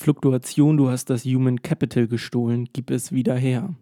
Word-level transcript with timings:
Fluktuation, 0.00 0.78
du 0.78 0.88
hast 0.88 1.10
das 1.10 1.26
Human 1.26 1.60
Capital 1.60 2.08
gestohlen, 2.08 2.70
gib 2.72 2.90
es 2.90 3.12
wieder 3.12 3.34
her. 3.34 3.74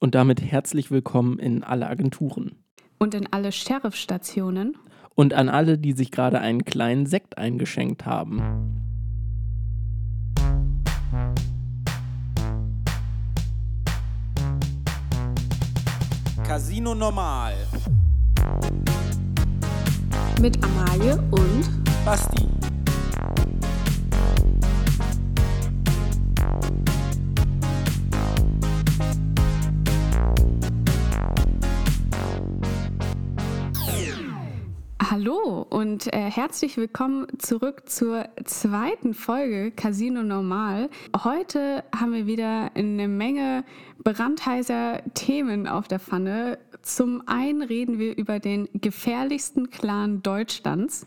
Und 0.00 0.14
damit 0.14 0.40
herzlich 0.40 0.90
willkommen 0.90 1.38
in 1.38 1.62
alle 1.62 1.86
Agenturen. 1.86 2.52
Und 2.98 3.12
in 3.12 3.30
alle 3.30 3.52
Sheriffstationen. 3.52 4.78
Und 5.14 5.34
an 5.34 5.50
alle, 5.50 5.76
die 5.76 5.92
sich 5.92 6.10
gerade 6.10 6.40
einen 6.40 6.64
kleinen 6.64 7.04
Sekt 7.04 7.36
eingeschenkt 7.36 8.06
haben. 8.06 8.40
Casino 16.42 16.94
Normal. 16.94 17.52
Mit 20.40 20.58
Amalie 20.64 21.20
und 21.30 21.68
Basti. 22.06 22.48
Hallo 35.10 35.66
und 35.70 36.12
äh, 36.12 36.30
herzlich 36.30 36.76
willkommen 36.76 37.28
zurück 37.38 37.88
zur 37.88 38.28
zweiten 38.44 39.14
Folge 39.14 39.70
Casino 39.70 40.22
Normal. 40.22 40.90
Heute 41.24 41.82
haben 41.96 42.12
wir 42.12 42.26
wieder 42.26 42.72
eine 42.74 43.08
Menge 43.08 43.64
brandheißer 44.04 45.00
Themen 45.14 45.66
auf 45.66 45.88
der 45.88 45.98
Pfanne. 45.98 46.58
Zum 46.82 47.22
einen 47.26 47.62
reden 47.62 47.98
wir 47.98 48.18
über 48.18 48.38
den 48.38 48.68
gefährlichsten 48.74 49.70
Clan 49.70 50.22
Deutschlands. 50.22 51.06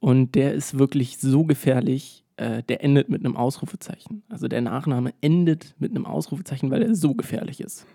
Und 0.00 0.34
der 0.34 0.54
ist 0.54 0.78
wirklich 0.78 1.18
so 1.18 1.44
gefährlich, 1.44 2.24
äh, 2.38 2.62
der 2.62 2.82
endet 2.82 3.10
mit 3.10 3.22
einem 3.22 3.36
Ausrufezeichen. 3.36 4.22
Also 4.30 4.48
der 4.48 4.62
Nachname 4.62 5.12
endet 5.20 5.74
mit 5.78 5.90
einem 5.90 6.06
Ausrufezeichen, 6.06 6.70
weil 6.70 6.80
er 6.80 6.94
so 6.94 7.14
gefährlich 7.14 7.60
ist. 7.60 7.86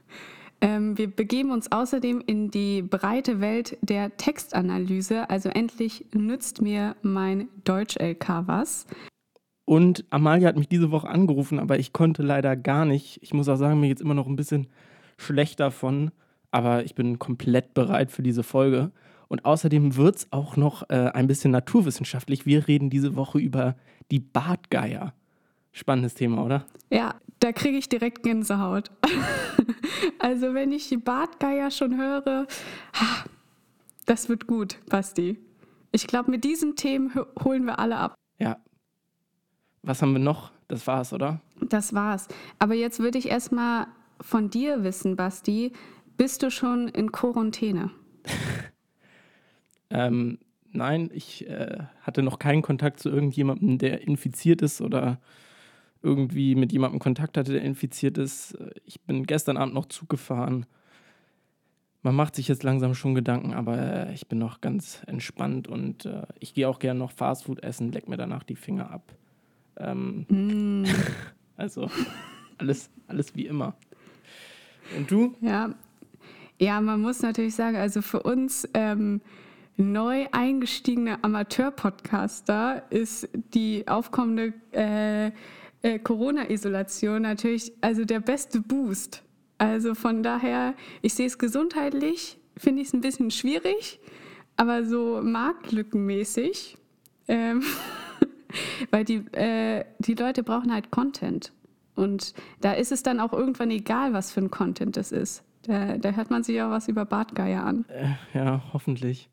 Ähm, 0.59 0.97
wir 0.97 1.07
begeben 1.09 1.51
uns 1.51 1.71
außerdem 1.71 2.23
in 2.25 2.49
die 2.49 2.81
breite 2.81 3.39
Welt 3.39 3.77
der 3.81 4.17
Textanalyse. 4.17 5.29
Also 5.29 5.49
endlich 5.49 6.05
nützt 6.13 6.61
mir 6.61 6.95
mein 7.01 7.47
Deutsch-LK 7.63 8.43
was. 8.47 8.87
Und 9.65 10.05
Amalia 10.09 10.47
hat 10.47 10.57
mich 10.57 10.69
diese 10.69 10.91
Woche 10.91 11.09
angerufen, 11.09 11.59
aber 11.59 11.77
ich 11.77 11.93
konnte 11.93 12.23
leider 12.23 12.55
gar 12.55 12.85
nicht. 12.85 13.19
Ich 13.21 13.33
muss 13.33 13.49
auch 13.49 13.57
sagen, 13.57 13.79
mir 13.79 13.89
geht 13.89 13.97
es 13.97 14.03
immer 14.03 14.13
noch 14.13 14.27
ein 14.27 14.37
bisschen 14.37 14.67
schlecht 15.17 15.59
davon. 15.59 16.11
Aber 16.51 16.83
ich 16.85 16.95
bin 16.95 17.19
komplett 17.19 17.73
bereit 17.73 18.11
für 18.11 18.23
diese 18.23 18.43
Folge. 18.43 18.91
Und 19.27 19.45
außerdem 19.45 19.97
wird 19.97 20.15
es 20.15 20.31
auch 20.31 20.55
noch 20.55 20.89
äh, 20.89 21.11
ein 21.13 21.27
bisschen 21.27 21.51
naturwissenschaftlich. 21.51 22.45
Wir 22.45 22.67
reden 22.67 22.89
diese 22.89 23.15
Woche 23.15 23.39
über 23.39 23.75
die 24.09 24.19
Bartgeier. 24.19 25.13
Spannendes 25.73 26.13
Thema, 26.13 26.43
oder? 26.43 26.65
Ja, 26.89 27.15
da 27.39 27.51
kriege 27.51 27.77
ich 27.77 27.89
direkt 27.89 28.23
Gänsehaut. 28.23 28.91
also 30.19 30.53
wenn 30.53 30.71
ich 30.71 30.89
die 30.89 30.97
Bartgeier 30.97 31.71
schon 31.71 31.97
höre, 31.97 32.47
das 34.05 34.29
wird 34.29 34.47
gut, 34.47 34.77
Basti. 34.89 35.37
Ich 35.91 36.07
glaube, 36.07 36.31
mit 36.31 36.43
diesen 36.43 36.75
Themen 36.75 37.11
holen 37.43 37.65
wir 37.65 37.79
alle 37.79 37.97
ab. 37.97 38.15
Ja. 38.39 38.57
Was 39.81 40.01
haben 40.01 40.13
wir 40.13 40.19
noch? 40.19 40.51
Das 40.67 40.85
war's, 40.85 41.13
oder? 41.13 41.41
Das 41.61 41.93
war's. 41.93 42.27
Aber 42.59 42.73
jetzt 42.73 42.99
würde 42.99 43.17
ich 43.17 43.29
erstmal 43.29 43.87
von 44.19 44.49
dir 44.49 44.83
wissen, 44.83 45.15
Basti. 45.15 45.71
Bist 46.17 46.43
du 46.43 46.51
schon 46.51 46.87
in 46.87 47.11
Quarantäne? 47.11 47.91
ähm, 49.89 50.39
nein, 50.71 51.09
ich 51.13 51.47
äh, 51.47 51.77
hatte 52.01 52.23
noch 52.23 52.39
keinen 52.39 52.63
Kontakt 52.63 52.99
zu 52.99 53.09
irgendjemandem, 53.09 53.77
der 53.77 54.01
infiziert 54.07 54.61
ist 54.61 54.81
oder 54.81 55.19
irgendwie 56.01 56.55
mit 56.55 56.71
jemandem 56.71 56.99
Kontakt 56.99 57.37
hatte, 57.37 57.53
der 57.53 57.61
infiziert 57.61 58.17
ist. 58.17 58.57
Ich 58.85 59.01
bin 59.01 59.25
gestern 59.25 59.57
Abend 59.57 59.73
noch 59.73 59.87
Zug 59.87 60.09
gefahren. 60.09 60.65
Man 62.03 62.15
macht 62.15 62.35
sich 62.35 62.47
jetzt 62.47 62.63
langsam 62.63 62.93
schon 62.93 63.15
Gedanken, 63.15 63.53
aber 63.53 63.77
äh, 63.77 64.13
ich 64.13 64.27
bin 64.27 64.39
noch 64.39 64.61
ganz 64.61 65.01
entspannt 65.07 65.67
und 65.67 66.05
äh, 66.05 66.21
ich 66.39 66.53
gehe 66.53 66.69
auch 66.69 66.79
gerne 66.79 66.99
noch 66.99 67.11
Fastfood 67.11 67.63
essen, 67.63 67.91
leck 67.91 68.07
mir 68.07 68.17
danach 68.17 68.43
die 68.43 68.55
Finger 68.55 68.91
ab. 68.91 69.13
Ähm, 69.77 70.25
mm. 70.29 70.85
also 71.57 71.89
alles, 72.57 72.89
alles 73.07 73.35
wie 73.35 73.47
immer. 73.47 73.75
Und 74.95 75.11
du? 75.11 75.35
Ja. 75.41 75.73
Ja, 76.59 76.81
man 76.81 77.01
muss 77.01 77.21
natürlich 77.21 77.53
sagen, 77.53 77.77
also 77.77 78.01
für 78.01 78.23
uns 78.23 78.67
ähm, 78.73 79.21
neu 79.75 80.25
eingestiegene 80.31 81.23
Amateur-Podcaster 81.23 82.83
ist 82.89 83.29
die 83.53 83.87
aufkommende 83.87 84.53
äh, 84.71 85.31
äh, 85.81 85.99
Corona-Isolation 85.99 87.21
natürlich 87.21 87.71
also 87.81 88.05
der 88.05 88.19
beste 88.19 88.61
Boost. 88.61 89.23
Also 89.57 89.95
von 89.95 90.23
daher, 90.23 90.75
ich 91.01 91.13
sehe 91.13 91.25
es 91.25 91.37
gesundheitlich, 91.37 92.37
finde 92.55 92.81
ich 92.81 92.89
es 92.89 92.93
ein 92.93 93.01
bisschen 93.01 93.31
schwierig, 93.31 93.99
aber 94.55 94.85
so 94.85 95.21
marktlückenmäßig, 95.23 96.77
ähm, 97.27 97.63
weil 98.91 99.03
die, 99.03 99.25
äh, 99.33 99.85
die 99.99 100.13
Leute 100.13 100.43
brauchen 100.43 100.73
halt 100.73 100.91
Content. 100.91 101.53
Und 101.95 102.35
da 102.61 102.73
ist 102.73 102.91
es 102.91 103.01
dann 103.01 103.19
auch 103.19 103.33
irgendwann 103.33 103.71
egal, 103.71 104.13
was 104.13 104.31
für 104.31 104.41
ein 104.41 104.51
Content 104.51 104.97
das 104.97 105.11
ist. 105.11 105.43
Da, 105.63 105.97
da 105.97 106.11
hört 106.11 106.29
man 106.29 106.43
sich 106.43 106.61
auch 106.61 106.69
was 106.69 106.87
über 106.87 107.05
Bartgeier 107.05 107.63
an. 107.63 107.85
Äh, 107.89 108.13
ja, 108.37 108.61
hoffentlich. 108.71 109.29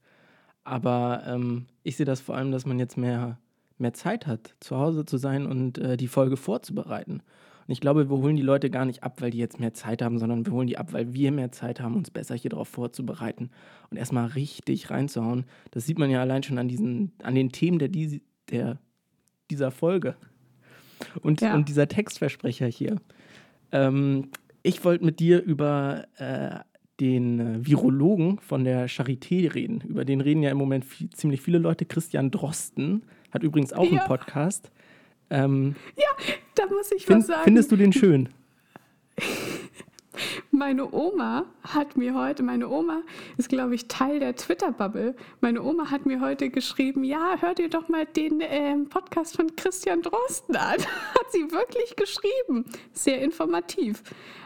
Aber 0.64 1.22
ähm, 1.26 1.66
ich 1.82 1.96
sehe 1.96 2.06
das 2.06 2.22
vor 2.22 2.36
allem, 2.36 2.50
dass 2.50 2.64
man 2.64 2.78
jetzt 2.78 2.96
mehr 2.96 3.38
mehr 3.78 3.92
Zeit 3.92 4.26
hat, 4.26 4.54
zu 4.60 4.76
Hause 4.76 5.04
zu 5.04 5.16
sein 5.16 5.46
und 5.46 5.78
äh, 5.78 5.96
die 5.96 6.08
Folge 6.08 6.36
vorzubereiten. 6.36 7.22
Und 7.66 7.72
ich 7.72 7.80
glaube, 7.80 8.10
wir 8.10 8.16
holen 8.16 8.36
die 8.36 8.42
Leute 8.42 8.68
gar 8.68 8.84
nicht 8.84 9.02
ab, 9.02 9.22
weil 9.22 9.30
die 9.30 9.38
jetzt 9.38 9.58
mehr 9.58 9.72
Zeit 9.72 10.02
haben, 10.02 10.18
sondern 10.18 10.44
wir 10.44 10.52
holen 10.52 10.66
die 10.66 10.76
ab, 10.76 10.92
weil 10.92 11.14
wir 11.14 11.32
mehr 11.32 11.50
Zeit 11.50 11.80
haben, 11.80 11.96
uns 11.96 12.10
besser 12.10 12.34
hier 12.34 12.50
drauf 12.50 12.68
vorzubereiten 12.68 13.50
und 13.90 13.96
erstmal 13.96 14.26
richtig 14.26 14.90
reinzuhauen. 14.90 15.46
Das 15.70 15.86
sieht 15.86 15.98
man 15.98 16.10
ja 16.10 16.20
allein 16.20 16.42
schon 16.42 16.58
an, 16.58 16.68
diesen, 16.68 17.12
an 17.22 17.34
den 17.34 17.52
Themen 17.52 17.78
der, 17.78 17.88
der, 18.50 18.78
dieser 19.50 19.70
Folge. 19.70 20.16
Und, 21.22 21.40
ja. 21.40 21.54
und 21.54 21.68
dieser 21.68 21.88
Textversprecher 21.88 22.66
hier. 22.66 23.00
Ähm, 23.72 24.30
ich 24.62 24.84
wollte 24.84 25.04
mit 25.04 25.18
dir 25.20 25.42
über 25.42 26.04
äh, 26.16 26.60
den 27.00 27.40
äh, 27.40 27.66
Virologen 27.66 28.38
von 28.40 28.64
der 28.64 28.88
Charité 28.88 29.52
reden. 29.52 29.80
Über 29.80 30.04
den 30.04 30.20
reden 30.20 30.42
ja 30.42 30.50
im 30.50 30.58
Moment 30.58 30.84
viel, 30.84 31.10
ziemlich 31.10 31.40
viele 31.40 31.58
Leute. 31.58 31.84
Christian 31.84 32.30
Drosten 32.30 33.02
hat 33.34 33.42
übrigens 33.42 33.72
auch 33.72 33.84
ja. 33.84 34.00
einen 34.00 34.08
Podcast. 34.08 34.70
Ähm, 35.28 35.74
ja, 35.96 36.06
da 36.54 36.66
muss 36.66 36.92
ich 36.92 37.04
find, 37.04 37.20
was 37.20 37.26
sagen. 37.26 37.42
Findest 37.44 37.72
du 37.72 37.76
den 37.76 37.92
schön? 37.92 38.28
Meine 40.50 40.92
Oma 40.94 41.46
hat 41.64 41.96
mir 41.96 42.14
heute, 42.14 42.44
meine 42.44 42.68
Oma 42.68 43.02
ist, 43.36 43.48
glaube 43.48 43.74
ich, 43.74 43.88
Teil 43.88 44.20
der 44.20 44.36
Twitter-Bubble. 44.36 45.16
Meine 45.40 45.60
Oma 45.60 45.90
hat 45.90 46.06
mir 46.06 46.20
heute 46.20 46.50
geschrieben, 46.50 47.02
ja, 47.02 47.34
hör 47.40 47.54
dir 47.54 47.68
doch 47.68 47.88
mal 47.88 48.06
den 48.06 48.40
ähm, 48.40 48.88
Podcast 48.88 49.34
von 49.34 49.56
Christian 49.56 50.02
Drosten 50.02 50.54
an. 50.54 50.76
hat 51.14 51.32
sie 51.32 51.50
wirklich 51.50 51.96
geschrieben. 51.96 52.64
Sehr 52.92 53.20
informativ. 53.22 54.04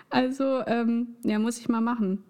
Also, 0.09 0.63
ähm, 0.67 1.17
ja, 1.23 1.39
muss 1.39 1.59
ich 1.59 1.69
mal 1.69 1.83
machen. 1.83 2.25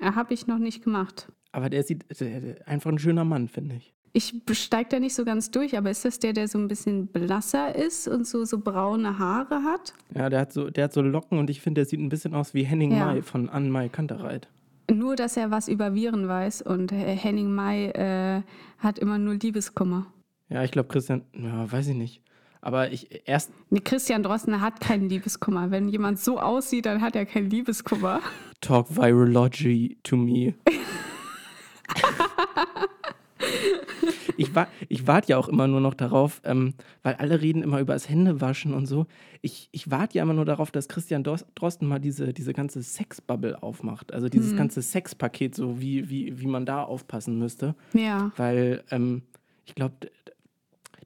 Habe 0.00 0.34
ich 0.34 0.48
noch 0.48 0.58
nicht 0.58 0.82
gemacht. 0.82 1.28
Aber 1.52 1.70
der 1.70 1.84
sieht 1.84 2.04
der, 2.20 2.66
einfach 2.66 2.90
ein 2.90 2.98
schöner 2.98 3.24
Mann, 3.24 3.46
finde 3.46 3.76
ich. 3.76 3.95
Ich 4.16 4.34
steige 4.52 4.88
da 4.88 4.98
nicht 4.98 5.14
so 5.14 5.26
ganz 5.26 5.50
durch, 5.50 5.76
aber 5.76 5.90
ist 5.90 6.06
das 6.06 6.18
der, 6.18 6.32
der 6.32 6.48
so 6.48 6.56
ein 6.56 6.68
bisschen 6.68 7.06
blasser 7.06 7.74
ist 7.74 8.08
und 8.08 8.26
so, 8.26 8.46
so 8.46 8.58
braune 8.58 9.18
Haare 9.18 9.62
hat? 9.62 9.92
Ja, 10.14 10.30
der 10.30 10.40
hat 10.40 10.54
so, 10.54 10.70
der 10.70 10.84
hat 10.84 10.94
so 10.94 11.02
Locken 11.02 11.38
und 11.38 11.50
ich 11.50 11.60
finde, 11.60 11.80
der 11.80 11.84
sieht 11.84 12.00
ein 12.00 12.08
bisschen 12.08 12.32
aus 12.32 12.54
wie 12.54 12.62
Henning 12.62 12.92
ja. 12.92 13.04
May 13.04 13.20
von 13.20 13.50
Ann-May 13.50 13.90
Kantereit. 13.90 14.48
Nur, 14.90 15.16
dass 15.16 15.36
er 15.36 15.50
was 15.50 15.68
über 15.68 15.92
Viren 15.92 16.28
weiß 16.28 16.62
und 16.62 16.92
Henning 16.92 17.54
May 17.54 17.90
äh, 17.90 18.40
hat 18.78 18.98
immer 18.98 19.18
nur 19.18 19.34
Liebeskummer. 19.34 20.06
Ja, 20.48 20.64
ich 20.64 20.70
glaube, 20.70 20.88
Christian, 20.88 21.20
ja, 21.34 21.70
weiß 21.70 21.88
ich 21.88 21.96
nicht. 21.96 22.22
Aber 22.62 22.92
ich 22.92 23.28
erst. 23.28 23.52
Nee, 23.68 23.80
Christian 23.80 24.22
Drosten 24.22 24.62
hat 24.62 24.80
keinen 24.80 25.10
Liebeskummer. 25.10 25.70
Wenn 25.70 25.90
jemand 25.90 26.20
so 26.20 26.40
aussieht, 26.40 26.86
dann 26.86 27.02
hat 27.02 27.16
er 27.16 27.26
keinen 27.26 27.50
Liebeskummer. 27.50 28.20
Talk 28.62 28.96
Virology 28.96 29.98
to 30.02 30.16
me. 30.16 30.54
ich, 34.36 34.54
wa 34.54 34.66
ich 34.88 35.06
warte 35.06 35.30
ja 35.30 35.38
auch 35.38 35.48
immer 35.48 35.66
nur 35.66 35.80
noch 35.80 35.94
darauf, 35.94 36.40
ähm, 36.44 36.74
weil 37.02 37.14
alle 37.14 37.40
reden 37.40 37.62
immer 37.62 37.80
über 37.80 37.92
das 37.92 38.08
Händewaschen 38.08 38.74
und 38.74 38.86
so. 38.86 39.06
Ich, 39.42 39.68
ich 39.72 39.90
warte 39.90 40.18
ja 40.18 40.22
immer 40.22 40.34
nur 40.34 40.44
darauf, 40.44 40.70
dass 40.70 40.88
Christian 40.88 41.24
Drosten 41.24 41.88
mal 41.88 41.98
diese, 41.98 42.32
diese 42.32 42.52
ganze 42.52 42.82
Sexbubble 42.82 43.62
aufmacht. 43.62 44.12
Also 44.12 44.28
dieses 44.28 44.52
mhm. 44.52 44.58
ganze 44.58 44.82
Sexpaket, 44.82 45.54
so 45.54 45.80
wie, 45.80 46.08
wie, 46.08 46.38
wie 46.40 46.46
man 46.46 46.66
da 46.66 46.82
aufpassen 46.82 47.38
müsste. 47.38 47.74
Ja. 47.92 48.32
Weil 48.36 48.82
ähm, 48.90 49.22
ich 49.64 49.74
glaube, 49.74 49.94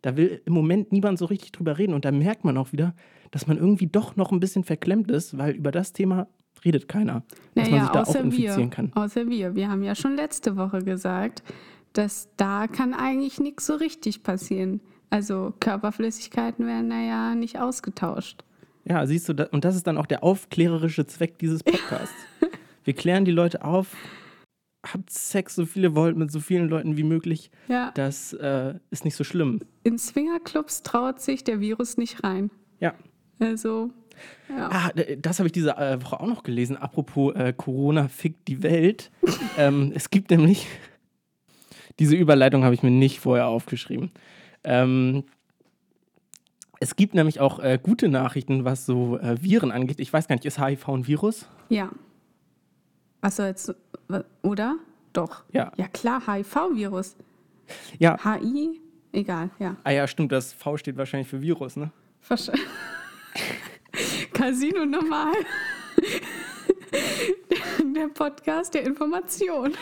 da 0.02 0.16
will 0.16 0.40
im 0.44 0.52
Moment 0.52 0.92
niemand 0.92 1.18
so 1.18 1.26
richtig 1.26 1.52
drüber 1.52 1.78
reden. 1.78 1.94
Und 1.94 2.04
da 2.04 2.12
merkt 2.12 2.44
man 2.44 2.56
auch 2.56 2.72
wieder, 2.72 2.94
dass 3.30 3.46
man 3.46 3.58
irgendwie 3.58 3.86
doch 3.86 4.16
noch 4.16 4.32
ein 4.32 4.40
bisschen 4.40 4.64
verklemmt 4.64 5.10
ist, 5.10 5.38
weil 5.38 5.54
über 5.54 5.70
das 5.70 5.92
Thema 5.92 6.28
redet 6.64 6.88
keiner. 6.88 7.22
Dass 7.54 7.68
naja, 7.68 7.70
man 7.70 7.80
sich 7.80 7.92
da 7.92 8.02
auch 8.02 8.24
infizieren 8.24 8.58
wir, 8.58 8.70
kann. 8.70 8.92
Außer 8.94 9.28
wir. 9.28 9.54
Wir 9.54 9.70
haben 9.70 9.82
ja 9.82 9.94
schon 9.94 10.16
letzte 10.16 10.56
Woche 10.56 10.82
gesagt, 10.82 11.42
dass 11.92 12.28
da 12.36 12.66
kann 12.66 12.94
eigentlich 12.94 13.40
nichts 13.40 13.66
so 13.66 13.74
richtig 13.74 14.22
passieren. 14.22 14.80
Also 15.10 15.54
Körperflüssigkeiten 15.60 16.66
werden 16.66 16.90
da 16.90 17.00
ja 17.00 17.34
nicht 17.34 17.58
ausgetauscht. 17.58 18.44
Ja, 18.84 19.06
siehst 19.06 19.28
du, 19.28 19.48
und 19.50 19.64
das 19.64 19.76
ist 19.76 19.86
dann 19.86 19.98
auch 19.98 20.06
der 20.06 20.22
aufklärerische 20.22 21.06
Zweck 21.06 21.38
dieses 21.38 21.62
Podcasts. 21.62 22.14
Wir 22.84 22.94
klären 22.94 23.24
die 23.24 23.30
Leute 23.30 23.64
auf, 23.64 23.94
habt 24.86 25.10
Sex, 25.10 25.54
so 25.54 25.66
viele 25.66 25.94
wollt, 25.94 26.16
mit 26.16 26.32
so 26.32 26.40
vielen 26.40 26.68
Leuten 26.68 26.96
wie 26.96 27.02
möglich. 27.02 27.50
Ja. 27.68 27.90
Das 27.94 28.32
äh, 28.32 28.74
ist 28.90 29.04
nicht 29.04 29.16
so 29.16 29.24
schlimm. 29.24 29.60
In 29.82 29.98
Swingerclubs 29.98 30.82
traut 30.82 31.20
sich 31.20 31.44
der 31.44 31.60
Virus 31.60 31.98
nicht 31.98 32.24
rein. 32.24 32.50
Ja. 32.78 32.94
Also, 33.38 33.90
ja. 34.48 34.68
Ah, 34.70 34.90
das 35.18 35.38
habe 35.38 35.48
ich 35.48 35.52
diese 35.52 35.76
äh, 35.76 36.02
Woche 36.02 36.20
auch 36.20 36.26
noch 36.26 36.42
gelesen. 36.42 36.76
Apropos 36.76 37.34
äh, 37.34 37.52
Corona 37.52 38.08
fickt 38.08 38.48
die 38.48 38.62
Welt. 38.62 39.10
ähm, 39.58 39.92
es 39.94 40.10
gibt 40.10 40.30
nämlich, 40.30 40.66
diese 42.00 42.16
Überleitung 42.16 42.64
habe 42.64 42.74
ich 42.74 42.82
mir 42.82 42.90
nicht 42.90 43.20
vorher 43.20 43.46
aufgeschrieben. 43.46 44.10
Ähm, 44.64 45.24
es 46.80 46.96
gibt 46.96 47.14
nämlich 47.14 47.40
auch 47.40 47.58
äh, 47.58 47.78
gute 47.80 48.08
Nachrichten, 48.08 48.64
was 48.64 48.86
so 48.86 49.18
äh, 49.18 49.40
Viren 49.42 49.70
angeht. 49.70 50.00
Ich 50.00 50.10
weiß 50.12 50.26
gar 50.26 50.34
nicht, 50.34 50.46
ist 50.46 50.58
HIV 50.58 50.88
ein 50.88 51.06
Virus? 51.06 51.46
Ja. 51.68 51.90
Achso, 53.20 53.44
jetzt, 53.44 53.74
oder? 54.42 54.76
Doch. 55.12 55.44
Ja. 55.52 55.72
Ja, 55.76 55.88
klar, 55.88 56.22
HIV-Virus. 56.26 57.16
Ja. 57.98 58.16
HI, 58.24 58.80
egal, 59.12 59.50
ja. 59.58 59.76
Ah 59.84 59.90
ja, 59.90 60.08
stimmt, 60.08 60.32
das 60.32 60.54
V 60.54 60.78
steht 60.78 60.96
wahrscheinlich 60.96 61.28
für 61.28 61.42
Virus, 61.42 61.76
ne? 61.76 61.90
Wahrscheinlich. 62.26 62.64
Casino 64.32 64.86
normal. 64.86 65.34
der 67.94 68.08
Podcast 68.08 68.72
der 68.72 68.84
Information. 68.84 69.74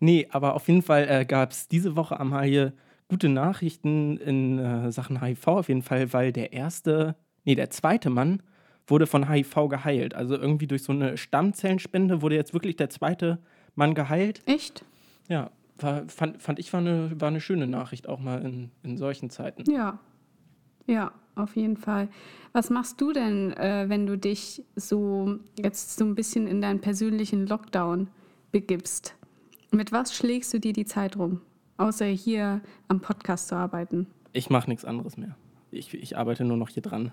Nee, 0.00 0.28
aber 0.30 0.54
auf 0.54 0.68
jeden 0.68 0.82
Fall 0.82 1.06
äh, 1.08 1.24
gab 1.24 1.52
es 1.52 1.68
diese 1.68 1.96
Woche 1.96 2.18
am 2.20 2.40
hier 2.42 2.72
gute 3.08 3.28
Nachrichten 3.28 4.18
in 4.18 4.58
äh, 4.58 4.92
Sachen 4.92 5.20
HIV 5.20 5.48
auf 5.48 5.68
jeden 5.68 5.82
Fall, 5.82 6.12
weil 6.12 6.32
der 6.32 6.52
erste, 6.52 7.16
nee, 7.44 7.54
der 7.54 7.70
zweite 7.70 8.10
Mann 8.10 8.42
wurde 8.86 9.06
von 9.06 9.28
HIV 9.28 9.68
geheilt. 9.68 10.14
Also 10.14 10.36
irgendwie 10.36 10.66
durch 10.66 10.82
so 10.82 10.92
eine 10.92 11.16
Stammzellenspende 11.16 12.22
wurde 12.22 12.36
jetzt 12.36 12.52
wirklich 12.54 12.76
der 12.76 12.90
zweite 12.90 13.38
Mann 13.74 13.94
geheilt. 13.94 14.40
Echt? 14.46 14.84
Ja, 15.28 15.50
war, 15.78 16.08
fand, 16.08 16.42
fand 16.42 16.58
ich 16.58 16.72
war 16.72 16.80
eine, 16.80 17.20
war 17.20 17.28
eine 17.28 17.40
schöne 17.40 17.66
Nachricht 17.66 18.08
auch 18.08 18.18
mal 18.18 18.42
in, 18.44 18.70
in 18.82 18.96
solchen 18.96 19.30
Zeiten. 19.30 19.70
Ja. 19.70 19.98
Ja, 20.86 21.12
auf 21.34 21.54
jeden 21.54 21.76
Fall. 21.76 22.08
Was 22.52 22.70
machst 22.70 23.00
du 23.00 23.12
denn, 23.12 23.52
äh, 23.52 23.84
wenn 23.88 24.06
du 24.06 24.16
dich 24.16 24.64
so 24.74 25.38
jetzt 25.58 25.98
so 25.98 26.04
ein 26.04 26.14
bisschen 26.14 26.46
in 26.46 26.62
deinen 26.62 26.80
persönlichen 26.80 27.46
Lockdown 27.46 28.08
begibst? 28.52 29.14
Mit 29.70 29.92
was 29.92 30.14
schlägst 30.14 30.54
du 30.54 30.60
dir 30.60 30.72
die 30.72 30.86
Zeit 30.86 31.16
rum? 31.16 31.40
Außer 31.76 32.06
hier 32.06 32.60
am 32.88 33.00
Podcast 33.00 33.48
zu 33.48 33.56
arbeiten. 33.56 34.06
Ich 34.32 34.50
mache 34.50 34.68
nichts 34.68 34.84
anderes 34.84 35.16
mehr. 35.16 35.36
Ich, 35.70 35.92
ich 35.94 36.16
arbeite 36.16 36.44
nur 36.44 36.56
noch 36.56 36.70
hier 36.70 36.82
dran. 36.82 37.12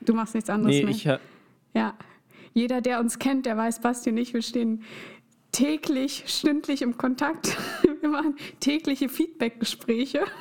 Du 0.00 0.14
machst 0.14 0.34
nichts 0.34 0.50
anderes 0.50 0.76
nee, 0.76 0.82
mehr? 0.82 0.90
Ich, 0.90 1.04
ja. 1.74 1.94
Jeder, 2.54 2.80
der 2.80 3.00
uns 3.00 3.18
kennt, 3.18 3.46
der 3.46 3.56
weiß, 3.56 3.80
Basti 3.80 4.10
und 4.10 4.18
ich, 4.18 4.34
wir 4.34 4.42
stehen 4.42 4.82
täglich, 5.52 6.24
stündlich 6.26 6.82
im 6.82 6.96
Kontakt. 6.96 7.56
Wir 8.00 8.08
machen 8.08 8.36
tägliche 8.60 9.08
Feedback-Gespräche. 9.08 10.24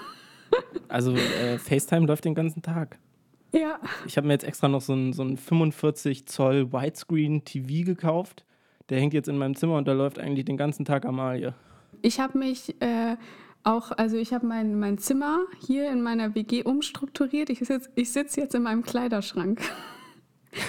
Also 0.90 1.14
äh, 1.14 1.58
FaceTime 1.58 2.06
läuft 2.06 2.26
den 2.26 2.36
ganzen 2.36 2.62
Tag. 2.62 3.00
Ja. 3.54 3.80
Ich 4.06 4.18
habe 4.18 4.28
mir 4.28 4.34
jetzt 4.34 4.44
extra 4.44 4.68
noch 4.68 4.82
so 4.82 4.94
ein, 4.94 5.14
so 5.14 5.24
ein 5.24 5.38
45 5.38 6.26
Zoll 6.26 6.74
Widescreen 6.74 7.46
TV 7.46 7.86
gekauft. 7.86 8.44
Der 8.92 9.00
hängt 9.00 9.14
jetzt 9.14 9.30
in 9.30 9.38
meinem 9.38 9.56
Zimmer 9.56 9.78
und 9.78 9.88
da 9.88 9.94
läuft 9.94 10.20
eigentlich 10.20 10.44
den 10.44 10.58
ganzen 10.58 10.84
Tag 10.84 11.06
Amalie. 11.06 11.54
Ich 12.02 12.20
habe 12.20 12.38
mich 12.38 12.76
äh, 12.82 13.16
auch, 13.64 13.92
also 13.94 14.18
ich 14.18 14.34
habe 14.34 14.46
mein, 14.46 14.78
mein 14.78 14.98
Zimmer 14.98 15.40
hier 15.66 15.90
in 15.90 16.02
meiner 16.02 16.36
WG 16.36 16.64
umstrukturiert. 16.64 17.50
Ich 17.50 17.60
sitze 17.60 17.90
ich 17.96 18.12
sitz 18.12 18.36
jetzt 18.36 18.54
in 18.54 18.64
meinem 18.64 18.84
Kleiderschrank. 18.84 19.62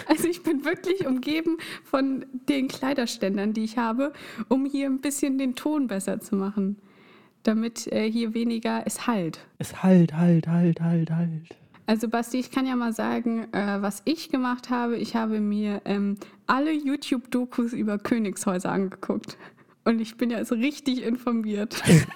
Also 0.07 0.29
ich 0.29 0.45
bin 0.45 0.65
wirklich 0.65 1.09
umgeben 1.09 1.57
von 1.83 2.25
den 2.49 2.69
Kleiderständern, 2.69 3.53
die 3.53 3.65
ich 3.65 3.79
habe, 3.79 4.13
um 4.49 4.65
hier 4.65 4.87
ein 4.87 5.01
bisschen 5.01 5.39
den 5.39 5.57
Ton 5.57 5.89
besser 5.89 6.21
zu 6.21 6.37
machen. 6.37 6.77
Damit 7.43 7.89
äh, 7.89 8.09
hier 8.09 8.33
weniger 8.33 8.85
es 8.87 9.09
halt. 9.09 9.41
Es 9.59 9.83
halt, 9.83 10.15
halt, 10.17 10.47
halt, 10.47 10.81
halt, 10.81 11.11
halt. 11.11 11.57
Also 11.87 12.09
Basti, 12.09 12.39
ich 12.39 12.51
kann 12.51 12.67
ja 12.67 12.77
mal 12.77 12.93
sagen, 12.93 13.53
äh, 13.53 13.83
was 13.83 14.03
ich 14.05 14.31
gemacht 14.31 14.71
habe. 14.71 14.97
Ich 14.97 15.17
habe 15.17 15.41
mir 15.41 15.83
ähm, 15.85 16.17
alle 16.47 16.73
YouTube-Dokus 16.73 17.73
über 17.73 17.99
Königshäuser 17.99 18.71
angeguckt. 18.71 19.37
Und 19.85 20.01
ich 20.01 20.17
bin 20.17 20.31
ja 20.31 20.39
also 20.39 20.55
richtig 20.55 21.03
informiert. 21.03 21.83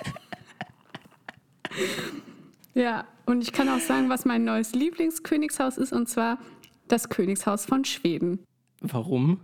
ja, 2.75 3.07
und 3.27 3.43
ich 3.43 3.53
kann 3.53 3.69
auch 3.69 3.81
sagen, 3.81 4.09
was 4.09 4.25
mein 4.25 4.45
neues 4.45 4.73
Lieblingskönigshaus 4.73 5.79
ist, 5.79 5.93
und 5.93 6.09
zwar 6.09 6.39
das 6.87 7.09
Königshaus 7.09 7.67
von 7.67 7.85
Schweden. 7.85 8.39
Warum? 8.81 9.41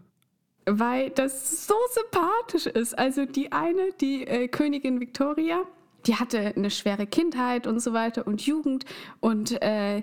Weil 0.66 1.10
das 1.10 1.66
so 1.66 1.74
sympathisch 1.90 2.66
ist. 2.66 2.96
Also 2.96 3.26
die 3.26 3.50
eine, 3.50 3.90
die 4.00 4.24
äh, 4.24 4.46
Königin 4.46 5.00
Victoria, 5.00 5.64
die 6.06 6.16
hatte 6.16 6.52
eine 6.56 6.70
schwere 6.70 7.06
Kindheit 7.06 7.66
und 7.66 7.80
so 7.80 7.92
weiter 7.92 8.26
und 8.26 8.44
Jugend 8.46 8.84
und 9.20 9.62
äh, 9.62 10.02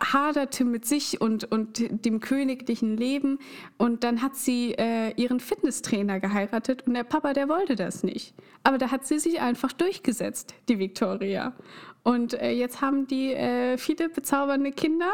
haderte 0.00 0.64
mit 0.64 0.86
sich 0.86 1.20
und, 1.20 1.44
und 1.44 2.04
dem 2.04 2.20
königlichen 2.20 2.96
Leben. 2.96 3.38
Und 3.76 4.04
dann 4.04 4.22
hat 4.22 4.36
sie 4.36 4.72
äh, 4.72 5.12
ihren 5.16 5.40
Fitnesstrainer 5.40 6.20
geheiratet 6.20 6.86
und 6.86 6.94
der 6.94 7.04
Papa, 7.04 7.32
der 7.32 7.48
wollte 7.48 7.76
das 7.76 8.02
nicht. 8.02 8.34
Aber 8.62 8.78
da 8.78 8.90
hat 8.90 9.06
sie 9.06 9.18
sich 9.18 9.40
einfach 9.40 9.72
durchgesetzt, 9.72 10.54
die 10.68 10.78
Victoria. 10.78 11.54
Und 12.02 12.34
äh, 12.34 12.50
jetzt 12.50 12.80
haben 12.80 13.06
die 13.06 13.32
äh, 13.32 13.78
viele 13.78 14.08
bezaubernde 14.08 14.72
Kinder 14.72 15.12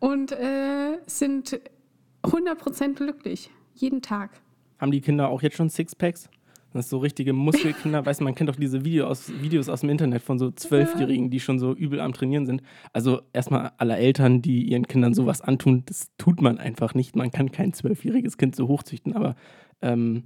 und 0.00 0.32
äh, 0.32 0.98
sind 1.06 1.60
100% 2.22 2.94
glücklich. 2.94 3.50
Jeden 3.74 4.02
Tag. 4.02 4.30
Haben 4.78 4.90
die 4.90 5.00
Kinder 5.00 5.28
auch 5.28 5.42
jetzt 5.42 5.56
schon 5.56 5.70
Sixpacks? 5.70 6.28
Das 6.74 6.86
sind 6.86 6.90
so 6.90 6.98
richtige 6.98 7.32
Muskelkinder. 7.32 8.04
weißt 8.04 8.18
du, 8.18 8.24
man 8.24 8.34
kennt 8.34 8.50
doch 8.50 8.56
diese 8.56 8.84
Video 8.84 9.06
aus, 9.06 9.32
Videos 9.40 9.68
aus 9.68 9.82
dem 9.82 9.90
Internet 9.90 10.22
von 10.22 10.40
so 10.40 10.50
Zwölfjährigen, 10.50 11.30
die 11.30 11.38
schon 11.38 11.60
so 11.60 11.72
übel 11.72 12.00
am 12.00 12.12
Trainieren 12.12 12.46
sind. 12.46 12.62
Also 12.92 13.22
erstmal 13.32 13.70
alle 13.78 13.96
Eltern, 13.96 14.42
die 14.42 14.64
ihren 14.64 14.88
Kindern 14.88 15.14
sowas 15.14 15.40
antun, 15.40 15.84
das 15.86 16.08
tut 16.18 16.42
man 16.42 16.58
einfach 16.58 16.94
nicht. 16.94 17.14
Man 17.14 17.30
kann 17.30 17.52
kein 17.52 17.72
zwölfjähriges 17.72 18.38
Kind 18.38 18.56
so 18.56 18.66
hochzüchten. 18.66 19.14
Aber 19.14 19.36
ähm, 19.82 20.24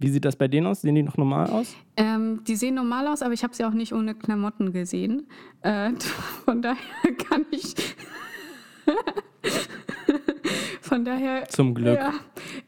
wie 0.00 0.08
sieht 0.08 0.24
das 0.24 0.34
bei 0.34 0.48
denen 0.48 0.66
aus? 0.66 0.80
Sehen 0.80 0.96
die 0.96 1.04
noch 1.04 1.16
normal 1.16 1.48
aus? 1.48 1.76
Ähm, 1.96 2.42
die 2.48 2.56
sehen 2.56 2.74
normal 2.74 3.06
aus, 3.06 3.22
aber 3.22 3.32
ich 3.32 3.44
habe 3.44 3.54
sie 3.54 3.64
auch 3.64 3.72
nicht 3.72 3.92
ohne 3.92 4.16
Klamotten 4.16 4.72
gesehen. 4.72 5.28
Äh, 5.60 5.92
von 6.44 6.60
daher 6.60 6.76
kann 7.28 7.46
ich. 7.52 7.74
Von 10.92 11.06
daher. 11.06 11.48
Zum 11.48 11.74
Glück. 11.74 11.98
Ja, 11.98 12.12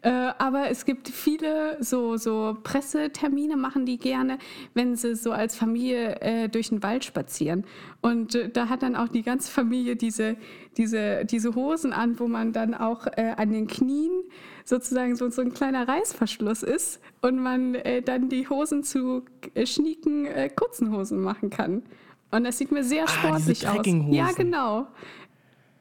äh, 0.00 0.32
aber 0.38 0.70
es 0.70 0.87
gibt 0.87 1.10
viele 1.10 1.76
so, 1.84 2.16
so 2.16 2.56
Pressetermine, 2.62 3.54
machen 3.54 3.84
die 3.84 3.99
gerne, 3.99 4.38
wenn 4.72 4.96
sie 4.96 5.14
so 5.14 5.30
als 5.30 5.54
Familie 5.54 6.22
äh, 6.22 6.49
durch 6.49 6.70
den 6.70 6.82
Wald 6.82 7.04
spazieren. 7.04 7.66
Und 8.00 8.34
äh, 8.34 8.49
da 8.49 8.70
hat 8.70 8.82
dann 8.82 8.96
auch 8.96 9.08
die 9.08 9.20
ganze 9.20 9.52
Familie 9.52 9.96
diese, 9.96 10.37
diese, 10.78 11.26
diese 11.26 11.54
Hosen 11.54 11.92
an, 11.92 12.18
wo 12.18 12.26
man 12.26 12.54
dann 12.54 12.72
auch 12.72 13.06
äh, 13.08 13.34
an 13.37 13.52
den 13.52 13.66
Knien 13.66 14.22
sozusagen 14.64 15.16
so, 15.16 15.28
so 15.28 15.42
ein 15.42 15.52
kleiner 15.52 15.87
Reißverschluss 15.87 16.62
ist 16.62 17.02
und 17.20 17.38
man 17.38 17.75
äh, 17.75 18.00
dann 18.00 18.30
die 18.30 18.49
Hosen 18.49 18.84
zu 18.84 19.26
äh, 19.52 19.66
schnieken 19.66 20.28
kurzen 20.56 20.96
Hosen 20.96 21.20
machen 21.20 21.50
kann. 21.50 21.82
Und 22.30 22.44
das 22.44 22.58
sieht 22.58 22.72
mir 22.72 22.82
sehr 22.82 23.06
sportlich 23.06 23.68
ah, 23.68 23.75
aus. 23.75 23.87
Ja, 24.10 24.32
genau. 24.32 24.88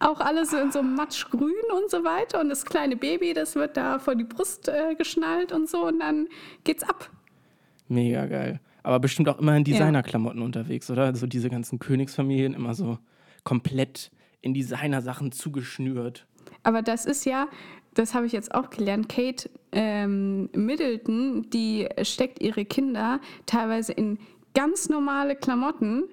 Auch 0.03 0.19
alles 0.19 0.51
so 0.51 0.57
in 0.57 0.71
so 0.71 0.83
matschgrün 0.83 1.53
und 1.77 1.89
so 1.89 2.03
weiter. 2.03 2.41
Und 2.41 2.49
das 2.49 2.65
kleine 2.65 2.95
Baby, 2.95 3.33
das 3.33 3.55
wird 3.55 3.77
da 3.77 3.99
vor 3.99 4.15
die 4.15 4.25
Brust 4.25 4.67
äh, 4.67 4.95
geschnallt 4.95 5.51
und 5.51 5.69
so. 5.69 5.87
Und 5.87 5.99
dann 5.99 6.27
geht's 6.63 6.83
ab. 6.83 7.09
Mega 7.87 8.25
geil. 8.25 8.59
Aber 8.83 8.99
bestimmt 8.99 9.29
auch 9.29 9.39
immer 9.39 9.55
in 9.55 9.63
Designerklamotten 9.63 10.39
ja. 10.39 10.45
unterwegs, 10.45 10.91
oder? 10.91 11.05
Also 11.05 11.25
diese 11.25 11.49
ganzen 11.49 11.79
Königsfamilien 11.79 12.53
immer 12.53 12.73
so 12.73 12.97
komplett 13.45 14.11
in 14.41 14.53
Designersachen 14.53 15.31
zugeschnürt. 15.31 16.27
Aber 16.63 16.81
das 16.81 17.05
ist 17.05 17.25
ja, 17.25 17.47
das 17.93 18.13
habe 18.13 18.25
ich 18.25 18.33
jetzt 18.33 18.53
auch 18.53 18.69
gelernt, 18.69 19.07
Kate 19.07 19.49
ähm, 19.71 20.49
Middleton, 20.53 21.49
die 21.49 21.87
steckt 22.01 22.41
ihre 22.41 22.65
Kinder 22.65 23.21
teilweise 23.45 23.93
in 23.93 24.19
ganz 24.53 24.89
normale 24.89 25.35
Klamotten. 25.35 26.03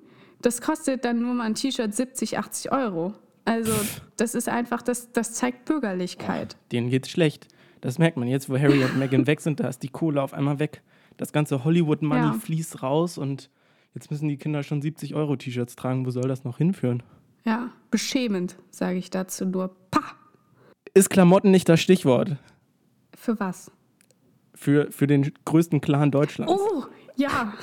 Das 0.43 0.63
kostet 0.63 1.05
dann 1.05 1.21
nur 1.21 1.35
mal 1.35 1.45
ein 1.45 1.55
T-Shirt 1.55 1.93
70, 1.93 2.39
80 2.39 2.73
Euro. 2.73 3.15
Also 3.45 3.73
das 4.17 4.35
ist 4.35 4.49
einfach, 4.49 4.83
das, 4.83 5.13
das 5.13 5.35
zeigt 5.35 5.65
Bürgerlichkeit. 5.65 6.57
Oh, 6.59 6.65
denen 6.73 6.91
geht's 6.91 7.11
schlecht. 7.11 7.49
Das 7.81 7.99
merkt 7.99 8.17
man 8.17 8.29
jetzt, 8.29 8.51
wo 8.51 8.59
Harry 8.59 8.85
und 8.85 8.99
Meghan 8.99 9.27
weg 9.27 9.41
sind, 9.41 9.61
da 9.61 9.69
ist 9.69 9.83
die 9.83 9.89
Kohle 9.89 10.23
auf 10.23 10.35
einmal 10.35 10.59
weg. 10.59 10.83
Das 11.17 11.33
ganze 11.33 11.65
Hollywood-Money 11.65 12.21
ja. 12.21 12.33
fließt 12.33 12.83
raus 12.83 13.19
und 13.19 13.51
jetzt 13.95 14.11
müssen 14.11 14.29
die 14.29 14.37
Kinder 14.37 14.63
schon 14.63 14.83
70 14.83 15.15
Euro 15.15 15.37
T-Shirts 15.37 15.77
tragen. 15.77 16.07
Wo 16.07 16.11
soll 16.11 16.29
das 16.29 16.45
noch 16.45 16.59
hinführen? 16.59 17.03
Ja, 17.45 17.71
beschämend, 17.91 18.57
sage 18.71 18.99
ich 18.99 19.11
dazu 19.11 19.47
nur. 19.47 19.75
Pah! 19.91 20.15
Ist 20.93 21.09
Klamotten 21.09 21.51
nicht 21.51 21.69
das 21.69 21.81
Stichwort? 21.81 22.37
Für 23.17 23.41
was? 23.41 23.71
Für, 24.55 24.91
für 24.93 25.07
den 25.07 25.33
größten 25.45 25.81
Clan 25.81 26.11
Deutschlands. 26.11 26.53
Oh, 26.53 26.85
ja. 27.17 27.55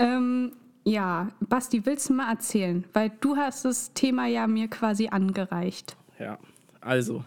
Ähm, 0.00 0.52
ja, 0.90 1.28
Basti, 1.40 1.84
willst 1.86 2.08
du 2.08 2.14
mal 2.14 2.30
erzählen? 2.30 2.84
Weil 2.92 3.12
du 3.20 3.36
hast 3.36 3.64
das 3.64 3.92
Thema 3.92 4.26
ja 4.26 4.46
mir 4.46 4.68
quasi 4.68 5.08
angereicht. 5.08 5.96
Ja, 6.18 6.38
also, 6.80 7.24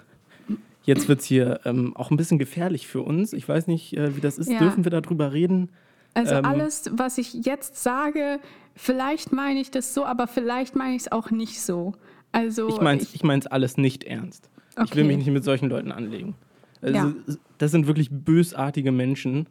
jetzt 0.83 1.07
wird 1.07 1.19
es 1.21 1.25
hier 1.25 1.59
ähm, 1.65 1.95
auch 1.95 2.11
ein 2.11 2.17
bisschen 2.17 2.39
gefährlich 2.39 2.87
für 2.87 3.01
uns. 3.01 3.33
Ich 3.33 3.47
weiß 3.47 3.67
nicht, 3.67 3.95
äh, 3.95 4.15
wie 4.15 4.21
das 4.21 4.37
ist. 4.37 4.49
Ja. 4.51 4.59
Dürfen 4.59 4.83
wir 4.85 4.91
darüber 4.91 5.33
reden? 5.33 5.69
Also 6.13 6.35
Ähm, 6.35 6.45
alles, 6.45 6.91
was 6.93 7.17
ich 7.17 7.33
jetzt 7.33 7.81
sage, 7.81 8.39
vielleicht 8.75 9.31
meine 9.31 9.59
ich 9.59 9.71
das 9.71 9.93
so, 9.93 10.05
aber 10.05 10.27
vielleicht 10.27 10.75
meine 10.75 10.95
ich 10.95 11.03
es 11.03 11.11
auch 11.11 11.31
nicht 11.31 11.59
so. 11.61 11.93
Also 12.31 12.67
Ich 12.67 12.81
meine 12.81 13.01
es 13.01 13.13
ich 13.15 13.23
mein's 13.23 13.47
alles 13.47 13.77
nicht 13.77 14.03
ernst. 14.03 14.49
Ich 14.71 14.77
will 14.95 15.03
Okay. 15.03 15.03
mich 15.03 15.17
nicht 15.17 15.29
mit 15.31 15.43
solchen 15.43 15.69
Leuten 15.69 15.91
anlegen. 15.91 16.35
Also, 16.81 16.95
Ja. 16.95 17.13
Das 17.59 17.71
sind 17.71 17.87
wirklich 17.87 18.09
bösartige 18.11 18.91
Menschen. 18.91 19.47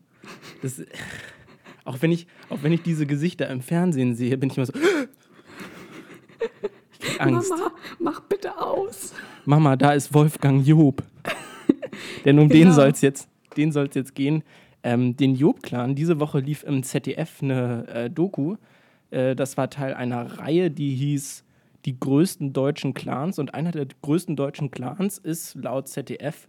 Das, 0.62 0.80
auch, 1.84 1.96
wenn 2.00 2.12
ich, 2.12 2.26
auch 2.48 2.62
wenn 2.62 2.72
ich 2.72 2.82
diese 2.82 3.06
Gesichter 3.06 3.48
im 3.48 3.60
Fernsehen 3.60 4.14
sehe, 4.14 4.36
bin 4.38 4.50
ich 4.50 4.56
immer 4.56 4.66
so. 4.66 4.72
Ich 6.92 6.98
krieg 7.00 7.20
Angst. 7.20 7.50
Mama. 7.50 7.62
Mama, 7.62 7.74
mach 7.98 8.20
bitte 8.20 8.60
aus. 8.60 9.12
da 9.78 9.92
ist 9.92 10.12
Wolfgang 10.14 10.66
Job. 10.66 11.02
Denn 12.24 12.38
um 12.38 12.48
den 12.48 12.62
Genau. 12.62 12.72
soll 12.74 12.88
es 12.88 13.00
jetzt, 13.00 13.28
den 13.56 13.72
soll's 13.72 13.94
jetzt 13.94 14.14
gehen. 14.14 14.42
Ähm, 14.84 15.16
den 15.16 15.34
Job-Clan, 15.34 15.94
diese 15.94 16.18
Woche 16.20 16.40
lief 16.40 16.64
im 16.64 16.82
ZDF 16.82 17.42
eine 17.42 17.86
äh, 17.88 18.10
Doku. 18.10 18.56
Äh, 19.10 19.36
das 19.36 19.56
war 19.56 19.70
Teil 19.70 19.94
einer 19.94 20.38
Reihe, 20.38 20.70
die 20.70 20.94
hieß 20.94 21.44
Die 21.84 21.98
größten 21.98 22.52
deutschen 22.52 22.94
Clans. 22.94 23.38
Und 23.40 23.54
einer 23.54 23.72
der 23.72 23.86
größten 24.02 24.36
deutschen 24.36 24.70
Clans 24.70 25.18
ist 25.18 25.56
laut 25.56 25.88
ZDF 25.88 26.48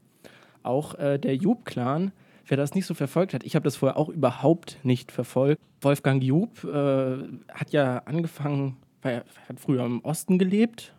auch 0.61 0.93
äh, 0.95 1.17
der 1.17 1.35
Job-Clan. 1.35 2.11
Wer 2.45 2.57
das 2.57 2.73
nicht 2.75 2.85
so 2.85 2.93
verfolgt 2.93 3.33
hat, 3.33 3.43
ich 3.43 3.55
habe 3.55 3.63
das 3.63 3.77
vorher 3.77 3.97
auch 3.97 4.09
überhaupt 4.09 4.77
nicht 4.83 5.11
verfolgt. 5.11 5.61
Wolfgang 5.81 6.21
Job 6.21 6.63
äh, 6.63 7.17
hat 7.53 7.71
ja 7.71 7.99
angefangen, 8.05 8.77
er 9.01 9.23
hat 9.49 9.59
früher 9.59 9.85
im 9.85 10.01
Osten 10.03 10.37
gelebt. 10.37 10.93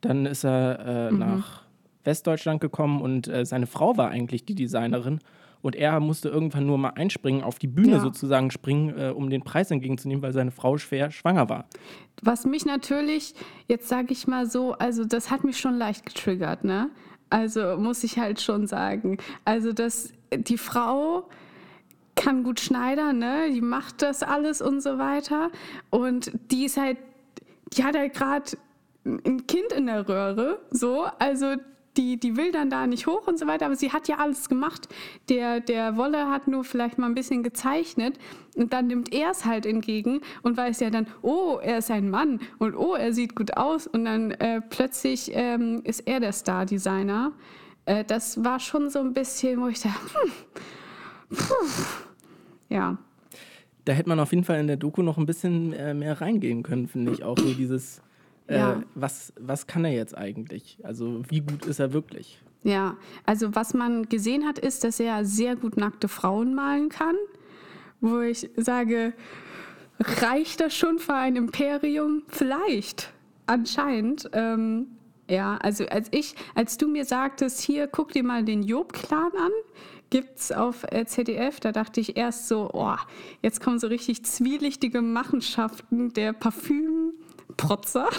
Dann 0.00 0.26
ist 0.26 0.44
er 0.44 1.08
äh, 1.08 1.12
nach 1.12 1.62
Westdeutschland 2.04 2.60
gekommen 2.60 3.00
und 3.00 3.26
äh, 3.28 3.46
seine 3.46 3.66
Frau 3.66 3.96
war 3.96 4.10
eigentlich 4.10 4.44
die 4.44 4.54
Designerin. 4.54 5.20
Und 5.62 5.76
er 5.76 5.98
musste 5.98 6.28
irgendwann 6.28 6.66
nur 6.66 6.76
mal 6.76 6.90
einspringen, 6.90 7.42
auf 7.42 7.58
die 7.58 7.68
Bühne 7.68 7.92
Ja. 7.92 8.00
sozusagen 8.00 8.50
springen, 8.50 8.98
äh, 8.98 9.08
um 9.10 9.30
den 9.30 9.42
Preis 9.42 9.70
entgegenzunehmen, 9.70 10.22
weil 10.22 10.34
seine 10.34 10.50
Frau 10.50 10.76
schwer 10.76 11.10
schwanger 11.10 11.48
war. 11.48 11.64
Was 12.20 12.44
mich 12.44 12.66
natürlich, 12.66 13.34
jetzt 13.66 13.88
sage 13.88 14.08
ich 14.12 14.26
mal 14.26 14.44
so, 14.46 14.72
also 14.74 15.06
das 15.06 15.30
hat 15.30 15.42
mich 15.42 15.56
schon 15.56 15.78
leicht 15.78 16.04
getriggert, 16.04 16.64
ne? 16.64 16.90
Also 17.30 17.78
muss 17.78 18.04
ich 18.04 18.18
halt 18.18 18.42
schon 18.42 18.66
sagen. 18.66 19.16
Also 19.46 19.72
dass 19.72 20.12
die 20.38 20.58
Frau 20.58 21.28
kann 22.16 22.44
gut 22.44 22.60
schneidern, 22.60 23.18
ne? 23.18 23.50
Die 23.50 23.60
macht 23.60 24.02
das 24.02 24.22
alles 24.22 24.62
und 24.62 24.80
so 24.82 24.98
weiter. 24.98 25.50
Und 25.90 26.32
die 26.50 26.64
ist 26.64 26.76
halt, 26.76 26.98
die 27.72 27.84
hat 27.84 27.96
halt 27.96 28.14
gerade 28.14 28.52
ein 29.04 29.46
Kind 29.46 29.72
in 29.72 29.86
der 29.86 30.08
Röhre, 30.08 30.60
so, 30.70 31.06
also 31.18 31.56
die, 31.96 32.18
die 32.18 32.36
will 32.36 32.50
dann 32.50 32.70
da 32.70 32.86
nicht 32.86 33.06
hoch 33.06 33.26
und 33.26 33.38
so 33.38 33.46
weiter, 33.46 33.66
aber 33.66 33.76
sie 33.76 33.92
hat 33.92 34.08
ja 34.08 34.16
alles 34.16 34.48
gemacht. 34.48 34.88
Der, 35.28 35.60
der 35.60 35.96
Wolle 35.96 36.28
hat 36.28 36.48
nur 36.48 36.64
vielleicht 36.64 36.98
mal 36.98 37.06
ein 37.06 37.14
bisschen 37.14 37.42
gezeichnet 37.42 38.18
und 38.56 38.72
dann 38.72 38.88
nimmt 38.88 39.12
er 39.12 39.30
es 39.30 39.44
halt 39.44 39.66
entgegen 39.66 40.20
und 40.42 40.56
weiß 40.56 40.80
ja 40.80 40.90
dann, 40.90 41.06
oh, 41.22 41.58
er 41.62 41.78
ist 41.78 41.90
ein 41.90 42.10
Mann 42.10 42.40
und 42.58 42.74
oh, 42.74 42.94
er 42.94 43.12
sieht 43.12 43.36
gut 43.36 43.56
aus 43.56 43.86
und 43.86 44.04
dann 44.06 44.32
äh, 44.32 44.60
plötzlich 44.60 45.30
ähm, 45.34 45.82
ist 45.84 46.00
er 46.00 46.20
der 46.20 46.32
Star-Designer. 46.32 47.32
Äh, 47.86 48.04
das 48.04 48.42
war 48.44 48.60
schon 48.60 48.90
so 48.90 49.00
ein 49.00 49.12
bisschen, 49.12 49.60
wo 49.60 49.68
ich 49.68 49.80
dachte, 49.80 49.98
hm, 50.22 50.30
puh, 51.30 51.66
ja. 52.68 52.98
Da 53.84 53.92
hätte 53.92 54.08
man 54.08 54.18
auf 54.20 54.32
jeden 54.32 54.44
Fall 54.44 54.60
in 54.60 54.66
der 54.66 54.76
Doku 54.78 55.02
noch 55.02 55.18
ein 55.18 55.26
bisschen 55.26 55.72
äh, 55.74 55.92
mehr 55.92 56.20
reingehen 56.20 56.62
können, 56.62 56.88
finde 56.88 57.12
ich. 57.12 57.22
Auch 57.22 57.36
so 57.38 57.52
dieses, 57.52 58.00
äh, 58.46 58.56
Ja. 58.56 58.82
was, 58.94 59.32
was 59.38 59.66
kann 59.66 59.84
er 59.84 59.92
jetzt 59.92 60.16
eigentlich? 60.16 60.78
Also 60.82 61.22
wie 61.28 61.40
gut 61.40 61.66
ist 61.66 61.80
er 61.80 61.92
wirklich? 61.92 62.40
Ja, 62.62 62.96
also 63.26 63.54
was 63.54 63.74
man 63.74 64.08
gesehen 64.08 64.46
hat, 64.46 64.58
ist, 64.58 64.84
dass 64.84 64.98
er 64.98 65.26
sehr 65.26 65.54
gut 65.54 65.76
nackte 65.76 66.08
Frauen 66.08 66.54
malen 66.54 66.88
kann, 66.88 67.14
wo 68.00 68.20
ich 68.20 68.48
sage, 68.56 69.12
reicht 70.00 70.60
das 70.60 70.74
schon 70.74 70.98
für 70.98 71.12
ein 71.14 71.36
Imperium? 71.36 72.22
Vielleicht, 72.28 73.12
anscheinend. 73.46 74.30
Ähm, 74.32 74.86
ja, 75.28 75.56
also 75.58 75.86
als 75.86 76.08
ich, 76.10 76.34
als 76.54 76.76
du 76.76 76.88
mir 76.88 77.04
sagtest, 77.04 77.60
hier 77.60 77.86
guck 77.86 78.12
dir 78.12 78.22
mal 78.22 78.44
den 78.44 78.62
Job-Clan 78.62 79.32
an, 79.36 79.52
gibt's 80.10 80.52
auf 80.52 80.84
äh, 80.92 81.06
ZDF, 81.06 81.60
da 81.60 81.72
dachte 81.72 82.00
ich 82.00 82.16
erst 82.16 82.48
so, 82.48 82.70
oh, 82.72 82.96
jetzt 83.42 83.60
kommen 83.60 83.78
so 83.78 83.86
richtig 83.86 84.24
zwielichtige 84.24 85.02
Machenschaften 85.02 86.12
der 86.12 86.32
Parfümprotzer. 86.32 88.08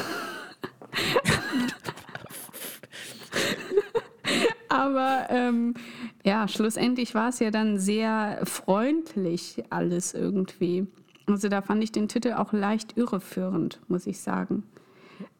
Aber 4.67 5.27
ähm, 5.29 5.75
ja, 6.23 6.47
schlussendlich 6.47 7.13
war 7.15 7.29
es 7.29 7.39
ja 7.39 7.51
dann 7.51 7.77
sehr 7.79 8.41
freundlich 8.43 9.63
alles 9.69 10.13
irgendwie. 10.13 10.87
Also 11.27 11.49
da 11.49 11.61
fand 11.61 11.83
ich 11.83 11.91
den 11.91 12.07
Titel 12.07 12.33
auch 12.33 12.51
leicht 12.51 12.97
irreführend, 12.97 13.79
muss 13.87 14.05
ich 14.05 14.19
sagen. 14.19 14.63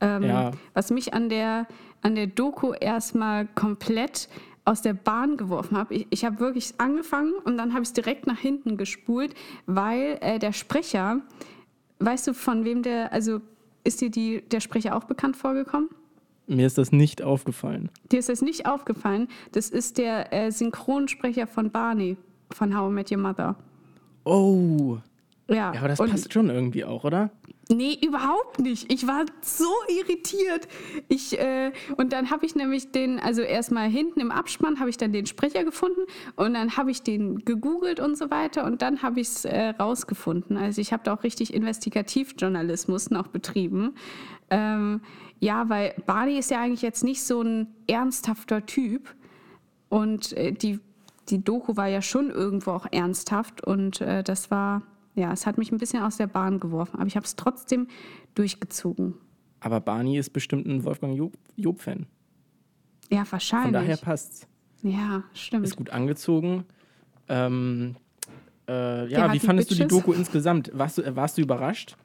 Ähm, 0.02 0.24
Ja. 0.24 0.52
Was 0.74 0.92
mich 0.92 1.14
an 1.14 1.30
der, 1.30 1.68
an 2.02 2.16
der 2.16 2.28
Doku 2.28 2.74
erstmal 2.74 3.48
komplett 3.48 4.30
aus 4.66 4.82
der 4.82 4.94
Bahn 4.94 5.38
geworfen 5.38 5.78
habe. 5.78 5.94
Ich, 5.94 6.08
ich 6.10 6.26
habe 6.26 6.40
wirklich 6.40 6.74
angefangen 6.80 7.34
und 7.44 7.58
dann 7.58 7.74
habe 7.74 7.84
ich 7.84 7.90
es 7.90 7.94
direkt 7.94 8.26
nach 8.28 8.40
hinten 8.40 8.78
gespult, 8.78 9.36
weil 9.68 10.18
äh, 10.22 10.40
der 10.40 10.54
Sprecher, 10.54 11.22
weißt 12.00 12.28
du 12.28 12.34
von 12.34 12.66
wem 12.66 12.82
der, 12.82 13.14
also 13.14 13.42
ist 13.84 14.02
dir 14.02 14.10
die, 14.10 14.42
der 14.50 14.60
Sprecher 14.60 14.96
auch 14.98 15.04
bekannt 15.04 15.38
vorgekommen? 15.38 15.90
Mir 16.48 16.68
ist 16.68 16.78
das 16.78 16.92
nicht 16.92 17.22
aufgefallen. 17.22 17.90
Dir 18.12 18.20
ist 18.20 18.30
das 18.30 18.42
nicht 18.42 18.68
aufgefallen. 18.68 19.28
Das 19.52 19.70
ist 19.70 19.98
der 19.98 20.34
äh, 20.34 20.52
Synchronsprecher 20.52 21.48
von 21.48 21.72
Barney 21.72 22.18
von 22.52 22.78
How 22.78 22.90
I 22.92 22.94
Met 22.94 23.12
Your 23.12 23.18
Mother. 23.20 23.56
Oh, 24.26 24.98
Ja, 25.48 25.74
ja, 25.74 25.80
aber 25.80 25.88
das 25.88 26.00
und, 26.00 26.10
passt 26.10 26.34
schon 26.34 26.50
irgendwie 26.50 26.84
auch, 26.86 27.04
oder? 27.04 27.30
Nee, 27.68 27.98
überhaupt 28.06 28.60
nicht. 28.60 28.92
Ich 28.94 29.08
war 29.08 29.26
so 29.42 29.72
irritiert. 29.88 30.68
Ich, 31.08 31.40
äh, 31.40 31.72
und 31.98 32.14
dann 32.14 32.30
habe 32.30 32.46
ich 32.46 32.56
nämlich 32.56 32.92
den, 32.92 33.20
also 33.20 33.42
erstmal 33.42 33.90
hinten 33.90 34.20
im 34.20 34.32
Abspann 34.32 34.80
habe 34.80 34.92
ich 34.92 34.98
dann 34.98 35.12
den 35.12 35.26
Sprecher 35.26 35.64
gefunden 35.64 36.02
und 36.36 36.54
dann 36.54 36.78
habe 36.78 36.92
ich 36.92 37.02
den 37.02 37.44
gegoogelt 37.44 38.00
und 38.00 38.18
so 38.18 38.30
weiter 38.30 38.66
und 38.66 38.84
dann 38.84 39.02
habe 39.02 39.20
ich 39.20 39.30
es 39.30 39.46
äh, 39.46 39.70
rausgefunden. 39.70 40.58
Also 40.58 40.80
ich 40.80 40.94
habe 40.94 41.04
da 41.04 41.16
auch 41.16 41.24
richtig 41.24 41.56
Investigativjournalismus 41.56 43.10
noch 43.10 43.28
betrieben. 43.28 43.96
Ähm, 44.52 45.02
ja, 45.40 45.68
weil 45.68 45.96
Barney 46.06 46.38
ist 46.38 46.52
ja 46.52 46.62
eigentlich 46.62 46.84
jetzt 46.84 47.04
nicht 47.04 47.24
so 47.24 47.42
ein 47.42 47.68
ernsthafter 47.88 48.66
Typ 48.68 49.16
und 49.90 50.34
äh, 50.34 50.52
die, 50.52 50.80
die 51.30 51.44
Doku 51.44 51.78
war 51.78 51.88
ja 51.88 52.04
schon 52.04 52.30
irgendwo 52.30 52.72
auch 52.72 52.86
ernsthaft 52.92 53.64
und 53.64 54.02
äh, 54.02 54.24
das 54.24 54.52
war, 54.52 54.84
ja, 55.16 55.32
es 55.32 55.46
hat 55.46 55.58
mich 55.58 55.72
ein 55.72 55.78
bisschen 55.78 56.04
aus 56.04 56.18
der 56.18 56.28
Bahn 56.28 56.60
geworfen, 56.60 56.98
aber 56.98 57.08
ich 57.08 57.16
habe 57.16 57.26
es 57.26 57.36
trotzdem 57.36 57.88
durchgezogen. 58.36 59.16
Aber 59.62 59.80
Barney 59.80 60.18
ist 60.18 60.32
bestimmt 60.34 60.68
ein 60.68 60.84
Wolfgang 60.84 61.18
Job- 61.18 61.38
Job-Fan. 61.56 62.06
Ja, 63.10 63.24
Von 63.26 63.32
wahrscheinlich. 63.34 63.72
daher 63.72 63.98
passt's. 63.98 64.48
ja, 64.84 65.24
stimmt. 65.34 65.66
Ist 65.66 65.76
gut 65.76 65.90
angezogen. 65.90 66.66
Ähm, 67.28 67.96
äh, 68.68 69.08
ja, 69.12 69.32
wie 69.34 69.40
fandest 69.40 69.72
du 69.72 69.76
die 69.76 69.82
Bitches. 69.84 69.98
Doku 69.98 70.14
insgesamt? 70.14 70.72
Warst 70.74 70.98
du, 70.98 71.02
äh, 71.04 71.16
warst 71.16 71.38
du 71.38 71.42
überrascht? 71.42 71.96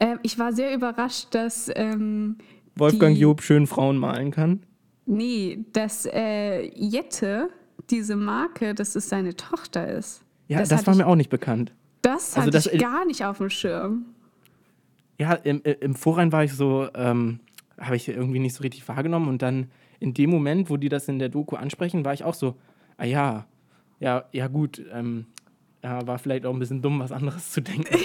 Ähm, 0.00 0.18
ich 0.22 0.38
war 0.38 0.52
sehr 0.52 0.74
überrascht, 0.74 1.28
dass, 1.34 1.70
ähm, 1.74 2.38
Wolfgang 2.76 3.16
Job 3.16 3.42
schön 3.42 3.66
Frauen 3.66 3.96
malen 3.98 4.30
kann? 4.30 4.62
nee, 5.06 5.64
dass 5.72 6.06
äh, 6.06 6.70
Jette, 6.74 7.48
diese 7.90 8.14
Marke, 8.16 8.74
dass 8.74 8.94
es 8.94 9.08
seine 9.08 9.34
Tochter 9.34 9.88
ist. 9.88 10.22
Ja, 10.50 10.58
das, 10.58 10.72
hatte 10.72 10.86
war 10.86 10.94
ich, 10.94 10.98
mir 10.98 11.06
auch 11.06 11.16
nicht 11.16 11.30
bekannt. 11.30 11.72
Das 12.02 12.34
also 12.36 12.40
hatte 12.40 12.50
das- 12.50 12.66
ich 12.66 12.80
gar 12.80 13.04
nicht 13.04 13.24
auf 13.24 13.38
dem 13.38 13.50
Schirm. 13.50 14.06
Ja, 15.18 15.34
im, 15.34 15.62
im 15.62 15.94
Vorrein 15.94 16.32
war 16.32 16.44
ich 16.44 16.54
so, 16.54 16.88
ähm, 16.94 17.40
habe 17.78 17.96
ich 17.96 18.08
irgendwie 18.08 18.38
nicht 18.38 18.54
so 18.54 18.62
richtig 18.62 18.88
wahrgenommen 18.88 19.28
und 19.28 19.42
dann 19.42 19.70
in 20.00 20.14
dem 20.14 20.30
Moment, 20.30 20.70
wo 20.70 20.76
die 20.78 20.88
das 20.88 21.08
in 21.08 21.18
der 21.18 21.28
Doku 21.28 21.56
ansprechen, 21.56 22.04
war 22.04 22.14
ich 22.14 22.24
auch 22.24 22.34
so, 22.34 22.56
ah 22.96 23.04
ja, 23.04 23.46
ja, 24.00 24.24
ja 24.32 24.48
gut, 24.48 24.82
ähm, 24.92 25.26
ja, 25.82 26.06
war 26.06 26.18
vielleicht 26.18 26.46
auch 26.46 26.52
ein 26.54 26.58
bisschen 26.58 26.80
dumm, 26.82 27.00
was 27.00 27.12
anderes 27.12 27.50
zu 27.50 27.60
denken. 27.60 27.96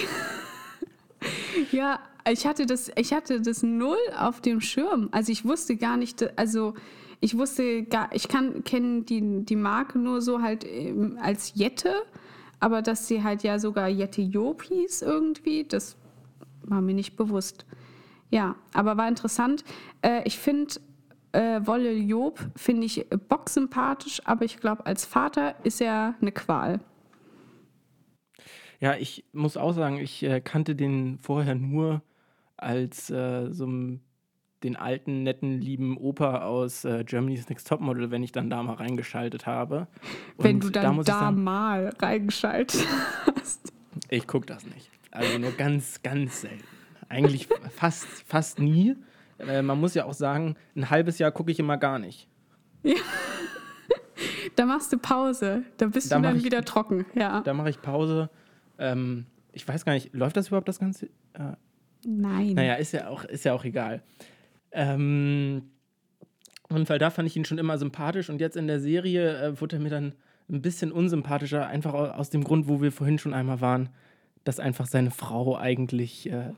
Ja, 1.72 1.98
ich 2.30 2.46
hatte 2.46 2.66
das, 2.66 2.90
ich 2.96 3.12
hatte 3.12 3.40
das 3.40 3.62
null 3.62 3.96
auf 4.16 4.40
dem 4.40 4.60
Schirm. 4.60 5.08
Also 5.10 5.32
ich 5.32 5.44
wusste 5.44 5.76
gar 5.76 5.96
nicht, 5.96 6.38
also 6.38 6.74
ich 7.20 7.36
wusste 7.36 7.82
gar, 7.84 8.14
ich 8.14 8.28
kann 8.28 8.62
kenne 8.64 9.02
die, 9.02 9.44
die 9.44 9.56
Marke 9.56 9.98
nur 9.98 10.20
so 10.20 10.42
halt 10.42 10.64
ähm, 10.64 11.18
als 11.20 11.52
Jette, 11.54 11.94
aber 12.60 12.82
dass 12.82 13.06
sie 13.08 13.22
halt 13.22 13.42
ja 13.42 13.58
sogar 13.58 13.88
Job 13.88 14.62
hieß 14.62 15.02
irgendwie, 15.02 15.64
das 15.64 15.96
war 16.62 16.80
mir 16.80 16.94
nicht 16.94 17.16
bewusst. 17.16 17.66
Ja, 18.30 18.56
aber 18.74 18.96
war 18.96 19.08
interessant. 19.08 19.64
Äh, 20.02 20.22
ich 20.24 20.38
finde 20.38 20.74
äh, 21.32 21.60
Wolle 21.64 21.92
Job 21.92 22.40
finde 22.56 22.86
ich 22.86 23.06
bocksympathisch, 23.28 24.20
aber 24.24 24.44
ich 24.44 24.58
glaube 24.58 24.84
als 24.86 25.04
Vater 25.04 25.54
ist 25.64 25.80
er 25.80 26.14
eine 26.20 26.32
Qual. 26.32 26.80
Ja, 28.80 28.94
ich 28.94 29.24
muss 29.32 29.56
auch 29.56 29.72
sagen, 29.72 29.98
ich 29.98 30.22
äh, 30.22 30.40
kannte 30.40 30.74
den 30.74 31.18
vorher 31.18 31.54
nur 31.54 32.02
als 32.56 33.10
äh, 33.10 33.50
so 33.52 33.64
m- 33.64 34.00
den 34.62 34.76
alten, 34.76 35.22
netten, 35.22 35.60
lieben 35.60 35.96
Opa 35.98 36.42
aus 36.42 36.84
äh, 36.84 37.04
Germany's 37.04 37.48
Next 37.48 37.68
Topmodel, 37.68 38.10
wenn 38.10 38.22
ich 38.22 38.32
dann 38.32 38.48
da 38.50 38.62
mal 38.62 38.74
reingeschaltet 38.74 39.46
habe. 39.46 39.86
Wenn 40.38 40.56
Und 40.56 40.64
du 40.64 40.70
da 40.70 40.82
dann 40.82 40.94
da, 40.96 41.00
ich 41.02 41.06
sagen, 41.06 41.44
mal 41.44 41.88
reingeschaltet 42.00 42.86
hast. 43.36 43.72
ich 44.08 44.26
gucke 44.26 44.46
das 44.46 44.64
nicht. 44.66 44.90
Also 45.10 45.38
nur 45.38 45.52
ganz, 45.52 46.02
ganz 46.02 46.40
selten. 46.42 46.64
Eigentlich 47.08 47.48
fast, 47.70 48.06
fast 48.26 48.58
nie. 48.58 48.96
Äh, 49.38 49.62
man 49.62 49.78
muss 49.78 49.94
ja 49.94 50.04
auch 50.06 50.14
sagen, 50.14 50.56
ein 50.74 50.88
halbes 50.90 51.18
Jahr 51.18 51.30
gucke 51.32 51.50
ich 51.52 51.58
immer 51.58 51.76
gar 51.76 51.98
nicht. 51.98 52.28
Da 54.56 54.64
machst 54.64 54.92
du 54.92 54.98
Pause. 54.98 55.64
Da 55.76 55.86
bist 55.86 56.10
Da 56.10 56.16
du 56.16 56.22
dann 56.22 56.36
ich- 56.36 56.44
wieder 56.44 56.64
trocken. 56.64 57.04
Ja. 57.14 57.40
Da 57.42 57.52
mache 57.52 57.68
ich 57.70 57.82
Pause. 57.82 58.30
Ähm, 58.78 59.26
ich 59.52 59.66
weiß 59.66 59.84
gar 59.84 59.92
nicht, 59.92 60.14
läuft 60.14 60.36
das 60.36 60.48
überhaupt 60.48 60.68
das 60.68 60.78
Ganze? 60.78 61.06
Äh, 61.34 61.52
Nein. 62.06 62.54
Naja, 62.54 62.74
ist 62.74 62.92
ja 62.92 63.08
auch, 63.08 63.24
ist 63.24 63.44
ja 63.44 63.52
auch 63.52 63.64
egal. 63.64 64.02
Ähm, 64.78 65.62
und 66.68 66.88
weil 66.90 66.98
da 66.98 67.10
fand 67.10 67.26
ich 67.28 67.36
ihn 67.36 67.44
schon 67.46 67.58
immer 67.58 67.78
sympathisch 67.78 68.28
und 68.28 68.40
jetzt 68.40 68.56
in 68.56 68.66
der 68.66 68.78
Serie 68.80 69.40
äh, 69.40 69.60
wurde 69.60 69.76
er 69.76 69.82
mir 69.82 69.88
dann 69.88 70.12
ein 70.50 70.60
bisschen 70.60 70.92
unsympathischer, 70.92 71.66
einfach 71.66 71.94
au- 71.94 72.10
aus 72.10 72.28
dem 72.30 72.44
Grund, 72.44 72.68
wo 72.68 72.82
wir 72.82 72.92
vorhin 72.92 73.18
schon 73.18 73.32
einmal 73.32 73.60
waren, 73.60 73.88
dass 74.44 74.60
einfach 74.60 74.86
seine 74.86 75.10
Frau 75.10 75.56
eigentlich 75.56 76.30
äh, 76.30 76.50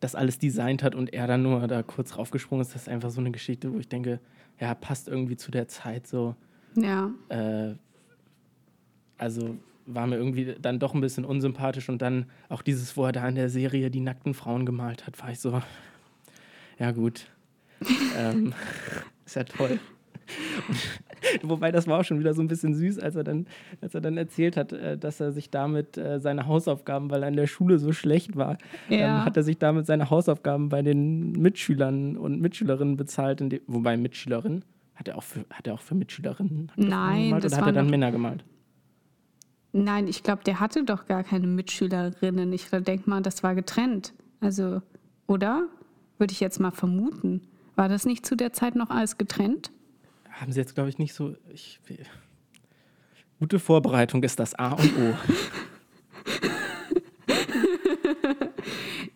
das 0.00 0.14
alles 0.14 0.38
designt 0.38 0.82
hat 0.82 0.94
und 0.94 1.12
er 1.14 1.26
dann 1.26 1.42
nur 1.42 1.66
da 1.66 1.82
kurz 1.82 2.18
raufgesprungen 2.18 2.62
ist. 2.62 2.74
Das 2.74 2.82
ist 2.82 2.88
einfach 2.88 3.10
so 3.10 3.20
eine 3.20 3.30
Geschichte, 3.30 3.72
wo 3.72 3.78
ich 3.78 3.88
denke, 3.88 4.20
ja, 4.60 4.74
passt 4.74 5.08
irgendwie 5.08 5.36
zu 5.36 5.50
der 5.50 5.68
Zeit 5.68 6.06
so. 6.06 6.36
Ja. 6.76 7.10
Äh, 7.30 7.74
also 9.16 9.56
war 9.86 10.06
mir 10.06 10.16
irgendwie 10.16 10.56
dann 10.60 10.78
doch 10.78 10.92
ein 10.94 11.00
bisschen 11.00 11.24
unsympathisch 11.24 11.88
und 11.88 12.02
dann 12.02 12.26
auch 12.48 12.62
dieses, 12.62 12.96
wo 12.96 13.04
er 13.06 13.12
da 13.12 13.26
in 13.28 13.36
der 13.36 13.48
Serie 13.48 13.90
die 13.90 14.00
nackten 14.00 14.34
Frauen 14.34 14.66
gemalt 14.66 15.06
hat, 15.06 15.20
war 15.22 15.30
ich 15.30 15.38
so, 15.38 15.62
ja 16.78 16.90
gut, 16.90 17.26
ähm, 18.16 18.52
ist 19.26 19.36
ja 19.36 19.44
toll. 19.44 19.78
Wobei 21.42 21.70
das 21.72 21.86
war 21.86 22.00
auch 22.00 22.04
schon 22.04 22.18
wieder 22.18 22.34
so 22.34 22.42
ein 22.42 22.48
bisschen 22.48 22.74
süß, 22.74 22.98
als 22.98 23.16
er 23.16 23.24
dann, 23.24 23.46
als 23.80 23.94
er 23.94 24.00
dann 24.00 24.16
erzählt 24.16 24.56
hat, 24.56 24.72
äh, 24.72 24.98
dass 24.98 25.20
er 25.20 25.32
sich 25.32 25.50
damit 25.50 25.96
äh, 25.96 26.20
seine 26.20 26.46
Hausaufgaben, 26.46 27.10
weil 27.10 27.22
er 27.22 27.28
in 27.28 27.36
der 27.36 27.46
Schule 27.46 27.78
so 27.78 27.92
schlecht 27.92 28.36
war, 28.36 28.58
Ja. 28.88 29.20
ähm, 29.20 29.24
hat 29.24 29.36
er 29.36 29.42
sich 29.42 29.58
damit 29.58 29.86
seine 29.86 30.10
Hausaufgaben 30.10 30.68
bei 30.68 30.82
den 30.82 31.32
Mitschülern 31.32 32.16
und 32.16 32.40
Mitschülerinnen 32.40 32.96
bezahlt, 32.96 33.40
in 33.40 33.50
dem, 33.50 33.60
wobei 33.66 33.96
Mitschülerinnen, 33.96 34.64
hat 34.94 35.08
er 35.08 35.18
auch 35.18 35.22
für, 35.22 35.44
hat 35.50 35.66
er 35.66 35.74
auch 35.74 35.80
für 35.80 35.94
Mitschülerinnen 35.94 36.70
hat 36.70 36.78
er 36.78 36.84
Nein, 36.88 37.24
gemalt 37.24 37.44
das 37.44 37.52
oder 37.52 37.56
hat 37.60 37.62
er 37.62 37.66
waren 37.66 37.74
dann 37.74 37.90
Männer 37.90 38.10
gemalt? 38.12 38.44
Nein, 39.72 40.08
ich 40.08 40.22
glaube, 40.22 40.42
der 40.44 40.58
hatte 40.58 40.84
doch 40.84 41.06
gar 41.06 41.22
keine 41.22 41.46
Mitschülerinnen. 41.46 42.50
Ich 42.52 42.70
denke 42.70 43.10
mal, 43.10 43.20
das 43.20 43.42
war 43.42 43.54
getrennt. 43.54 44.14
Also, 44.40 44.80
oder? 45.26 45.66
Würde 46.18 46.32
ich 46.32 46.40
jetzt 46.40 46.60
mal 46.60 46.70
vermuten. 46.70 47.42
War 47.76 47.88
das 47.88 48.04
nicht 48.04 48.26
zu 48.26 48.36
der 48.36 48.52
Zeit 48.52 48.74
noch 48.74 48.90
alles 48.90 49.18
getrennt? 49.18 49.70
Haben 50.30 50.52
sie 50.52 50.60
jetzt, 50.60 50.74
glaube 50.74 50.90
ich, 50.90 50.98
nicht 50.98 51.14
so. 51.14 51.36
Ich, 51.52 51.80
gute 53.38 53.58
Vorbereitung 53.58 54.22
ist 54.22 54.40
das 54.40 54.54
A 54.54 54.72
und 54.72 54.92
O. 54.98 55.14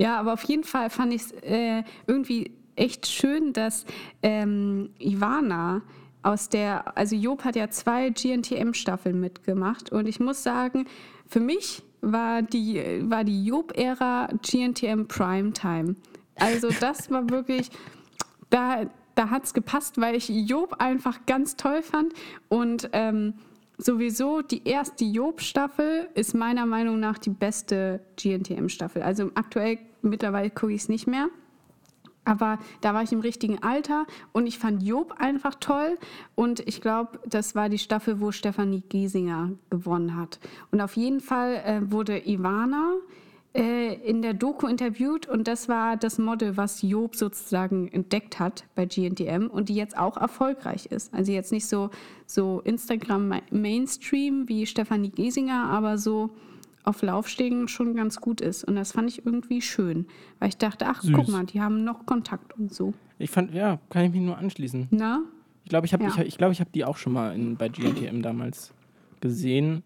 Ja, 0.00 0.18
aber 0.18 0.32
auf 0.32 0.44
jeden 0.44 0.64
Fall 0.64 0.88
fand 0.88 1.12
ich 1.12 1.20
es 1.20 1.32
äh, 1.42 1.82
irgendwie 2.06 2.52
echt 2.74 3.06
schön, 3.06 3.52
dass 3.52 3.84
ähm, 4.22 4.88
Ivana 4.98 5.82
aus 6.22 6.48
der, 6.48 6.96
also 6.96 7.14
Job 7.14 7.44
hat 7.44 7.54
ja 7.54 7.68
zwei 7.68 8.08
GNTM-Staffeln 8.08 9.20
mitgemacht 9.20 9.92
und 9.92 10.08
ich 10.08 10.18
muss 10.18 10.42
sagen, 10.42 10.86
für 11.26 11.40
mich 11.40 11.82
war 12.00 12.40
die, 12.40 12.82
war 13.10 13.24
die 13.24 13.44
Job-Ära 13.44 14.28
GNTM 14.40 15.06
Primetime. 15.06 15.96
Also 16.36 16.70
das 16.80 17.10
war 17.10 17.28
wirklich, 17.28 17.68
da, 18.50 18.86
da 19.14 19.30
hat 19.30 19.44
es 19.44 19.54
gepasst, 19.54 20.00
weil 20.00 20.14
ich 20.14 20.28
Job 20.28 20.76
einfach 20.78 21.26
ganz 21.26 21.56
toll 21.56 21.82
fand 21.82 22.12
und 22.48 22.90
ähm, 22.92 23.34
sowieso 23.78 24.42
die 24.42 24.66
erste 24.68 25.04
Job-Staffel 25.04 26.08
ist 26.14 26.34
meiner 26.34 26.66
Meinung 26.66 27.00
nach 27.00 27.18
die 27.18 27.30
beste 27.30 28.00
GNTM-Staffel. 28.16 29.02
Also 29.02 29.30
aktuell 29.34 29.78
mittlerweile 30.02 30.50
gucke 30.50 30.72
ich 30.72 30.82
es 30.82 30.88
nicht 30.88 31.06
mehr. 31.06 31.28
Aber 32.24 32.58
da 32.82 32.92
war 32.92 33.02
ich 33.02 33.12
im 33.12 33.20
richtigen 33.20 33.62
Alter 33.62 34.06
und 34.32 34.46
ich 34.46 34.58
fand 34.58 34.82
Job 34.82 35.14
einfach 35.18 35.54
toll. 35.54 35.98
Und 36.34 36.60
ich 36.60 36.80
glaube, 36.80 37.18
das 37.26 37.54
war 37.54 37.68
die 37.68 37.78
Staffel, 37.78 38.20
wo 38.20 38.30
Stefanie 38.30 38.82
Giesinger 38.88 39.52
gewonnen 39.70 40.16
hat. 40.16 40.38
Und 40.70 40.80
auf 40.80 40.96
jeden 40.96 41.20
Fall 41.20 41.56
äh, 41.64 41.90
wurde 41.90 42.18
Ivana 42.26 42.92
äh, 43.54 43.94
in 44.08 44.22
der 44.22 44.34
Doku 44.34 44.66
interviewt 44.66 45.26
und 45.26 45.48
das 45.48 45.68
war 45.68 45.96
das 45.96 46.18
Model, 46.18 46.56
was 46.56 46.82
Job 46.82 47.16
sozusagen 47.16 47.88
entdeckt 47.88 48.38
hat 48.38 48.64
bei 48.74 48.86
GNTM 48.86 49.46
und 49.48 49.68
die 49.68 49.74
jetzt 49.74 49.96
auch 49.98 50.16
erfolgreich 50.16 50.86
ist. 50.86 51.12
Also 51.12 51.32
jetzt 51.32 51.50
nicht 51.52 51.66
so, 51.66 51.90
so 52.26 52.60
Instagram-Mainstream 52.64 54.48
wie 54.48 54.66
Stefanie 54.66 55.10
Giesinger, 55.10 55.64
aber 55.70 55.98
so 55.98 56.30
auf 56.84 57.02
Laufstegen 57.02 57.68
schon 57.68 57.94
ganz 57.94 58.20
gut 58.20 58.40
ist. 58.40 58.64
Und 58.64 58.76
das 58.76 58.92
fand 58.92 59.08
ich 59.10 59.26
irgendwie 59.26 59.60
schön, 59.60 60.06
weil 60.38 60.48
ich 60.48 60.56
dachte, 60.56 60.86
ach, 60.86 61.02
Süß. 61.02 61.12
guck 61.14 61.28
mal, 61.28 61.44
die 61.44 61.60
haben 61.60 61.84
noch 61.84 62.06
Kontakt 62.06 62.56
und 62.58 62.72
so. 62.72 62.94
Ich 63.18 63.30
fand, 63.30 63.52
ja, 63.52 63.78
kann 63.90 64.04
ich 64.06 64.12
mich 64.12 64.22
nur 64.22 64.38
anschließen. 64.38 64.88
Na? 64.90 65.20
Ich 65.64 65.68
glaube, 65.70 65.86
ich 65.86 65.92
habe 65.92 66.04
Ja. 66.04 66.10
ich, 66.10 66.18
ich 66.20 66.38
glaub, 66.38 66.52
ich 66.52 66.60
hab 66.60 66.72
die 66.72 66.84
auch 66.84 66.96
schon 66.96 67.12
mal 67.12 67.34
in, 67.34 67.56
bei 67.56 67.68
GNTM 67.68 68.22
damals 68.22 68.72
gesehen 69.20 69.82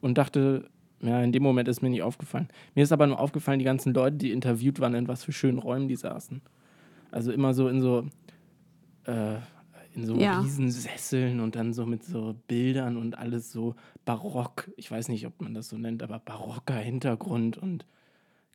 und 0.00 0.16
dachte, 0.16 0.68
ja, 1.00 1.22
in 1.22 1.32
dem 1.32 1.42
Moment 1.42 1.68
ist 1.68 1.82
mir 1.82 1.90
nicht 1.90 2.02
aufgefallen. 2.02 2.48
Mir 2.74 2.82
ist 2.82 2.92
aber 2.92 3.06
nur 3.06 3.20
aufgefallen, 3.20 3.58
die 3.58 3.64
ganzen 3.64 3.94
Leute, 3.94 4.16
die 4.16 4.32
interviewt 4.32 4.80
waren, 4.80 4.94
in 4.94 5.08
was 5.08 5.24
für 5.24 5.32
schönen 5.32 5.58
Räumen 5.58 5.88
die 5.88 5.96
saßen. 5.96 6.40
Also 7.10 7.32
immer 7.32 7.54
so 7.54 7.68
in 7.68 7.80
so, 7.80 8.04
äh, 9.04 9.36
in 9.94 10.04
so 10.06 10.16
Ja. 10.16 10.40
Riesensesseln 10.40 11.40
und 11.40 11.56
dann 11.56 11.72
so 11.72 11.86
mit 11.86 12.04
so 12.04 12.34
Bildern 12.48 12.96
und 12.96 13.16
alles 13.16 13.52
so 13.52 13.74
barock. 14.04 14.70
Ich 14.76 14.90
weiß 14.90 15.08
nicht, 15.08 15.26
ob 15.26 15.40
man 15.40 15.54
das 15.54 15.68
so 15.68 15.78
nennt, 15.78 16.02
aber 16.02 16.18
barocker 16.18 16.74
Hintergrund 16.74 17.56
und 17.58 17.86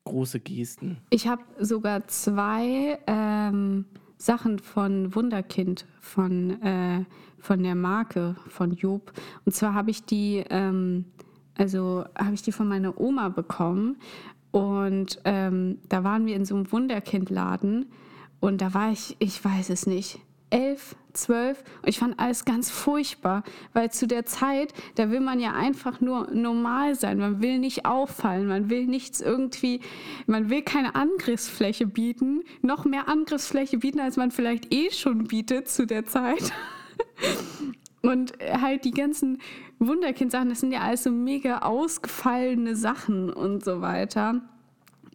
große 0.05 0.39
Gesten. 0.39 0.97
Ich 1.09 1.27
habe 1.27 1.43
sogar 1.59 2.07
zwei 2.07 2.99
ähm, 3.07 3.85
Sachen 4.17 4.59
von 4.59 5.15
Wunderkind, 5.15 5.85
von, 5.99 6.61
äh, 6.61 7.05
von 7.39 7.63
der 7.63 7.75
Marke 7.75 8.35
von 8.49 8.73
Job. 8.73 9.13
Und 9.45 9.53
zwar 9.53 9.73
habe 9.73 9.91
ich 9.91 10.03
die, 10.03 10.43
ähm, 10.49 11.05
also 11.57 12.05
habe 12.17 12.33
ich 12.33 12.41
die 12.41 12.51
von 12.51 12.67
meiner 12.67 12.99
Oma 12.99 13.29
bekommen. 13.29 13.97
Und 14.51 15.19
ähm, 15.25 15.79
da 15.89 16.03
waren 16.03 16.25
wir 16.25 16.35
in 16.35 16.45
so 16.45 16.55
einem 16.55 16.71
Wunderkind-Laden. 16.71 17.87
Und 18.39 18.61
da 18.61 18.73
war 18.73 18.91
ich, 18.91 19.15
ich 19.19 19.43
weiß 19.43 19.69
es 19.69 19.87
nicht, 19.87 20.19
elf, 20.49 20.95
zwölf. 21.13 21.63
Und 21.81 21.89
ich 21.89 21.99
fand 21.99 22.19
alles 22.19 22.45
ganz 22.45 22.69
furchtbar, 22.69 23.43
weil 23.73 23.91
zu 23.91 24.07
der 24.07 24.25
Zeit, 24.25 24.73
da 24.95 25.09
will 25.09 25.21
man 25.21 25.39
ja 25.39 25.53
einfach 25.53 26.01
nur 26.01 26.29
normal 26.31 26.95
sein. 26.95 27.17
Man 27.17 27.41
will 27.41 27.57
nicht 27.57 27.85
auffallen, 27.85 28.47
man 28.47 28.69
will 28.69 28.85
nichts 28.85 29.21
irgendwie, 29.21 29.81
man 30.27 30.49
will 30.49 30.61
keine 30.61 30.95
Angriffsfläche 30.95 31.87
bieten, 31.87 32.43
noch 32.61 32.85
mehr 32.85 33.09
Angriffsfläche 33.09 33.79
bieten, 33.79 33.99
als 33.99 34.17
man 34.17 34.31
vielleicht 34.31 34.73
eh 34.73 34.91
schon 34.91 35.25
bietet 35.25 35.67
zu 35.69 35.87
der 35.87 36.05
Zeit. 36.05 36.51
Und 38.05 38.33
halt 38.41 38.83
die 38.83 38.91
ganzen 38.91 39.39
Wunderkind-Sachen, 39.79 40.49
das 40.49 40.59
sind 40.59 40.73
ja 40.73 40.81
alles 40.81 41.03
so 41.03 41.11
mega 41.11 41.59
ausgefallene 41.59 42.75
Sachen 42.75 43.31
und 43.31 43.63
so 43.63 43.79
weiter. 43.79 44.41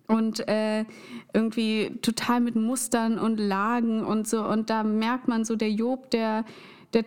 Und 0.07 0.48
äh, 0.48 0.87
irgendwie 1.35 1.98
total 2.01 2.40
mit 2.40 2.57
Mustern 2.57 3.18
und 3.18 3.37
Lagen 3.38 4.03
und 4.03 4.27
so. 4.27 4.42
Und 4.42 4.70
da 4.70 4.85
merkt 4.85 5.29
man 5.29 5.44
so, 5.44 5.55
der 5.55 5.70
Job, 5.70 6.11
der, 6.12 6.46
der, 6.94 7.05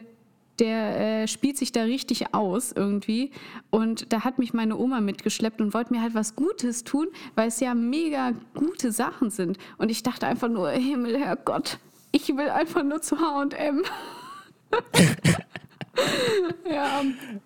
der 0.60 1.24
äh, 1.24 1.28
spielt 1.28 1.58
sich 1.58 1.72
da 1.72 1.82
richtig 1.82 2.32
aus 2.36 2.72
irgendwie. 2.72 3.32
Und 3.72 4.13
da 4.13 4.24
hat 4.24 4.38
mich 4.38 4.54
meine 4.54 4.78
Oma 4.78 5.02
mitgeschleppt 5.02 5.62
und 5.62 5.74
wollte 5.74 5.94
mir 5.94 6.04
halt 6.04 6.13
was 6.13 6.36
Gutes 6.36 6.84
tun, 6.84 7.08
weil 7.34 7.48
es 7.48 7.60
ja 7.60 7.74
mega 7.74 8.34
gute 8.54 8.91
Sachen 8.91 9.32
sind. 9.32 9.58
Und 9.80 9.89
ich 9.89 10.04
dachte 10.04 10.28
einfach 10.28 10.48
nur, 10.48 10.70
Himmel, 10.70 11.17
Herrgott, 11.17 11.80
ich 12.12 12.28
will 12.30 12.50
einfach 12.50 12.84
nur 12.84 13.02
zu 13.02 13.17
HM. 13.17 13.82
ja, 16.72 17.02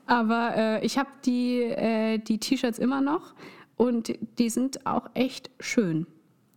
aber 0.05 0.53
äh, 0.55 0.85
ich 0.85 0.97
habe 0.97 1.09
die, 1.25 1.61
äh, 1.61 2.17
die 2.19 2.37
T-Shirts 2.37 2.79
immer 2.79 3.01
noch 3.01 3.33
und 3.75 4.13
die 4.37 4.49
sind 4.49 4.85
auch 4.85 5.09
echt 5.13 5.49
schön. 5.59 6.07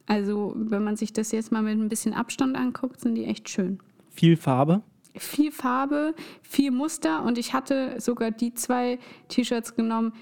Also, 0.06 0.54
wenn 0.56 0.84
man 0.84 0.96
sich 0.96 1.12
das 1.12 1.32
jetzt 1.32 1.52
mal 1.52 1.62
mit 1.62 1.78
ein 1.78 1.88
bisschen 1.88 2.14
Abstand 2.14 2.56
anguckt, 2.56 3.00
sind 3.00 3.14
die 3.14 3.26
echt 3.26 3.48
schön. 3.48 3.78
Viel 4.10 4.36
Farbe. 4.36 4.82
Viel 5.14 5.52
Farbe, 5.52 6.14
viel 6.42 6.70
Muster 6.70 7.24
und 7.24 7.38
ich 7.38 7.52
hatte 7.52 8.00
sogar 8.00 8.30
die 8.30 8.54
zwei 8.54 8.98
T-Shirts 9.28 9.74
genommen, 9.74 10.12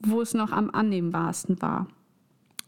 wo 0.00 0.20
es 0.20 0.34
noch 0.34 0.50
am 0.50 0.70
annehmbarsten 0.70 1.60
war. 1.60 1.88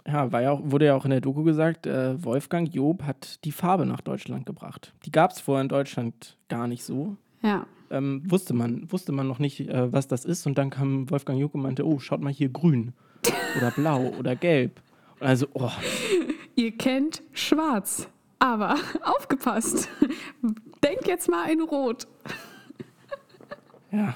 Ja, 0.07 0.33
war 0.33 0.42
ja 0.42 0.53
auch, 0.53 0.61
wurde 0.64 0.87
ja 0.87 0.94
auch 0.94 1.05
in 1.05 1.11
der 1.11 1.21
Doku 1.21 1.42
gesagt, 1.44 1.87
äh, 1.87 2.23
Wolfgang 2.25 2.73
Job 2.73 3.03
hat 3.03 3.44
die 3.44 3.53
Farbe 3.53 3.85
nach 3.85 4.01
Deutschland 4.01 4.47
gebracht. 4.47 4.94
Die 5.05 5.12
gab 5.12 5.33
es 5.33 5.40
vorher 5.40 5.62
in 5.62 5.68
Deutschland 5.68 6.37
gar 6.49 6.66
nicht 6.66 6.85
so. 6.85 7.16
Ja, 7.42 7.66
Ähm, 7.90 8.22
wusste, 8.27 8.55
man, 8.55 8.90
wusste 8.92 9.12
man 9.12 9.27
noch 9.27 9.38
nicht, 9.38 9.61
äh, 9.61 9.92
was 9.92 10.09
das 10.09 10.24
ist. 10.24 10.46
Und 10.46 10.59
dann 10.59 10.70
kam 10.70 11.09
Wolfgang 11.11 11.40
Job 11.40 11.55
und 11.55 11.62
meinte, 11.62 11.87
oh, 11.87 11.98
schaut 11.98 12.20
mal 12.20 12.33
hier 12.33 12.48
grün. 12.51 12.92
oder 13.57 13.70
blau 13.70 14.12
oder 14.18 14.37
gelb. 14.37 14.81
Also, 15.20 15.46
oh. 15.55 15.70
Ihr 16.57 16.72
kennt 16.77 17.22
schwarz, 17.33 18.09
aber 18.38 18.77
aufgepasst. 19.05 19.88
Denk 20.85 21.07
jetzt 21.07 21.29
mal 21.31 21.51
in 21.51 21.61
Rot. 21.62 22.07
Ja. 23.90 24.14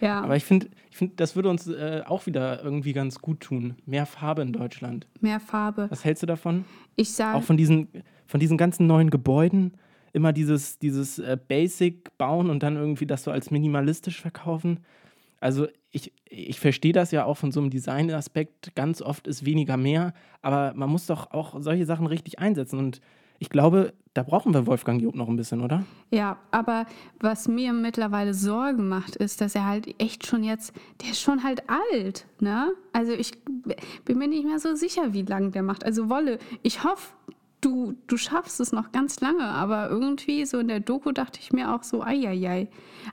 Ja, 0.00 0.20
Aber 0.20 0.36
ich 0.36 0.44
finde, 0.44 0.68
ich 0.90 0.96
find, 0.96 1.18
das 1.18 1.34
würde 1.34 1.48
uns 1.48 1.66
äh, 1.66 2.02
auch 2.06 2.26
wieder 2.26 2.62
irgendwie 2.62 2.92
ganz 2.92 3.18
gut 3.20 3.40
tun. 3.40 3.74
Mehr 3.84 4.06
Farbe 4.06 4.42
in 4.42 4.52
Deutschland. 4.52 5.06
mehr 5.20 5.40
Farbe. 5.40 5.86
Was 5.90 6.04
hältst 6.04 6.22
du 6.22 6.26
davon? 6.26 6.64
Ich 6.94 7.12
sage, 7.12 7.36
Auch 7.36 7.42
von 7.42 7.56
diesen, 7.56 7.88
von 8.26 8.38
diesen 8.38 8.56
ganzen 8.56 8.86
neuen 8.86 9.10
Gebäuden. 9.10 9.72
Immer 10.12 10.32
dieses, 10.32 10.78
dieses 10.78 11.18
äh, 11.18 11.38
Basic 11.48 12.16
bauen 12.18 12.50
und 12.50 12.62
dann 12.62 12.76
irgendwie 12.76 13.06
das 13.06 13.24
so 13.24 13.30
als 13.30 13.50
minimalistisch 13.50 14.20
verkaufen. 14.20 14.80
Also 15.40 15.66
ich, 15.90 16.12
ich 16.28 16.60
verstehe 16.60 16.92
das 16.92 17.10
ja 17.10 17.24
auch 17.24 17.36
von 17.36 17.50
so 17.50 17.60
einem 17.60 17.70
Design-Aspekt. 17.70 18.74
Ganz 18.74 19.02
oft 19.02 19.26
ist 19.26 19.44
weniger 19.44 19.76
mehr, 19.76 20.14
aber 20.40 20.72
man 20.74 20.88
muss 20.88 21.06
doch 21.06 21.32
auch 21.32 21.60
solche 21.60 21.84
Sachen 21.84 22.06
richtig 22.06 22.38
einsetzen. 22.38 22.78
Und 22.78 23.00
ich 23.38 23.50
glaube, 23.50 23.92
da 24.14 24.22
brauchen 24.22 24.54
wir 24.54 24.66
Wolfgang 24.66 25.02
Job 25.02 25.16
noch 25.16 25.28
ein 25.28 25.34
bisschen, 25.34 25.60
oder? 25.60 25.84
Ja, 26.12 26.38
aber 26.52 26.86
was 27.18 27.48
mir 27.48 27.72
mittlerweile 27.72 28.34
Sorgen 28.34 28.88
macht, 28.88 29.16
ist, 29.16 29.40
dass 29.40 29.54
er 29.54 29.66
halt 29.66 30.00
echt 30.00 30.26
schon 30.26 30.44
jetzt, 30.44 30.72
der 31.02 31.10
ist 31.10 31.20
schon 31.20 31.42
halt 31.42 31.64
alt, 31.68 32.26
ne? 32.38 32.70
Also 32.92 33.12
ich 33.12 33.32
bin 34.04 34.18
mir 34.18 34.28
nicht 34.28 34.44
mehr 34.44 34.60
so 34.60 34.76
sicher, 34.76 35.12
wie 35.12 35.22
lange 35.22 35.50
der 35.50 35.62
macht. 35.62 35.84
Also 35.84 36.08
Wolle, 36.08 36.38
ich 36.62 36.84
hoffe, 36.84 37.08
du, 37.62 37.94
du 38.06 38.16
schaffst 38.18 38.60
es 38.60 38.72
noch 38.72 38.92
ganz 38.92 39.20
lange, 39.20 39.44
aber 39.44 39.88
irgendwie 39.88 40.44
so 40.44 40.58
in 40.58 40.68
der 40.68 40.80
Doku 40.80 41.12
dachte 41.12 41.40
ich 41.40 41.52
mir 41.52 41.74
auch 41.74 41.82
so, 41.82 42.02
eieiei. 42.02 42.68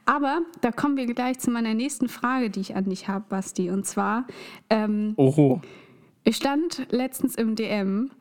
Aber 0.06 0.42
da 0.62 0.72
kommen 0.72 0.98
wir 0.98 1.06
gleich 1.06 1.40
zu 1.40 1.52
meiner 1.52 1.74
nächsten 1.74 2.10
Frage, 2.10 2.50
die 2.50 2.60
ich 2.60 2.76
an 2.76 2.86
dich 2.86 3.08
habe, 3.08 3.26
Basti. 3.30 3.70
Und 3.70 3.86
zwar, 3.86 4.26
ähm, 4.70 5.14
Oho. 5.16 5.62
ich 6.24 6.36
stand 6.36 6.88
letztens 6.90 7.36
im 7.36 7.56
DM 7.56 8.12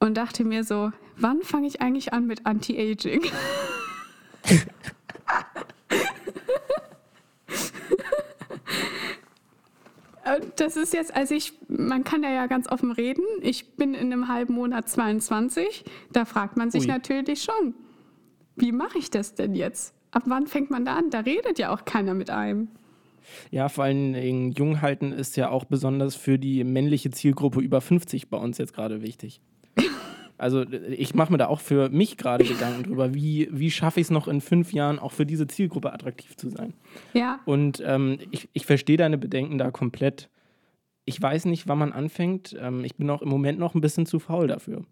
und 0.00 0.16
dachte 0.16 0.44
mir 0.44 0.64
so, 0.64 0.92
wann 1.16 1.42
fange 1.42 1.66
ich 1.66 1.80
eigentlich 1.80 2.12
an 2.12 2.26
mit 2.26 2.44
Anti-Aging? 2.46 3.22
Das 10.56 10.76
ist 10.76 10.92
jetzt, 10.92 11.14
also 11.14 11.34
ich, 11.34 11.52
man 11.68 12.04
kann 12.04 12.22
da 12.22 12.30
ja 12.30 12.46
ganz 12.46 12.68
offen 12.70 12.92
reden. 12.92 13.24
Ich 13.42 13.76
bin 13.76 13.94
in 13.94 14.12
einem 14.12 14.28
halben 14.28 14.54
Monat 14.54 14.88
22. 14.88 15.84
Da 16.12 16.24
fragt 16.24 16.56
man 16.56 16.70
sich 16.70 16.82
Ui. 16.82 16.88
natürlich 16.88 17.42
schon, 17.42 17.74
wie 18.56 18.72
mache 18.72 18.98
ich 18.98 19.10
das 19.10 19.34
denn 19.34 19.54
jetzt? 19.54 19.94
Ab 20.10 20.24
wann 20.26 20.46
fängt 20.46 20.70
man 20.70 20.84
da 20.84 20.96
an? 20.96 21.10
Da 21.10 21.20
redet 21.20 21.58
ja 21.58 21.72
auch 21.72 21.84
keiner 21.84 22.14
mit 22.14 22.30
einem. 22.30 22.68
Ja, 23.50 23.68
vor 23.68 23.84
allen 23.84 24.12
Dingen 24.12 24.52
jung 24.52 24.80
halten 24.80 25.12
ist 25.12 25.36
ja 25.36 25.50
auch 25.50 25.64
besonders 25.64 26.16
für 26.16 26.38
die 26.38 26.64
männliche 26.64 27.10
Zielgruppe 27.10 27.60
über 27.60 27.80
50 27.80 28.28
bei 28.28 28.38
uns 28.38 28.58
jetzt 28.58 28.74
gerade 28.74 29.02
wichtig. 29.02 29.40
Also 30.40 30.62
ich 30.62 31.14
mache 31.14 31.30
mir 31.32 31.38
da 31.38 31.48
auch 31.48 31.60
für 31.60 31.88
mich 31.90 32.16
gerade 32.16 32.44
Gedanken 32.44 32.84
drüber, 32.84 33.14
wie, 33.14 33.48
wie 33.50 33.70
schaffe 33.70 34.00
ich 34.00 34.06
es 34.06 34.10
noch 34.10 34.26
in 34.26 34.40
fünf 34.40 34.72
Jahren 34.72 34.98
auch 34.98 35.12
für 35.12 35.26
diese 35.26 35.46
Zielgruppe 35.46 35.92
attraktiv 35.92 36.36
zu 36.36 36.48
sein. 36.48 36.72
Ja, 37.12 37.40
Und 37.44 37.82
ähm, 37.84 38.18
ich, 38.30 38.48
ich 38.52 38.66
verstehe 38.66 38.96
deine 38.96 39.18
Bedenken 39.18 39.58
da 39.58 39.70
komplett. 39.70 40.30
Ich 41.04 41.20
weiß 41.20 41.44
nicht, 41.44 41.68
wann 41.68 41.78
man 41.78 41.92
anfängt. 41.92 42.56
Ähm, 42.58 42.84
ich 42.84 42.96
bin 42.96 43.10
auch 43.10 43.22
im 43.22 43.28
Moment 43.28 43.58
noch 43.58 43.74
ein 43.74 43.80
bisschen 43.80 44.06
zu 44.06 44.18
faul 44.18 44.46
dafür. 44.46 44.84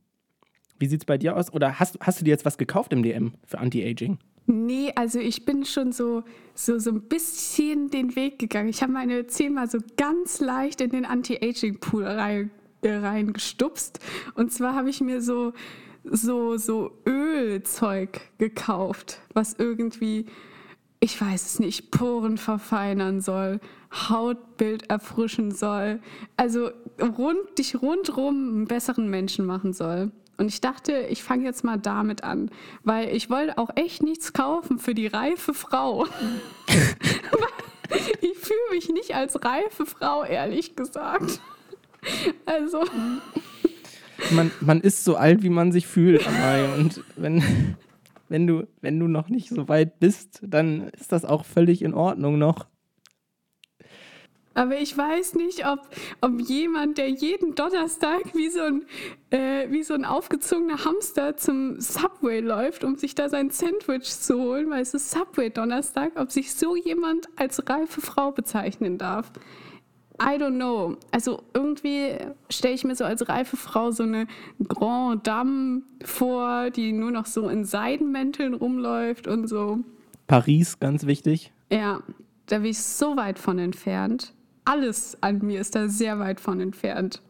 Wie 0.78 0.86
sieht 0.86 1.00
es 1.00 1.06
bei 1.06 1.18
dir 1.18 1.36
aus? 1.36 1.52
Oder 1.52 1.80
hast, 1.80 1.98
hast 2.00 2.20
du 2.20 2.24
dir 2.24 2.30
jetzt 2.30 2.44
was 2.44 2.58
gekauft 2.58 2.92
im 2.92 3.02
DM 3.02 3.34
für 3.46 3.58
Anti-Aging? 3.58 4.18
Nee, 4.50 4.92
also 4.94 5.18
ich 5.18 5.44
bin 5.44 5.66
schon 5.66 5.92
so, 5.92 6.22
so, 6.54 6.78
so 6.78 6.90
ein 6.90 7.02
bisschen 7.02 7.90
den 7.90 8.16
Weg 8.16 8.38
gegangen. 8.38 8.70
Ich 8.70 8.82
habe 8.82 8.92
meine 8.92 9.26
zehnmal 9.26 9.68
so 9.68 9.78
ganz 9.98 10.40
leicht 10.40 10.80
in 10.80 10.88
den 10.90 11.04
Anti-Aging-Pool 11.04 12.04
rein, 12.04 12.46
äh, 12.46 12.57
reingestupst. 12.82 14.00
Und 14.34 14.52
zwar 14.52 14.74
habe 14.74 14.90
ich 14.90 15.00
mir 15.00 15.20
so, 15.20 15.52
so, 16.04 16.56
so 16.56 16.92
Ölzeug 17.06 18.20
gekauft, 18.38 19.20
was 19.34 19.54
irgendwie, 19.54 20.26
ich 21.00 21.20
weiß 21.20 21.46
es 21.46 21.58
nicht, 21.58 21.90
Poren 21.90 22.38
verfeinern 22.38 23.20
soll, 23.20 23.60
Hautbild 23.92 24.90
erfrischen 24.90 25.52
soll. 25.52 26.00
Also 26.36 26.70
rund, 27.00 27.58
dich 27.58 27.80
rundrum 27.80 28.48
einen 28.48 28.64
besseren 28.66 29.08
Menschen 29.08 29.46
machen 29.46 29.72
soll. 29.72 30.12
Und 30.36 30.46
ich 30.46 30.60
dachte, 30.60 31.06
ich 31.10 31.24
fange 31.24 31.44
jetzt 31.44 31.64
mal 31.64 31.78
damit 31.78 32.22
an, 32.22 32.50
weil 32.84 33.08
ich 33.08 33.28
wollte 33.28 33.58
auch 33.58 33.70
echt 33.74 34.04
nichts 34.04 34.32
kaufen 34.32 34.78
für 34.78 34.94
die 34.94 35.08
reife 35.08 35.52
Frau. 35.52 36.06
ich 38.20 38.38
fühle 38.38 38.70
mich 38.70 38.88
nicht 38.88 39.14
als 39.14 39.42
reife 39.44 39.86
Frau, 39.86 40.24
ehrlich 40.24 40.76
gesagt. 40.76 41.40
Also, 42.46 42.84
Man, 44.30 44.50
man 44.60 44.80
ist 44.80 45.04
so 45.04 45.16
alt, 45.16 45.42
wie 45.42 45.48
man 45.48 45.72
sich 45.72 45.86
fühlt, 45.86 46.26
Amai. 46.26 46.72
Und 46.74 47.02
wenn, 47.16 47.42
wenn, 48.28 48.46
du, 48.46 48.66
wenn 48.80 48.98
du 48.98 49.06
noch 49.06 49.28
nicht 49.28 49.48
so 49.48 49.68
weit 49.68 50.00
bist, 50.00 50.40
dann 50.42 50.88
ist 50.88 51.12
das 51.12 51.24
auch 51.24 51.44
völlig 51.44 51.82
in 51.82 51.94
Ordnung 51.94 52.38
noch. 52.38 52.66
aber 54.54 54.76
ich 54.80 54.96
weiß 54.98 55.34
nicht, 55.36 55.66
ob, 55.68 55.88
ob 56.20 56.40
jemand, 56.40 56.98
der 56.98 57.08
jeden 57.08 57.54
Donnerstag 57.54 58.34
wie 58.34 58.48
so, 58.48 58.62
ein, 58.62 58.86
äh, 59.30 59.70
wie 59.70 59.84
so 59.84 59.94
ein 59.94 60.04
aufgezogener 60.04 60.84
Hamster 60.84 61.36
zum 61.36 61.80
Subway 61.80 62.40
läuft, 62.40 62.82
um 62.82 62.96
sich 62.96 63.14
da 63.14 63.28
sein 63.28 63.50
Sandwich 63.50 64.10
zu 64.10 64.40
holen, 64.40 64.68
weil 64.70 64.82
es 64.82 64.94
ist 64.94 65.12
Subway-Donnerstag, 65.12 66.12
ob 66.16 66.32
sich 66.32 66.52
so 66.52 66.74
jemand 66.74 67.28
als 67.36 67.68
reife 67.68 68.00
Frau 68.00 68.32
bezeichnen 68.32 68.98
darf. 68.98 69.30
I 70.20 70.36
don't 70.36 70.56
know. 70.56 70.96
Also 71.12 71.42
irgendwie 71.54 72.16
stelle 72.50 72.74
ich 72.74 72.84
mir 72.84 72.96
so 72.96 73.04
als 73.04 73.28
reife 73.28 73.56
Frau 73.56 73.90
so 73.90 74.02
eine 74.02 74.26
Grand 74.66 75.26
Dame 75.26 75.82
vor, 76.04 76.70
die 76.70 76.92
nur 76.92 77.10
noch 77.10 77.26
so 77.26 77.48
in 77.48 77.64
Seidenmänteln 77.64 78.54
rumläuft 78.54 79.28
und 79.28 79.46
so. 79.48 79.78
Paris, 80.26 80.80
ganz 80.80 81.06
wichtig. 81.06 81.52
Ja, 81.70 82.00
da 82.46 82.58
bin 82.58 82.70
ich 82.70 82.80
so 82.80 83.16
weit 83.16 83.38
von 83.38 83.58
entfernt. 83.58 84.34
Alles 84.64 85.16
an 85.22 85.38
mir 85.38 85.60
ist 85.60 85.74
da 85.74 85.88
sehr 85.88 86.18
weit 86.18 86.40
von 86.40 86.60
entfernt. 86.60 87.22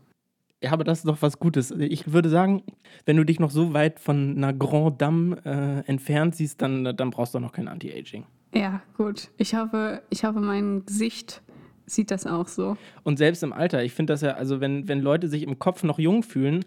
Ja, 0.62 0.72
aber 0.72 0.82
das 0.82 0.98
ist 0.98 1.06
doch 1.06 1.22
was 1.22 1.38
Gutes. 1.38 1.70
Ich 1.70 2.12
würde 2.12 2.28
sagen, 2.28 2.64
wenn 3.04 3.16
du 3.16 3.24
dich 3.24 3.38
noch 3.38 3.50
so 3.50 3.74
weit 3.74 4.00
von 4.00 4.36
einer 4.36 4.52
Grand 4.52 5.00
Dame 5.00 5.36
äh, 5.44 5.88
entfernt 5.88 6.34
siehst, 6.34 6.60
dann, 6.62 6.96
dann 6.96 7.10
brauchst 7.10 7.34
du 7.34 7.38
noch 7.38 7.52
kein 7.52 7.68
Anti-Aging. 7.68 8.24
Ja, 8.54 8.82
gut. 8.96 9.28
Ich 9.36 9.54
hoffe, 9.54 10.02
ich 10.10 10.24
hoffe, 10.24 10.40
mein 10.40 10.84
Gesicht 10.84 11.42
sieht 11.88 12.10
das 12.10 12.26
auch 12.26 12.48
so. 12.48 12.76
Und 13.02 13.16
selbst 13.18 13.42
im 13.42 13.52
Alter, 13.52 13.82
ich 13.82 13.92
finde 13.92 14.12
das 14.12 14.20
ja, 14.20 14.32
also 14.32 14.60
wenn, 14.60 14.86
wenn 14.88 15.00
Leute 15.00 15.28
sich 15.28 15.42
im 15.42 15.58
Kopf 15.58 15.82
noch 15.82 15.98
jung 15.98 16.22
fühlen, 16.22 16.64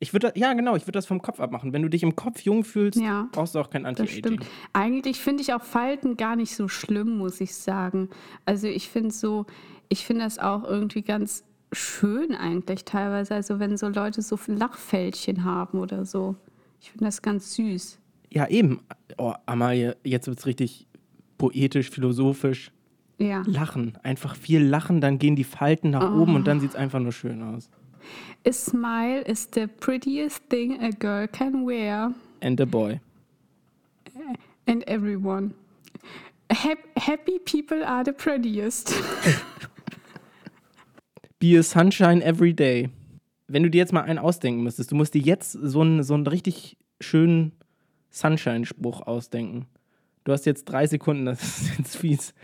ich 0.00 0.12
würde, 0.12 0.32
ja 0.36 0.52
genau, 0.54 0.76
ich 0.76 0.82
würde 0.82 0.92
das 0.92 1.06
vom 1.06 1.20
Kopf 1.20 1.40
abmachen. 1.40 1.72
Wenn 1.72 1.82
du 1.82 1.88
dich 1.88 2.02
im 2.04 2.14
Kopf 2.14 2.40
jung 2.42 2.62
fühlst, 2.64 3.00
Ja, 3.00 3.28
brauchst 3.32 3.54
du 3.54 3.58
auch 3.58 3.68
kein 3.68 3.84
Anti-Aging. 3.84 4.18
stimmt. 4.18 4.46
Eigentlich 4.72 5.18
finde 5.20 5.42
ich 5.42 5.52
auch 5.52 5.62
Falten 5.62 6.16
gar 6.16 6.36
nicht 6.36 6.54
so 6.54 6.68
schlimm, 6.68 7.18
muss 7.18 7.40
ich 7.40 7.54
sagen. 7.54 8.08
Also 8.44 8.68
ich 8.68 8.88
finde 8.88 9.10
so, 9.12 9.46
ich 9.88 10.04
finde 10.06 10.22
das 10.24 10.38
auch 10.38 10.62
irgendwie 10.62 11.02
ganz 11.02 11.42
schön 11.72 12.34
eigentlich 12.34 12.84
teilweise. 12.84 13.34
Also 13.34 13.58
wenn 13.58 13.76
so 13.76 13.88
Leute 13.88 14.22
so 14.22 14.38
Lachfältchen 14.46 15.42
haben 15.44 15.80
oder 15.80 16.04
so. 16.04 16.36
Ich 16.80 16.92
finde 16.92 17.06
das 17.06 17.20
ganz 17.20 17.54
süß. 17.56 17.98
Ja, 18.30 18.46
eben. 18.46 18.80
Oh, 19.16 19.34
Amalie, 19.46 19.96
jetzt 20.04 20.28
wird 20.28 20.38
es 20.38 20.46
richtig 20.46 20.86
poetisch, 21.38 21.90
philosophisch. 21.90 22.70
Ja. 23.18 23.42
Lachen. 23.46 23.98
Einfach 24.02 24.36
viel 24.36 24.62
lachen, 24.62 25.00
dann 25.00 25.18
gehen 25.18 25.34
die 25.36 25.44
Falten 25.44 25.90
nach 25.90 26.12
oben 26.14 26.34
und 26.36 26.42
Oh. 26.42 26.44
dann 26.44 26.60
sieht 26.60 26.70
es 26.70 26.76
einfach 26.76 27.00
nur 27.00 27.12
schön 27.12 27.42
aus. 27.42 27.68
A 28.46 28.52
smile 28.52 29.20
is 29.22 29.48
the 29.52 29.66
prettiest 29.66 30.48
thing 30.48 30.80
a 30.80 30.90
girl 30.90 31.26
can 31.28 31.66
wear. 31.66 32.14
And 32.40 32.60
a 32.60 32.64
boy. 32.64 33.00
And 34.66 34.86
everyone. 34.86 35.52
Hap 36.50 36.78
happy 36.96 37.38
people 37.44 37.84
are 37.84 38.04
the 38.04 38.12
prettiest. 38.12 38.94
Be 41.40 41.56
a 41.58 41.62
sunshine 41.62 42.22
every 42.22 42.52
day. 42.54 42.90
Wenn 43.46 43.62
du 43.62 43.70
dir 43.70 43.78
jetzt 43.78 43.92
mal 43.92 44.02
einen 44.02 44.18
ausdenken 44.18 44.62
müsstest, 44.62 44.90
du 44.92 44.96
musst 44.96 45.14
dir 45.14 45.22
jetzt 45.22 45.52
so 45.52 45.80
einen, 45.80 46.02
so 46.02 46.14
einen 46.14 46.26
richtig 46.26 46.76
schönen 47.00 47.52
Sunshine-Spruch 48.10 49.02
ausdenken. 49.06 49.66
Du 50.24 50.32
hast 50.32 50.46
jetzt 50.46 50.64
drei 50.64 50.86
Sekunden, 50.86 51.24
das 51.26 51.42
ist 51.42 51.78
jetzt 51.78 51.96
fies. 51.96 52.34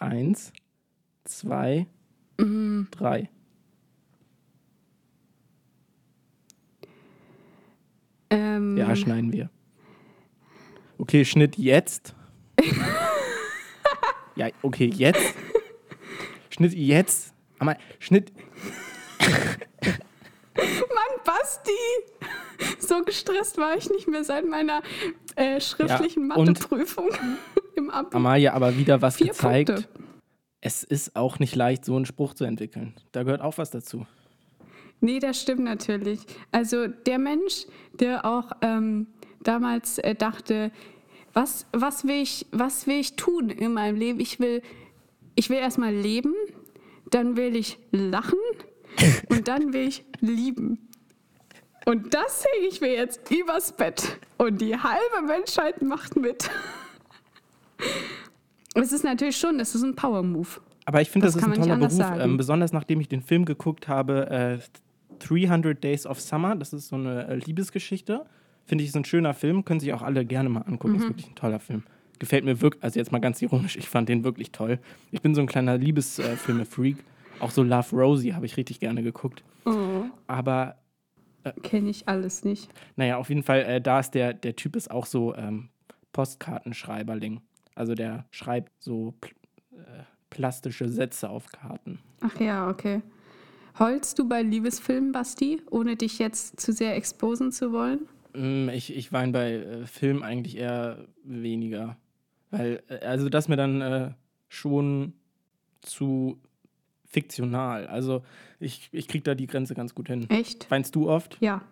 Eins, 0.00 0.52
zwei, 1.24 1.86
drei. 2.90 3.28
ähm, 8.30 8.76
Ja, 8.78 8.96
schneiden 8.96 9.30
wir. 9.32 9.50
Okay, 10.96 11.24
Schnitt 11.26 11.58
jetzt. 11.58 12.14
ja, 14.36 14.48
okay, 14.62 14.86
jetzt. 14.86 15.34
Schnitt 16.48 16.72
jetzt. 16.72 17.34
Aber 17.58 17.76
Schnitt. 17.98 18.32
Mann, 20.56 21.20
Basti! 21.24 21.70
So 22.78 23.02
gestresst 23.04 23.58
war 23.58 23.76
ich 23.76 23.90
nicht 23.90 24.08
mehr 24.08 24.24
seit 24.24 24.46
meiner 24.46 24.82
äh, 25.36 25.60
schriftlichen 25.60 26.28
Ja, 26.30 26.36
Matheprüfung 26.38 27.10
im 27.80 27.90
Abi. 27.90 28.16
Amalia 28.16 28.52
aber 28.52 28.76
wieder 28.76 29.02
was 29.02 29.16
Vier 29.16 29.28
gezeigt. 29.28 29.68
Punkte. 29.68 29.88
es 30.60 30.84
ist 30.84 31.16
auch 31.16 31.38
nicht 31.38 31.54
leicht, 31.56 31.84
so 31.84 31.96
einen 31.96 32.06
Spruch 32.06 32.34
zu 32.34 32.44
entwickeln. 32.44 32.94
Da 33.12 33.22
gehört 33.22 33.40
auch 33.40 33.58
was 33.58 33.70
dazu. 33.70 34.06
Nee, 35.00 35.18
das 35.18 35.40
stimmt 35.40 35.64
natürlich. 35.64 36.20
Also 36.52 36.86
der 36.86 37.18
Mensch, 37.18 37.66
der 37.94 38.24
auch 38.24 38.52
ähm, 38.60 39.06
damals 39.42 39.98
äh, 39.98 40.14
dachte, 40.14 40.70
was, 41.32 41.66
was, 41.72 42.04
will 42.04 42.22
ich, 42.22 42.46
was 42.52 42.86
will 42.86 43.00
ich 43.00 43.16
tun 43.16 43.50
in 43.50 43.72
meinem 43.72 43.96
Leben? 43.96 44.20
Ich 44.20 44.40
will, 44.40 44.62
ich 45.34 45.48
will 45.48 45.58
erstmal 45.58 45.94
leben, 45.94 46.34
dann 47.10 47.36
will 47.36 47.56
ich 47.56 47.78
lachen 47.92 48.38
und 49.30 49.48
dann 49.48 49.72
will 49.72 49.88
ich 49.88 50.04
lieben. 50.20 50.90
Und 51.86 52.12
das 52.12 52.44
hänge 52.44 52.68
ich 52.68 52.80
mir 52.80 52.92
jetzt 52.92 53.30
übers 53.30 53.72
Bett. 53.72 54.18
Und 54.36 54.60
die 54.60 54.76
halbe 54.76 55.26
Menschheit 55.26 55.82
macht 55.82 56.16
mit. 56.16 56.50
Es 58.74 58.92
ist 58.92 59.04
natürlich 59.04 59.36
schon, 59.36 59.58
das 59.58 59.74
ist 59.74 59.82
ein 59.82 59.96
Power-Move. 59.96 60.48
Aber 60.84 61.00
ich 61.00 61.10
finde, 61.10 61.26
das, 61.26 61.34
Das 61.34 61.42
ist 61.42 61.48
ein 61.48 61.54
toller 61.54 61.76
Beruf, 61.76 62.00
ähm, 62.18 62.36
besonders 62.36 62.72
nachdem 62.72 63.00
ich 63.00 63.08
den 63.08 63.22
Film 63.22 63.44
geguckt 63.44 63.88
habe, 63.88 64.30
äh, 64.30 64.58
300 65.18 65.82
Days 65.82 66.06
of 66.06 66.20
Summer. 66.20 66.56
Das 66.56 66.72
ist 66.72 66.88
so 66.88 66.96
eine 66.96 67.26
äh, 67.28 67.34
Liebesgeschichte. 67.36 68.24
Finde 68.66 68.84
ich, 68.84 68.90
ist 68.90 68.96
ein 68.96 69.04
schöner 69.04 69.34
Film. 69.34 69.64
Können 69.64 69.80
sich 69.80 69.92
auch 69.92 70.02
alle 70.02 70.24
gerne 70.24 70.48
mal 70.48 70.62
angucken. 70.62 70.94
Mhm. 70.94 71.00
Ist 71.00 71.08
wirklich 71.08 71.28
ein 71.28 71.34
toller 71.34 71.60
Film. 71.60 71.82
Gefällt 72.18 72.44
mir 72.44 72.60
wirklich, 72.60 72.82
also 72.82 72.98
jetzt 72.98 73.12
mal 73.12 73.18
ganz 73.18 73.40
ironisch, 73.40 73.76
ich 73.76 73.88
fand 73.88 74.08
den 74.08 74.24
wirklich 74.24 74.52
toll. 74.52 74.78
Ich 75.10 75.22
bin 75.22 75.34
so 75.34 75.40
ein 75.40 75.46
kleiner 75.46 75.76
Liebesfilme-Freak. 75.78 76.96
Auch 77.40 77.50
so 77.50 77.62
Love 77.62 77.96
Rosie 77.96 78.34
habe 78.34 78.44
ich 78.46 78.56
richtig 78.58 78.80
gerne 78.80 79.02
geguckt. 79.02 79.42
Oh, 79.64 80.04
Aber 80.26 80.76
kenne 81.62 81.88
ich 81.88 82.06
alles 82.06 82.44
nicht. 82.44 82.70
naja, 82.96 83.16
auf 83.16 83.30
jeden 83.30 83.42
Fall, 83.42 83.60
äh, 83.60 83.80
da 83.80 84.00
ist 84.00 84.10
der, 84.10 84.34
der 84.34 84.56
Typ 84.56 84.76
ist 84.76 84.90
auch 84.90 85.06
so 85.06 85.34
ähm, 85.34 85.70
Postkartenschreiberling. 86.12 87.40
Also 87.80 87.94
der 87.94 88.26
schreibt 88.30 88.72
so 88.82 89.14
äh, 89.72 90.02
plastische 90.28 90.90
Sätze 90.90 91.30
auf 91.30 91.46
Karten. 91.50 91.98
Ach 92.20 92.38
ja, 92.38 92.68
okay. 92.68 93.00
Heulst 93.78 94.18
du 94.18 94.28
bei 94.28 94.42
Liebesfilmen, 94.42 95.12
Basti, 95.12 95.62
ohne 95.70 95.96
dich 95.96 96.18
jetzt 96.18 96.60
zu 96.60 96.74
sehr 96.74 96.94
exposen 96.94 97.52
zu 97.52 97.72
wollen? 97.72 98.00
Mm, 98.34 98.68
Ich, 98.68 98.94
ich 98.94 99.14
weine 99.14 99.32
bei 99.32 99.52
äh, 99.54 99.86
Film 99.86 100.22
eigentlich 100.22 100.58
eher 100.58 101.06
weniger. 101.24 101.96
Weil, 102.50 102.82
äh, 102.88 102.98
also 102.98 103.30
das 103.30 103.48
mir 103.48 103.56
dann 103.56 103.80
äh, 103.80 104.10
schon 104.48 105.14
zu 105.80 106.38
fiktional. 107.06 107.86
Also 107.86 108.22
ich, 108.58 108.90
ich 108.92 109.08
krieg 109.08 109.24
da 109.24 109.34
die 109.34 109.46
Grenze 109.46 109.74
ganz 109.74 109.94
gut 109.94 110.08
hin. 110.08 110.28
Echt? 110.28 110.70
Weinst 110.70 110.94
du 110.94 111.08
oft? 111.08 111.38
Ja. 111.40 111.62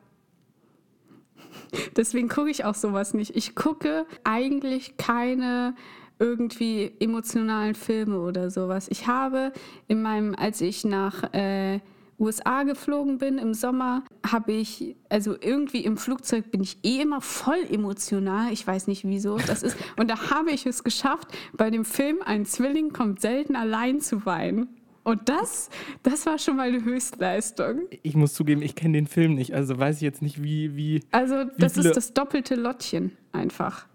Deswegen 1.96 2.28
gucke 2.28 2.50
ich 2.50 2.64
auch 2.64 2.74
sowas 2.74 3.14
nicht. 3.14 3.36
Ich 3.36 3.54
gucke 3.54 4.06
eigentlich 4.24 4.96
keine 4.96 5.74
irgendwie 6.18 6.92
emotionalen 6.98 7.74
Filme 7.74 8.20
oder 8.20 8.50
sowas. 8.50 8.88
Ich 8.90 9.06
habe 9.06 9.52
in 9.86 10.02
meinem, 10.02 10.34
als 10.34 10.60
ich 10.60 10.84
nach 10.84 11.32
äh, 11.32 11.80
USA 12.18 12.64
geflogen 12.64 13.18
bin 13.18 13.38
im 13.38 13.54
Sommer, 13.54 14.02
habe 14.26 14.52
ich, 14.52 14.96
also 15.08 15.36
irgendwie 15.40 15.84
im 15.84 15.96
Flugzeug 15.96 16.50
bin 16.50 16.62
ich 16.62 16.78
eh 16.82 17.00
immer 17.00 17.20
voll 17.20 17.64
emotional. 17.70 18.52
Ich 18.52 18.66
weiß 18.66 18.88
nicht 18.88 19.04
wieso 19.04 19.38
das 19.38 19.62
ist. 19.62 19.76
Und 19.96 20.10
da 20.10 20.30
habe 20.30 20.50
ich 20.50 20.66
es 20.66 20.82
geschafft, 20.82 21.28
bei 21.52 21.70
dem 21.70 21.84
Film 21.84 22.18
Ein 22.24 22.44
Zwilling 22.44 22.92
kommt 22.92 23.20
selten 23.20 23.54
allein 23.54 24.00
zu 24.00 24.26
weinen. 24.26 24.77
Und 25.08 25.26
das, 25.26 25.70
das 26.02 26.26
war 26.26 26.38
schon 26.38 26.56
mal 26.56 26.68
eine 26.68 26.84
Höchstleistung. 26.84 27.86
Ich 28.02 28.14
muss 28.14 28.34
zugeben, 28.34 28.60
ich 28.60 28.74
kenne 28.74 28.98
den 28.98 29.06
Film 29.06 29.36
nicht. 29.36 29.54
Also 29.54 29.78
weiß 29.78 29.96
ich 29.96 30.02
jetzt 30.02 30.20
nicht, 30.20 30.42
wie, 30.42 30.76
wie. 30.76 31.02
Also, 31.12 31.44
das 31.56 31.72
viele- 31.74 31.88
ist 31.88 31.96
das 31.96 32.12
doppelte 32.12 32.56
Lottchen 32.56 33.16
einfach. 33.32 33.86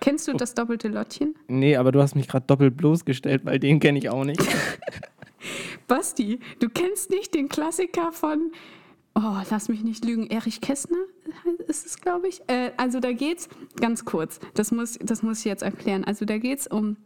Kennst 0.00 0.26
du 0.26 0.32
das 0.32 0.54
doppelte 0.54 0.88
Lottchen? 0.88 1.34
Nee, 1.48 1.76
aber 1.76 1.92
du 1.92 2.00
hast 2.00 2.14
mich 2.14 2.28
gerade 2.28 2.46
doppelt 2.46 2.78
bloßgestellt, 2.78 3.44
weil 3.44 3.58
den 3.58 3.78
kenne 3.78 3.98
ich 3.98 4.08
auch 4.08 4.24
nicht. 4.24 4.40
Basti, 5.86 6.40
du 6.60 6.70
kennst 6.70 7.10
nicht 7.10 7.34
den 7.34 7.50
Klassiker 7.50 8.12
von, 8.12 8.50
oh, 9.14 9.42
lass 9.50 9.68
mich 9.68 9.84
nicht 9.84 10.02
lügen, 10.02 10.28
Erich 10.30 10.62
Kästner 10.62 10.96
ist 11.66 11.84
es, 11.84 12.00
glaube 12.00 12.28
ich. 12.28 12.40
Äh, 12.46 12.70
also 12.78 13.00
da 13.00 13.12
geht's, 13.12 13.50
ganz 13.80 14.06
kurz, 14.06 14.40
das 14.54 14.72
muss, 14.72 14.98
das 15.02 15.22
muss 15.22 15.40
ich 15.40 15.44
jetzt 15.44 15.62
erklären. 15.62 16.04
Also 16.04 16.24
da 16.24 16.38
geht's 16.38 16.66
um, 16.66 16.96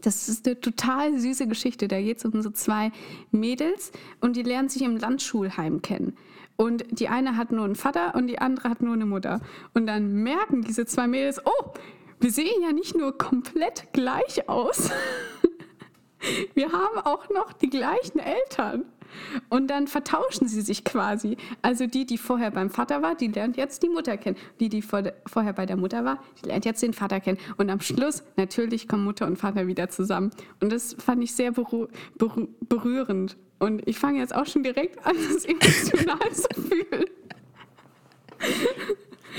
das 0.00 0.28
ist 0.28 0.46
eine 0.46 0.60
total 0.60 1.18
süße 1.18 1.46
Geschichte. 1.46 1.88
Da 1.88 2.00
geht's 2.00 2.24
um 2.24 2.42
so 2.42 2.50
zwei 2.50 2.92
Mädels 3.30 3.92
und 4.20 4.36
die 4.36 4.42
lernen 4.42 4.68
sich 4.68 4.82
im 4.82 4.96
Landschulheim 4.96 5.82
kennen. 5.82 6.16
Und 6.56 6.84
die 6.90 7.08
eine 7.08 7.36
hat 7.36 7.50
nur 7.50 7.64
einen 7.64 7.76
Vater 7.76 8.14
und 8.14 8.26
die 8.26 8.38
andere 8.38 8.68
hat 8.68 8.82
nur 8.82 8.94
eine 8.94 9.06
Mutter. 9.06 9.40
Und 9.74 9.86
dann 9.86 10.12
merken 10.12 10.62
diese 10.62 10.86
zwei 10.86 11.06
Mädels, 11.06 11.40
oh, 11.44 11.72
wir 12.20 12.30
sehen 12.30 12.62
ja 12.62 12.72
nicht 12.72 12.96
nur 12.96 13.16
komplett 13.18 13.92
gleich 13.92 14.48
aus, 14.48 14.90
wir 16.54 16.70
haben 16.72 16.98
auch 16.98 17.28
noch 17.30 17.52
die 17.52 17.70
gleichen 17.70 18.18
Eltern. 18.18 18.84
Und 19.48 19.68
dann 19.68 19.86
vertauschen 19.86 20.48
sie 20.48 20.60
sich 20.60 20.84
quasi. 20.84 21.36
Also 21.62 21.86
die, 21.86 22.06
die 22.06 22.18
vorher 22.18 22.50
beim 22.50 22.70
Vater 22.70 23.02
war, 23.02 23.14
die 23.14 23.28
lernt 23.28 23.56
jetzt 23.56 23.82
die 23.82 23.88
Mutter 23.88 24.16
kennen. 24.16 24.36
Die, 24.60 24.68
die 24.68 24.82
vor 24.82 25.02
vorher 25.26 25.52
bei 25.52 25.66
der 25.66 25.76
Mutter 25.76 26.04
war, 26.04 26.18
die 26.42 26.48
lernt 26.48 26.64
jetzt 26.64 26.82
den 26.82 26.92
Vater 26.92 27.20
kennen. 27.20 27.38
Und 27.56 27.70
am 27.70 27.80
Schluss, 27.80 28.22
natürlich, 28.36 28.88
kommen 28.88 29.04
Mutter 29.04 29.26
und 29.26 29.36
Vater 29.36 29.66
wieder 29.66 29.88
zusammen. 29.88 30.30
Und 30.60 30.72
das 30.72 30.94
fand 30.98 31.22
ich 31.22 31.34
sehr 31.34 31.52
berü 31.52 31.86
berü 32.18 32.48
berührend. 32.68 33.36
Und 33.58 33.86
ich 33.86 33.98
fange 33.98 34.18
jetzt 34.18 34.34
auch 34.34 34.46
schon 34.46 34.62
direkt 34.62 35.04
an, 35.06 35.14
das 35.32 35.44
emotional 35.44 36.32
zu 36.32 36.60
fühlen. 36.60 37.04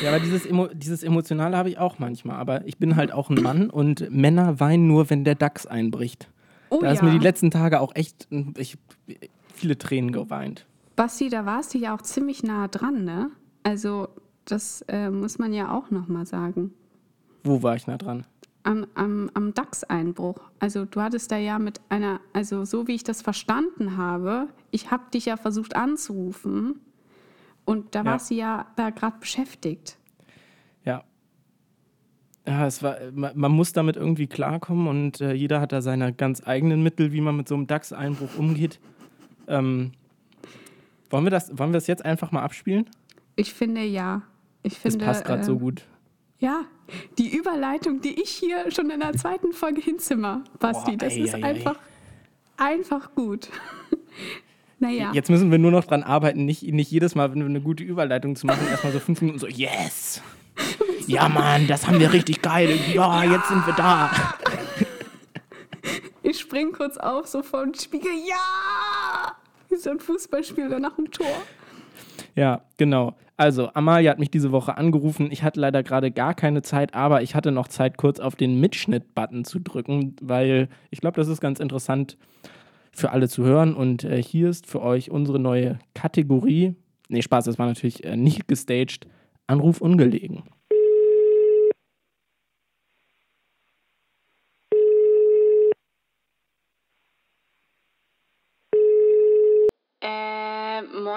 Ja, 0.02 0.10
aber 0.10 0.20
dieses, 0.20 0.46
Emo 0.46 0.68
dieses 0.68 1.04
Emotionale 1.04 1.58
habe 1.58 1.70
ich 1.70 1.78
auch 1.78 2.00
manchmal. 2.00 2.38
Aber 2.38 2.66
ich 2.66 2.78
bin 2.78 2.96
halt 2.96 3.12
auch 3.12 3.30
ein 3.30 3.42
Mann 3.42 3.70
und 3.70 4.10
Männer 4.10 4.60
weinen 4.60 4.88
nur, 4.88 5.10
wenn 5.10 5.24
der 5.24 5.36
DAX 5.36 5.66
einbricht. 5.66 6.30
Oh 6.70 6.80
da 6.82 6.88
ja. 6.88 6.94
ist 6.94 7.04
mir 7.04 7.12
die 7.12 7.20
letzten 7.20 7.52
Tage 7.52 7.80
auch 7.80 7.96
echt 7.96 8.28
ich, 8.58 8.78
viele 9.64 9.78
Tränen 9.78 10.12
geweint. 10.12 10.66
Basti, 10.98 11.30
da 11.30 11.46
warst 11.46 11.74
du 11.74 11.78
ja 11.78 11.96
auch 11.96 12.02
ziemlich 12.02 12.44
nah 12.44 12.68
dran, 12.68 13.06
ne? 13.06 13.32
Also, 13.64 14.10
das 14.44 14.84
äh, 14.90 15.10
muss 15.10 15.40
man 15.40 15.54
ja 15.54 15.72
auch 15.72 15.90
nochmal 15.90 16.26
sagen. 16.26 16.74
Wo 17.46 17.64
war 17.64 17.76
ich 17.78 17.88
nah 17.88 17.98
dran? 17.98 18.26
am, 18.66 18.86
am, 18.96 19.30
am 19.34 19.54
DAX-Einbruch. 19.54 20.38
Also 20.60 20.86
du 20.86 21.02
hattest 21.02 21.32
da 21.32 21.38
ja 21.38 21.60
mit 21.60 21.82
einer, 21.90 22.22
also 22.32 22.64
so 22.64 22.88
wie 22.88 22.94
ich 22.96 23.04
das 23.04 23.22
verstanden 23.22 23.98
habe, 23.98 24.48
ich 24.72 24.90
habe 24.90 25.04
dich 25.14 25.26
ja 25.26 25.36
versucht 25.36 25.76
anzurufen 25.76 26.80
und 27.66 27.94
da 27.94 28.00
Ja. 28.00 28.06
warst 28.06 28.32
du 28.32 28.36
ja 28.36 28.68
da 28.78 28.90
gerade 28.90 29.18
beschäftigt. 29.20 29.98
Ja. 30.86 31.04
Ja, 32.48 32.66
es 32.68 32.82
war, 32.84 32.96
man, 33.14 33.38
man 33.38 33.52
muss 33.52 33.74
damit 33.74 33.98
irgendwie 33.98 34.28
klarkommen 34.28 34.88
und 34.88 35.20
äh, 35.20 35.34
jeder 35.34 35.60
hat 35.60 35.74
da 35.74 35.82
seine 35.82 36.14
ganz 36.14 36.42
eigenen 36.46 36.84
Mittel, 36.84 37.12
wie 37.12 37.20
man 37.22 37.36
mit 37.36 37.50
so 37.50 37.56
einem 37.56 37.68
DAX-Einbruch 37.68 38.38
umgeht. 38.38 38.80
Ähm, 39.48 39.92
wollen, 41.10 41.24
wir 41.26 41.32
das, 41.32 41.50
wollen 41.58 41.72
wir 41.72 41.78
das 41.78 41.88
jetzt 41.88 42.04
einfach 42.06 42.32
mal 42.32 42.42
abspielen? 42.42 42.90
Ich 43.36 43.54
finde 43.54 43.82
ja. 43.84 44.22
Ich 44.64 44.74
Das 44.74 44.94
finde, 44.94 45.06
passt 45.06 45.26
gerade 45.26 45.42
äh, 45.42 45.46
so 45.46 45.58
gut. 45.58 45.84
Ja, 46.40 46.66
die 47.18 47.36
Überleitung, 47.36 48.02
die 48.02 48.22
ich 48.22 48.30
hier 48.30 48.70
schon 48.72 48.90
in 48.90 49.00
der 49.00 49.14
zweiten 49.14 49.54
Folge 49.54 49.82
hinzimmer, 49.82 50.44
Basti, 50.60 50.92
Boah, 50.92 50.98
das 50.98 51.14
ei, 51.14 51.20
ist 51.20 51.36
ei, 51.36 51.38
ei. 51.38 51.44
einfach, 51.44 51.76
einfach 52.58 53.16
gut. 53.16 53.50
naja. 54.80 55.12
Jetzt 55.14 55.30
müssen 55.30 55.52
wir 55.52 55.58
nur 55.58 55.72
noch 55.72 55.86
dran 55.86 56.04
arbeiten, 56.04 56.46
nicht, 56.46 56.64
nicht 56.64 56.92
jedes 56.92 57.16
Mal, 57.16 57.32
wenn 57.32 57.40
wir 57.40 57.46
eine 57.46 57.62
gute 57.62 57.84
Überleitung 57.84 58.36
zu 58.36 58.46
machen, 58.46 58.68
erstmal 58.70 58.94
so 58.94 59.00
fünf 59.00 59.22
Minuten 59.22 59.40
so, 59.40 59.48
yes! 59.48 60.22
Ja, 61.08 61.28
Mann, 61.28 61.68
das 61.68 61.86
haben 61.86 62.00
wir 62.00 62.14
richtig 62.14 62.42
geil. 62.42 62.80
Ja, 62.94 63.26
jetzt 63.26 63.50
sind 63.50 63.68
wir 63.68 63.74
da. 63.74 64.10
Ich 66.24 66.40
spring 66.40 66.72
kurz 66.72 66.98
auf, 66.98 67.28
so 67.28 67.44
vor 67.44 67.64
dem 67.64 67.74
Spiegel. 67.74 68.12
Ja! 68.28 69.36
Wie 69.70 69.76
so 69.76 69.90
ein 69.90 70.00
Fußballspieler 70.00 70.80
nach 70.80 70.96
dem 70.96 71.12
Tor. 71.12 71.28
Ja, 72.34 72.64
genau. 72.78 73.16
Also, 73.36 73.70
Amalia 73.74 74.12
hat 74.12 74.20
mich 74.20 74.32
diese 74.32 74.54
Woche 74.54 74.78
angerufen. 74.78 75.30
Ich 75.32 75.44
hatte 75.44 75.60
leider 75.60 75.84
gerade 75.84 76.12
gar 76.12 76.34
keine 76.34 76.62
Zeit, 76.62 76.94
aber 76.94 77.24
ich 77.24 77.36
hatte 77.36 77.52
noch 77.52 77.68
Zeit, 77.68 77.98
kurz 77.98 78.22
auf 78.22 78.38
den 78.38 78.60
Mitschnitt-Button 78.62 79.44
zu 79.44 79.60
drücken, 79.60 80.16
weil 80.22 80.70
ich 80.92 81.02
glaube, 81.02 81.18
das 81.18 81.28
ist 81.28 81.42
ganz 81.42 81.60
interessant 81.60 82.18
für 82.94 83.12
alle 83.12 83.28
zu 83.28 83.44
hören. 83.44 83.76
Und 83.76 84.06
äh, 84.06 84.22
hier 84.24 84.50
ist 84.50 84.66
für 84.66 84.82
euch 84.82 85.12
unsere 85.12 85.40
neue 85.40 85.80
Kategorie. 85.94 86.76
Nee, 87.10 87.22
Spaß, 87.22 87.46
das 87.46 87.60
war 87.60 87.66
natürlich 87.66 88.06
äh, 88.06 88.16
nicht 88.16 88.48
gestaged. 88.48 89.08
Anruf 89.48 89.82
ungelegen. 89.82 90.44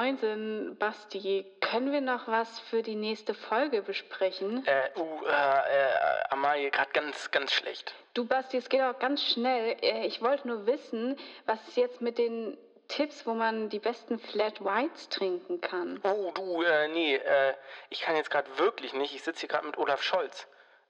Äh, 0.07 0.12
moinsen, 0.12 0.77
Basti. 0.79 1.45
Können 1.61 1.92
wir 1.92 2.01
noch 2.01 2.29
was 2.29 2.61
für 2.61 2.83
die 2.83 2.95
nächste 2.95 3.35
Folge 3.35 3.83
besprechen? 3.83 4.64
Äh, 4.66 4.90
uh, 4.99 5.25
äh, 5.27 6.31
Amalia, 6.31 6.71
gerade 6.71 6.90
ganz, 6.92 7.31
ganz 7.31 7.53
schlecht. 7.53 7.95
Du, 8.14 8.25
Basti, 8.25 8.57
es 8.57 8.69
geht 8.69 8.83
auch 8.83 8.99
ganz 8.99 9.23
schnell. 9.23 9.77
Äh, 9.83 10.07
Ich 10.07 10.23
wollte 10.23 10.47
nur 10.49 10.66
wissen, 10.66 11.16
was 11.47 11.59
ist 11.69 11.77
jetzt 11.77 12.01
mit 12.01 12.19
den 12.19 12.57
Tipps, 12.88 13.27
wo 13.27 13.35
man 13.35 13.69
die 13.69 13.81
besten 13.81 14.19
Flat 14.21 14.64
Whites 14.64 15.09
trinken 15.09 15.61
kann. 15.61 16.01
Oh, 16.05 16.31
du, 16.33 16.62
äh, 16.62 16.87
nee, 16.88 17.16
äh, 17.16 17.55
ich 17.90 18.03
kann 18.03 18.14
jetzt 18.14 18.31
gerade 18.31 18.49
wirklich 18.59 18.92
nicht. 18.95 19.12
Ich 19.14 19.25
sitze 19.25 19.40
hier 19.40 19.49
gerade 19.49 19.66
mit 19.66 19.77
Olaf 19.77 20.03
Scholz. 20.03 20.47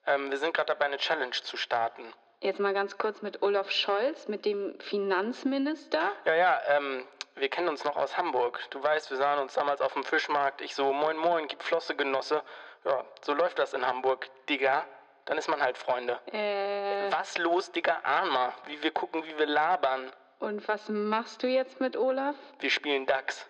Ähm, 0.06 0.30
wir 0.30 0.36
sind 0.36 0.54
gerade 0.54 0.68
dabei, 0.68 0.86
eine 0.86 0.98
Challenge 0.98 1.32
zu 1.32 1.56
starten. 1.56 2.12
Jetzt 2.40 2.60
mal 2.60 2.74
ganz 2.74 2.98
kurz 2.98 3.22
mit 3.22 3.42
Olaf 3.42 3.70
Scholz, 3.70 4.28
mit 4.28 4.44
dem 4.44 4.78
Finanzminister. 4.80 6.12
Ja, 6.26 6.34
ja, 6.34 6.60
ähm, 6.68 7.04
wir 7.34 7.48
kennen 7.48 7.68
uns 7.68 7.84
noch 7.84 7.96
aus 7.96 8.16
Hamburg. 8.16 8.60
Du 8.70 8.82
weißt, 8.82 9.10
wir 9.10 9.16
sahen 9.16 9.38
uns 9.40 9.54
damals 9.54 9.80
auf 9.80 9.94
dem 9.94 10.04
Fischmarkt. 10.04 10.60
Ich 10.60 10.74
so, 10.74 10.92
moin, 10.92 11.16
moin, 11.16 11.48
gib 11.48 11.62
Flosse, 11.62 11.94
Genosse. 11.96 12.42
Ja, 12.84 13.04
so 13.22 13.32
läuft 13.34 13.58
das 13.58 13.72
in 13.74 13.86
Hamburg, 13.86 14.28
Digga. 14.48 14.84
Dann 15.24 15.38
ist 15.38 15.48
man 15.48 15.60
halt 15.60 15.76
Freunde. 15.76 16.20
Äh, 16.32 17.10
Was 17.10 17.36
los, 17.38 17.72
Digga? 17.72 18.00
Mal, 18.04 18.52
wie 18.66 18.80
wir 18.82 18.90
gucken, 18.92 19.24
wie 19.24 19.36
wir 19.38 19.46
labern. 19.46 20.12
und 20.38 20.66
was 20.68 20.88
machst 20.88 21.42
du 21.42 21.46
jetzt 21.48 21.80
mit 21.80 21.96
Olaf? 21.96 22.36
Wir 22.60 22.70
spielen 22.70 23.06
DAX. 23.06 23.46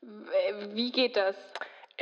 W- 0.00 0.74
Wie 0.74 0.90
geht 0.90 1.16
das? 1.16 1.36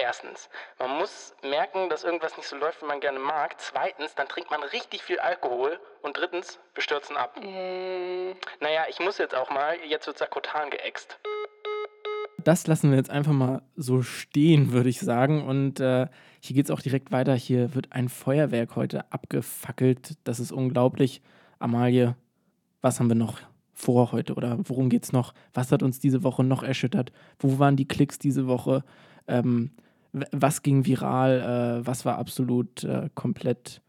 Erstens, 0.00 0.48
man 0.78 0.96
muss 0.96 1.34
merken, 1.42 1.88
dass 1.88 2.04
irgendwas 2.04 2.36
nicht 2.36 2.48
so 2.48 2.54
läuft, 2.54 2.82
wie 2.82 2.86
man 2.86 3.00
gerne 3.00 3.18
mag. 3.18 3.56
Zweitens, 3.58 4.14
dann 4.14 4.28
trinkt 4.28 4.48
man 4.48 4.62
richtig 4.62 5.02
viel 5.02 5.18
Alkohol. 5.18 5.80
Und 6.02 6.16
drittens, 6.16 6.60
wir 6.74 6.84
stürzen 6.84 7.16
ab. 7.16 7.36
Äh, 7.42 8.34
Naja, 8.60 8.84
ich 8.88 9.00
muss 9.00 9.18
jetzt 9.18 9.34
auch 9.34 9.50
mal, 9.50 9.74
jetzt 9.88 10.06
wird 10.06 10.16
Sakotan 10.16 10.70
geäxt. 10.70 11.18
Das 12.44 12.68
lassen 12.68 12.90
wir 12.90 12.96
jetzt 12.96 13.10
einfach 13.10 13.32
mal 13.32 13.62
so 13.74 14.02
stehen, 14.02 14.70
würde 14.70 14.88
ich 14.88 15.00
sagen. 15.00 15.44
Und 15.44 15.80
äh, 15.80 16.06
hier 16.38 16.54
geht 16.54 16.66
es 16.66 16.70
auch 16.70 16.80
direkt 16.80 17.10
weiter. 17.10 17.34
Hier 17.34 17.74
wird 17.74 17.90
ein 17.90 18.08
Feuerwerk 18.08 18.76
heute 18.76 19.12
abgefackelt. 19.12 20.12
Das 20.22 20.38
ist 20.38 20.52
unglaublich. 20.52 21.22
Amalie, 21.58 22.14
was 22.82 23.00
haben 23.00 23.08
wir 23.08 23.16
noch 23.16 23.40
vor 23.74 24.12
heute 24.12 24.34
oder 24.34 24.58
worum 24.60 24.90
geht's 24.90 25.10
noch? 25.10 25.34
Was 25.54 25.72
hat 25.72 25.82
uns 25.82 25.98
diese 25.98 26.22
Woche 26.22 26.44
noch 26.44 26.62
erschüttert? 26.62 27.10
Wo 27.40 27.58
waren 27.58 27.74
die 27.74 27.88
Klicks 27.88 28.20
diese 28.20 28.46
Woche? 28.46 28.84
Ähm, 29.26 29.72
was 30.12 30.62
ging 30.62 30.84
viral? 30.86 31.80
Äh, 31.82 31.86
was 31.86 32.04
war 32.04 32.18
absolut 32.18 32.84
äh, 32.84 33.08
komplett. 33.14 33.80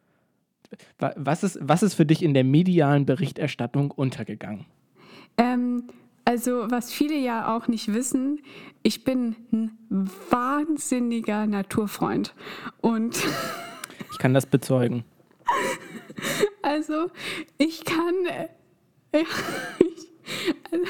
Wa- 0.99 1.13
Was 1.15 1.43
ist, 1.43 1.57
was 1.61 1.81
ist 1.83 1.95
für 1.95 2.05
dich 2.05 2.21
in 2.21 2.33
der 2.33 2.43
medialen 2.43 3.05
Berichterstattung 3.05 3.91
untergegangen? 3.91 4.65
ähm, 5.37 5.83
also, 6.25 6.69
was 6.69 6.91
viele 6.91 7.15
ja 7.17 7.55
auch 7.55 7.67
nicht 7.67 7.91
wissen, 7.91 8.39
ich 8.83 9.03
bin 9.03 9.35
ein 9.51 9.71
wahnsinniger 10.29 11.47
Naturfreund. 11.47 12.35
Und 12.81 13.17
Ich 14.11 14.17
kann 14.19 14.35
das 14.35 14.45
bezeugen. 14.45 15.05
also, 16.61 17.07
ich 17.57 17.83
kann. 17.83 18.13
Äh, 18.27 18.47
ich, 19.79 20.07
also, 20.71 20.85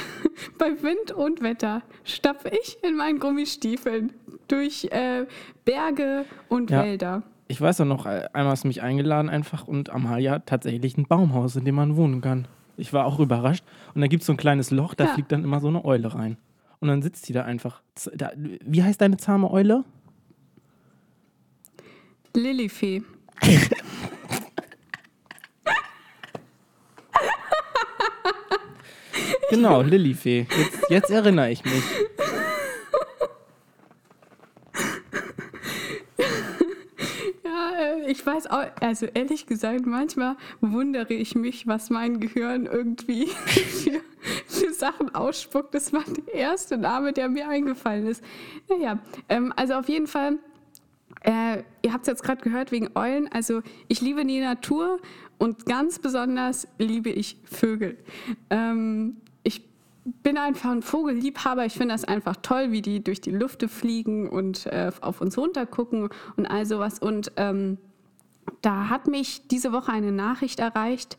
bei 0.57 0.81
Wind 0.83 1.11
und 1.13 1.41
Wetter 1.41 1.83
stapfe 2.03 2.49
ich 2.61 2.77
in 2.83 2.97
meinen 2.97 3.19
Gummistiefeln 3.19 4.11
durch 4.49 4.85
äh, 4.91 5.25
Berge 5.65 6.25
und 6.49 6.69
Ja. 6.71 6.83
Wälder. 6.83 7.23
Ich 7.47 7.59
weiß 7.59 7.81
auch 7.81 7.85
noch, 7.85 8.05
äh, 8.05 8.27
einmal 8.33 8.51
hast 8.51 8.63
du 8.63 8.67
mich 8.67 8.81
eingeladen 8.83 9.29
einfach 9.29 9.67
und 9.67 9.89
Amalia 9.89 10.33
hat 10.33 10.45
tatsächlich 10.45 10.97
ein 10.97 11.07
Baumhaus, 11.07 11.55
in 11.55 11.65
dem 11.65 11.75
man 11.75 11.95
wohnen 11.95 12.21
kann. 12.21 12.47
Ich 12.77 12.93
war 12.93 13.05
auch 13.05 13.19
überrascht. 13.19 13.63
Und 13.95 14.01
da 14.01 14.07
gibt 14.07 14.21
es 14.21 14.27
so 14.27 14.33
ein 14.33 14.38
kleines 14.38 14.69
Loch, 14.71 14.93
da 14.93 15.05
Ja. 15.05 15.13
fliegt 15.13 15.31
dann 15.31 15.43
immer 15.43 15.59
so 15.59 15.67
eine 15.67 15.83
Eule 15.83 16.13
rein. 16.13 16.38
Und 16.79 16.88
dann 16.89 17.01
sitzt 17.01 17.27
die 17.27 17.33
da 17.33 17.43
einfach. 17.43 17.81
Da, 18.15 18.31
wie 18.35 18.83
heißt 18.83 19.01
deine 19.01 19.17
zahme 19.17 19.49
Eule? 19.51 19.83
Lilifee. 22.35 23.01
Genau, 29.49 29.81
Lilifee. 29.81 30.45
Jetzt, 30.57 30.89
jetzt 30.89 31.09
erinnere 31.09 31.51
ich 31.51 31.63
mich. 31.65 31.83
Ja, 37.43 37.71
äh, 37.79 37.98
ich 38.09 38.25
weiß 38.25 38.47
auch, 38.47 38.65
also 38.81 39.05
ehrlich 39.05 39.45
gesagt, 39.45 39.85
manchmal 39.85 40.35
wundere 40.61 41.13
ich 41.13 41.35
mich, 41.35 41.67
was 41.67 41.91
mein 41.91 42.19
Gehirn 42.19 42.65
irgendwie 42.65 43.27
für, 43.45 44.01
für 44.47 44.73
Sachen 44.73 45.13
ausspuckt. 45.13 45.75
Das 45.75 45.93
war 45.93 46.03
der 46.03 46.33
erste 46.33 46.77
Name, 46.77 47.13
der 47.13 47.29
mir 47.29 47.47
eingefallen 47.47 48.07
ist. 48.07 48.23
Naja, 48.67 48.97
ähm, 49.29 49.53
also 49.55 49.75
auf 49.75 49.87
jeden 49.87 50.07
Fall, 50.07 50.39
äh, 51.21 51.61
ihr 51.83 51.93
habt 51.93 52.01
es 52.01 52.07
jetzt 52.07 52.23
gerade 52.23 52.41
gehört 52.41 52.71
wegen 52.71 52.89
Eulen. 52.95 53.31
Also 53.31 53.61
ich 53.87 54.01
liebe 54.01 54.25
die 54.25 54.39
Natur 54.39 54.99
und 55.37 55.67
ganz 55.67 55.99
besonders 55.99 56.67
liebe 56.79 57.11
ich 57.11 57.37
Vögel. 57.45 57.95
Ähm, 58.49 59.17
ich 59.43 59.63
bin 60.23 60.39
einfach 60.39 60.71
ein 60.71 60.81
Vogelliebhaber. 60.81 61.63
Ich 61.67 61.73
finde 61.73 61.93
das 61.93 62.05
einfach 62.05 62.37
toll, 62.37 62.71
wie 62.71 62.81
die 62.81 63.03
durch 63.03 63.21
die 63.21 63.31
Lüfte 63.31 63.67
fliegen 63.67 64.27
und 64.27 64.65
äh, 64.65 64.91
auf 65.01 65.21
uns 65.21 65.37
runtergucken 65.37 66.09
und 66.37 66.47
all 66.47 66.65
sowas. 66.65 66.97
Und 66.97 67.33
ähm, 67.35 67.77
da 68.61 68.89
hat 68.89 69.07
mich 69.07 69.47
diese 69.47 69.71
Woche 69.71 69.91
eine 69.91 70.11
Nachricht 70.11 70.59
erreicht. 70.59 71.17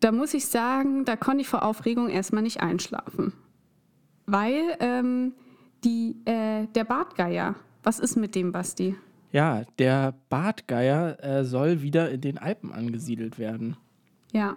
Da 0.00 0.10
muss 0.12 0.34
ich 0.34 0.46
sagen, 0.46 1.04
da 1.04 1.16
konnte 1.16 1.42
ich 1.42 1.48
vor 1.48 1.62
Aufregung 1.62 2.08
erstmal 2.08 2.42
nicht 2.42 2.60
einschlafen. 2.60 3.32
Weil 4.26 4.76
ähm, 4.80 5.34
die, 5.84 6.16
äh, 6.24 6.66
der 6.74 6.84
Bartgeier, 6.84 7.54
was 7.82 7.98
ist 7.98 8.16
mit 8.16 8.34
dem, 8.34 8.52
Basti? 8.52 8.96
Ja, 9.32 9.62
der 9.78 10.14
Bartgeier 10.28 11.22
äh, 11.22 11.44
soll 11.44 11.82
wieder 11.82 12.10
in 12.10 12.20
den 12.20 12.38
Alpen 12.38 12.72
angesiedelt 12.72 13.38
werden. 13.38 13.76
Ja, 14.32 14.56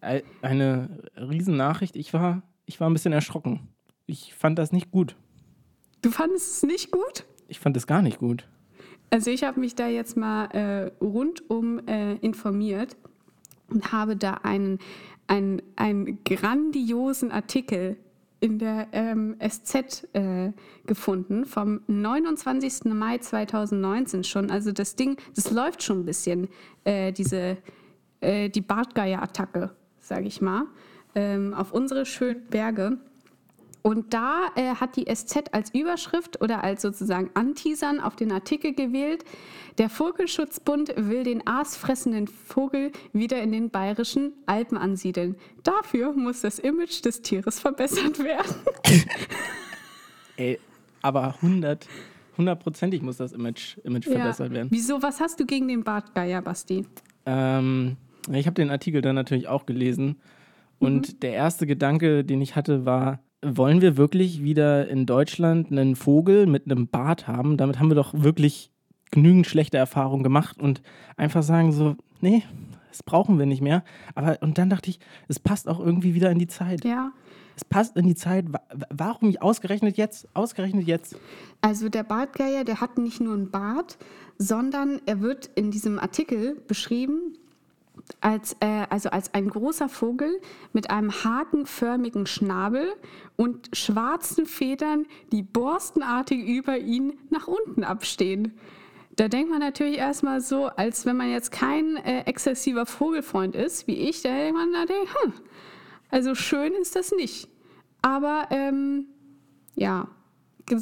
Ei- 0.00 0.22
Eine 0.42 1.02
Riesennachricht. 1.16 1.96
Ich 1.96 2.12
war, 2.14 2.42
ich 2.66 2.80
war 2.80 2.88
ein 2.88 2.92
bisschen 2.92 3.12
erschrocken. 3.12 3.68
Ich 4.06 4.34
fand 4.34 4.58
das 4.58 4.72
nicht 4.72 4.90
gut. 4.90 5.16
du 6.02 6.10
fandest 6.10 6.52
es 6.56 6.62
nicht 6.62 6.90
gut? 6.92 7.24
Ich 7.48 7.58
fand 7.60 7.76
es 7.76 7.86
gar 7.86 8.00
nicht 8.02 8.18
gut. 8.18 8.46
Also 9.10 9.30
ich 9.30 9.44
habe 9.44 9.60
mich 9.60 9.74
da 9.74 9.86
jetzt 9.88 10.16
mal 10.16 10.46
äh, 10.46 10.90
rundum 11.02 11.86
äh, 11.86 12.14
informiert 12.16 12.96
und 13.70 13.92
habe 13.92 14.16
da 14.16 14.34
einen, 14.42 14.78
einen, 15.26 15.62
einen 15.76 16.22
grandiosen 16.24 17.30
Artikel 17.30 17.96
in 18.40 18.58
der 18.58 18.88
ähm, 18.92 19.36
SZ 19.40 20.06
äh, 20.12 20.52
gefunden 20.86 21.44
vom 21.44 21.80
29. 21.86 22.84
Mai 22.84 23.18
2019 23.18 24.24
schon. 24.24 24.50
Also 24.50 24.72
das 24.72 24.94
Ding, 24.94 25.18
das 25.34 25.50
läuft 25.50 25.82
schon 25.82 26.00
ein 26.00 26.04
bisschen, 26.04 26.48
äh, 26.84 27.12
diese, 27.12 27.56
äh, 28.20 28.48
die 28.48 28.60
Bartgeier-Attacke, 28.60 29.74
sage 29.98 30.26
ich 30.26 30.40
mal, 30.40 30.66
ähm, 31.14 31.52
auf 31.54 31.72
unsere 31.72 32.06
schönen 32.06 32.46
Berge. 32.46 32.98
Und 33.82 34.12
da 34.12 34.48
äh, 34.56 34.74
hat 34.74 34.96
die 34.96 35.04
SZ 35.12 35.44
als 35.52 35.72
Überschrift 35.72 36.40
oder 36.42 36.64
als 36.64 36.82
sozusagen 36.82 37.30
Anteasern 37.34 38.00
auf 38.00 38.16
den 38.16 38.32
Artikel 38.32 38.74
gewählt, 38.74 39.24
der 39.78 39.88
Vogelschutzbund 39.88 40.92
will 40.96 41.22
den 41.22 41.46
aasfressenden 41.46 42.26
Vogel 42.26 42.90
wieder 43.12 43.40
in 43.40 43.52
den 43.52 43.70
bayerischen 43.70 44.32
Alpen 44.46 44.76
ansiedeln. 44.76 45.36
Dafür 45.62 46.12
muss 46.12 46.40
das 46.40 46.58
Image 46.58 47.04
des 47.04 47.22
Tieres 47.22 47.60
verbessert 47.60 48.18
werden. 48.18 48.54
Ey, 50.36 50.58
aber 51.00 51.34
100, 51.36 51.86
hundertprozentig 52.36 53.02
muss 53.02 53.18
das 53.18 53.32
Image, 53.32 53.78
Image 53.84 54.04
verbessert 54.04 54.52
werden. 54.52 54.68
Wieso, 54.70 55.00
was 55.02 55.20
hast 55.20 55.38
du 55.38 55.46
gegen 55.46 55.68
den 55.68 55.84
Bartgeier, 55.84 56.42
Basti? 56.42 56.86
Ähm, 57.26 57.96
ich 58.32 58.46
habe 58.46 58.54
den 58.54 58.70
Artikel 58.70 59.00
dann 59.00 59.14
natürlich 59.14 59.48
auch 59.48 59.66
gelesen. 59.66 60.16
Und 60.80 61.22
der 61.22 61.32
erste 61.32 61.66
Gedanke, 61.66 62.24
den 62.24 62.40
ich 62.40 62.54
hatte, 62.54 62.84
war, 62.84 63.20
wollen 63.42 63.80
wir 63.80 63.96
wirklich 63.96 64.42
wieder 64.42 64.88
in 64.88 65.06
Deutschland 65.06 65.70
einen 65.70 65.96
Vogel 65.96 66.46
mit 66.46 66.64
einem 66.70 66.88
Bart 66.88 67.26
haben? 67.28 67.56
Damit 67.56 67.78
haben 67.78 67.88
wir 67.90 67.94
doch 67.94 68.12
wirklich 68.14 68.70
genügend 69.10 69.46
schlechte 69.46 69.78
Erfahrungen 69.78 70.22
gemacht 70.22 70.60
und 70.60 70.82
einfach 71.16 71.42
sagen 71.42 71.72
so, 71.72 71.96
nee, 72.20 72.42
das 72.88 73.02
brauchen 73.02 73.38
wir 73.38 73.46
nicht 73.46 73.62
mehr. 73.62 73.84
Aber 74.14 74.38
und 74.42 74.58
dann 74.58 74.70
dachte 74.70 74.90
ich, 74.90 74.98
es 75.28 75.38
passt 75.38 75.68
auch 75.68 75.78
irgendwie 75.80 76.14
wieder 76.14 76.30
in 76.30 76.38
die 76.38 76.46
Zeit. 76.48 76.84
Ja, 76.84 77.12
Es 77.56 77.64
passt 77.64 77.96
in 77.96 78.06
die 78.06 78.14
Zeit. 78.16 78.52
Wa- 78.52 78.62
Warum 78.90 79.36
ausgerechnet 79.38 79.96
jetzt? 79.96 80.28
Ausgerechnet 80.34 80.86
jetzt? 80.86 81.16
Also 81.60 81.88
der 81.88 82.02
Bartgeier, 82.02 82.64
der 82.64 82.80
hat 82.80 82.98
nicht 82.98 83.20
nur 83.20 83.34
einen 83.34 83.50
Bart, 83.50 83.98
sondern 84.36 85.00
er 85.06 85.20
wird 85.20 85.46
in 85.54 85.70
diesem 85.70 85.98
Artikel 85.98 86.60
beschrieben 86.66 87.37
als, 88.20 88.56
äh, 88.60 88.86
also 88.90 89.10
als 89.10 89.34
ein 89.34 89.48
großer 89.48 89.88
Vogel 89.88 90.40
mit 90.72 90.90
einem 90.90 91.12
hakenförmigen 91.24 92.26
Schnabel 92.26 92.92
und 93.36 93.68
schwarzen 93.72 94.46
Federn, 94.46 95.06
die 95.32 95.42
borstenartig 95.42 96.46
über 96.46 96.78
ihn 96.78 97.18
nach 97.30 97.46
unten 97.48 97.84
abstehen. 97.84 98.58
Da 99.16 99.28
denkt 99.28 99.50
man 99.50 99.58
natürlich 99.58 99.98
erstmal 99.98 100.40
so, 100.40 100.66
als 100.66 101.04
wenn 101.04 101.16
man 101.16 101.30
jetzt 101.30 101.50
kein 101.50 101.96
äh, 101.96 102.22
exzessiver 102.26 102.86
Vogelfreund 102.86 103.56
ist, 103.56 103.86
wie 103.86 103.96
ich, 103.96 104.22
da 104.22 104.28
denkt 104.28 104.54
man, 104.54 104.72
der, 104.72 104.96
hm, 104.96 105.32
also 106.10 106.34
schön 106.34 106.72
ist 106.80 106.94
das 106.94 107.12
nicht. 107.12 107.48
Aber 108.00 108.46
ähm, 108.50 109.06
ja, 109.74 110.08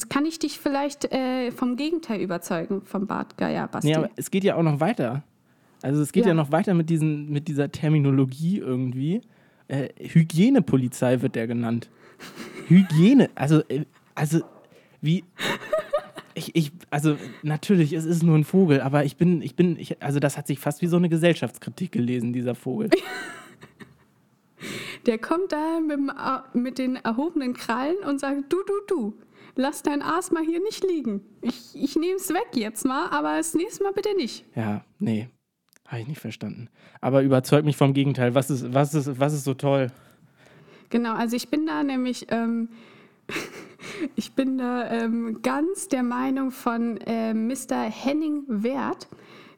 kann 0.09 0.27
ich 0.27 0.39
dich 0.39 0.59
vielleicht 0.59 1.13
äh, 1.13 1.51
vom 1.51 1.77
Gegenteil 1.77 2.21
überzeugen, 2.21 2.83
vom 2.85 3.07
Bartgeier, 3.07 3.69
Basti. 3.69 3.89
Nee, 3.89 3.97
aber 3.97 4.11
es 4.17 4.31
geht 4.31 4.45
ja 4.45 4.57
auch 4.57 4.63
noch 4.63 4.81
weiter. 4.81 5.23
Also 5.83 6.03
es 6.03 6.13
geht 6.13 6.25
ja, 6.25 6.31
Ja. 6.31 6.35
noch 6.35 6.53
weiter 6.53 6.75
mit, 6.75 6.91
diesen, 6.91 7.31
mit 7.31 7.49
dieser 7.49 7.71
Terminologie 7.71 8.59
irgendwie. 8.59 9.21
Äh, 9.69 9.89
Hygienepolizei 9.99 11.23
wird 11.23 11.35
der 11.35 11.47
genannt. 11.47 11.91
Hygiene, 12.69 13.31
also, 13.35 13.61
äh, 13.69 13.85
also 14.15 14.41
wie, 15.01 15.25
Ich, 16.35 16.55
ich, 16.55 16.71
also 16.91 17.17
natürlich, 17.43 17.95
es 17.95 18.05
ist 18.05 18.23
nur 18.23 18.37
ein 18.37 18.45
Vogel, 18.45 18.81
aber 18.83 19.05
ich 19.05 19.17
bin, 19.17 19.41
ich 19.41 19.57
bin, 19.57 19.79
ich, 19.79 20.03
also 20.03 20.21
das 20.21 20.37
hat 20.37 20.47
sich 20.47 20.59
fast 20.59 20.83
wie 20.83 20.87
so 20.87 20.97
eine 20.99 21.09
Gesellschaftskritik 21.09 21.93
gelesen, 21.93 22.33
dieser 22.35 22.55
Vogel. 22.55 22.91
Der 25.07 25.19
kommt 25.19 25.53
da 25.53 25.81
mit, 25.81 25.97
dem, 25.97 26.11
mit 26.55 26.79
den 26.79 26.97
erhobenen 26.97 27.55
Krallen 27.55 27.97
und 28.07 28.19
sagt, 28.21 28.53
du, 28.53 28.57
du, 28.67 28.73
du, 28.89 29.15
lass 29.55 29.83
dein 29.83 30.03
Aas 30.03 30.31
mal 30.33 30.43
hier 30.45 30.61
nicht 30.63 30.85
liegen. 30.85 31.21
Ich, 31.43 31.71
ich 31.75 31.97
nehme 31.97 32.17
es 32.17 32.29
weg 32.31 32.49
jetzt 32.55 32.85
mal, 32.85 33.09
aber 33.11 33.37
das 33.37 33.55
nächste 33.55 33.85
Mal 33.85 33.93
bitte 33.93 34.15
nicht. 34.17 34.45
Ja, 34.57 34.85
nee, 34.99 35.29
habe 35.89 36.01
ich 36.01 36.09
nicht 36.09 36.21
verstanden. 36.21 36.69
Aber 37.01 37.23
überzeug 37.23 37.65
mich 37.65 37.77
vom 37.77 37.95
Gegenteil. 37.95 38.35
Was 38.35 38.51
ist, 38.51 38.73
was 38.75 38.95
ist, 38.95 39.19
was 39.19 39.33
ist 39.33 39.45
so 39.45 39.55
toll? 39.55 39.91
Genau, 40.91 41.15
also 41.15 41.37
ich 41.37 41.49
bin 41.49 41.67
da 41.67 41.83
nämlich, 41.83 42.27
ähm, 42.31 42.69
ich 44.17 44.33
bin 44.33 44.59
da 44.59 44.91
ähm, 44.91 45.41
ganz 45.43 45.89
der 45.89 46.03
Meinung 46.03 46.51
von 46.51 46.99
äh, 46.99 47.35
Mr. 47.35 47.83
Henning 47.83 48.45
Wert. 48.49 49.09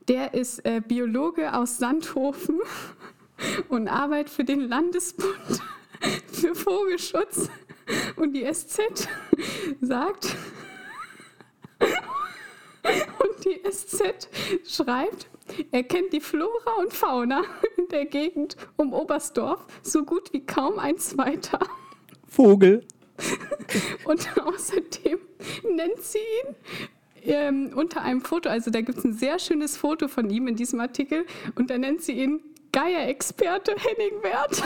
Der 0.08 0.32
ist 0.34 0.64
äh, 0.64 0.80
Biologe 0.86 1.54
aus 1.54 1.78
Sandhofen 1.78 2.60
und 3.68 3.88
arbeitet 3.88 4.30
für 4.30 4.44
den 4.44 4.60
Landesbund 4.60 5.62
für 6.32 6.54
Vogelschutz. 6.54 7.50
Und 8.16 8.34
die 8.34 8.44
SZ 8.44 9.08
sagt, 9.80 10.36
und 13.18 13.44
die 13.44 13.62
SZ 13.70 14.28
schreibt, 14.66 15.28
er 15.70 15.82
kennt 15.82 16.12
die 16.12 16.20
Flora 16.20 16.74
und 16.78 16.92
Fauna 16.92 17.42
in 17.76 17.88
der 17.88 18.06
Gegend 18.06 18.56
um 18.76 18.92
Oberstdorf 18.92 19.66
so 19.82 20.04
gut 20.04 20.32
wie 20.32 20.44
kaum 20.44 20.78
ein 20.78 20.98
zweiter. 20.98 21.58
Vogel. 22.26 22.86
Und 24.04 24.28
außerdem 24.38 25.18
nennt 25.74 26.02
sie 26.02 26.18
ihn 26.18 26.56
ähm, 27.24 27.72
unter 27.74 28.02
einem 28.02 28.20
Foto, 28.22 28.48
also 28.48 28.70
da 28.70 28.80
gibt 28.80 28.98
es 28.98 29.04
ein 29.04 29.12
sehr 29.12 29.38
schönes 29.38 29.76
Foto 29.76 30.08
von 30.08 30.30
ihm 30.30 30.46
in 30.48 30.56
diesem 30.56 30.80
Artikel, 30.80 31.26
und 31.56 31.70
da 31.70 31.78
nennt 31.78 32.02
sie 32.02 32.12
ihn 32.12 32.40
Geier-Experte 32.72 33.74
Henning 33.76 34.22
Wert. 34.22 34.62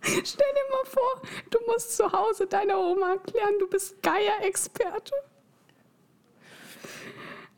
Stell 0.00 0.46
dir 0.54 0.70
mal 0.70 0.84
vor, 0.84 1.22
du 1.50 1.58
musst 1.66 1.96
zu 1.96 2.12
Hause 2.12 2.46
deiner 2.46 2.78
Oma 2.78 3.12
erklären, 3.12 3.54
du 3.58 3.66
bist 3.66 4.00
Geier-Experte. 4.02 5.12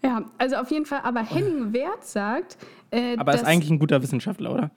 Ja, 0.03 0.25
also 0.39 0.57
auf 0.57 0.71
jeden 0.71 0.87
Fall, 0.87 1.01
aber 1.03 1.21
Henning 1.21 1.73
Wert 1.73 2.05
sagt. 2.05 2.57
Äh, 2.91 3.17
aber 3.17 3.35
ist 3.35 3.45
eigentlich 3.45 3.71
ein 3.71 3.79
guter 3.79 4.01
Wissenschaftler, 4.03 4.53
oder? 4.53 4.71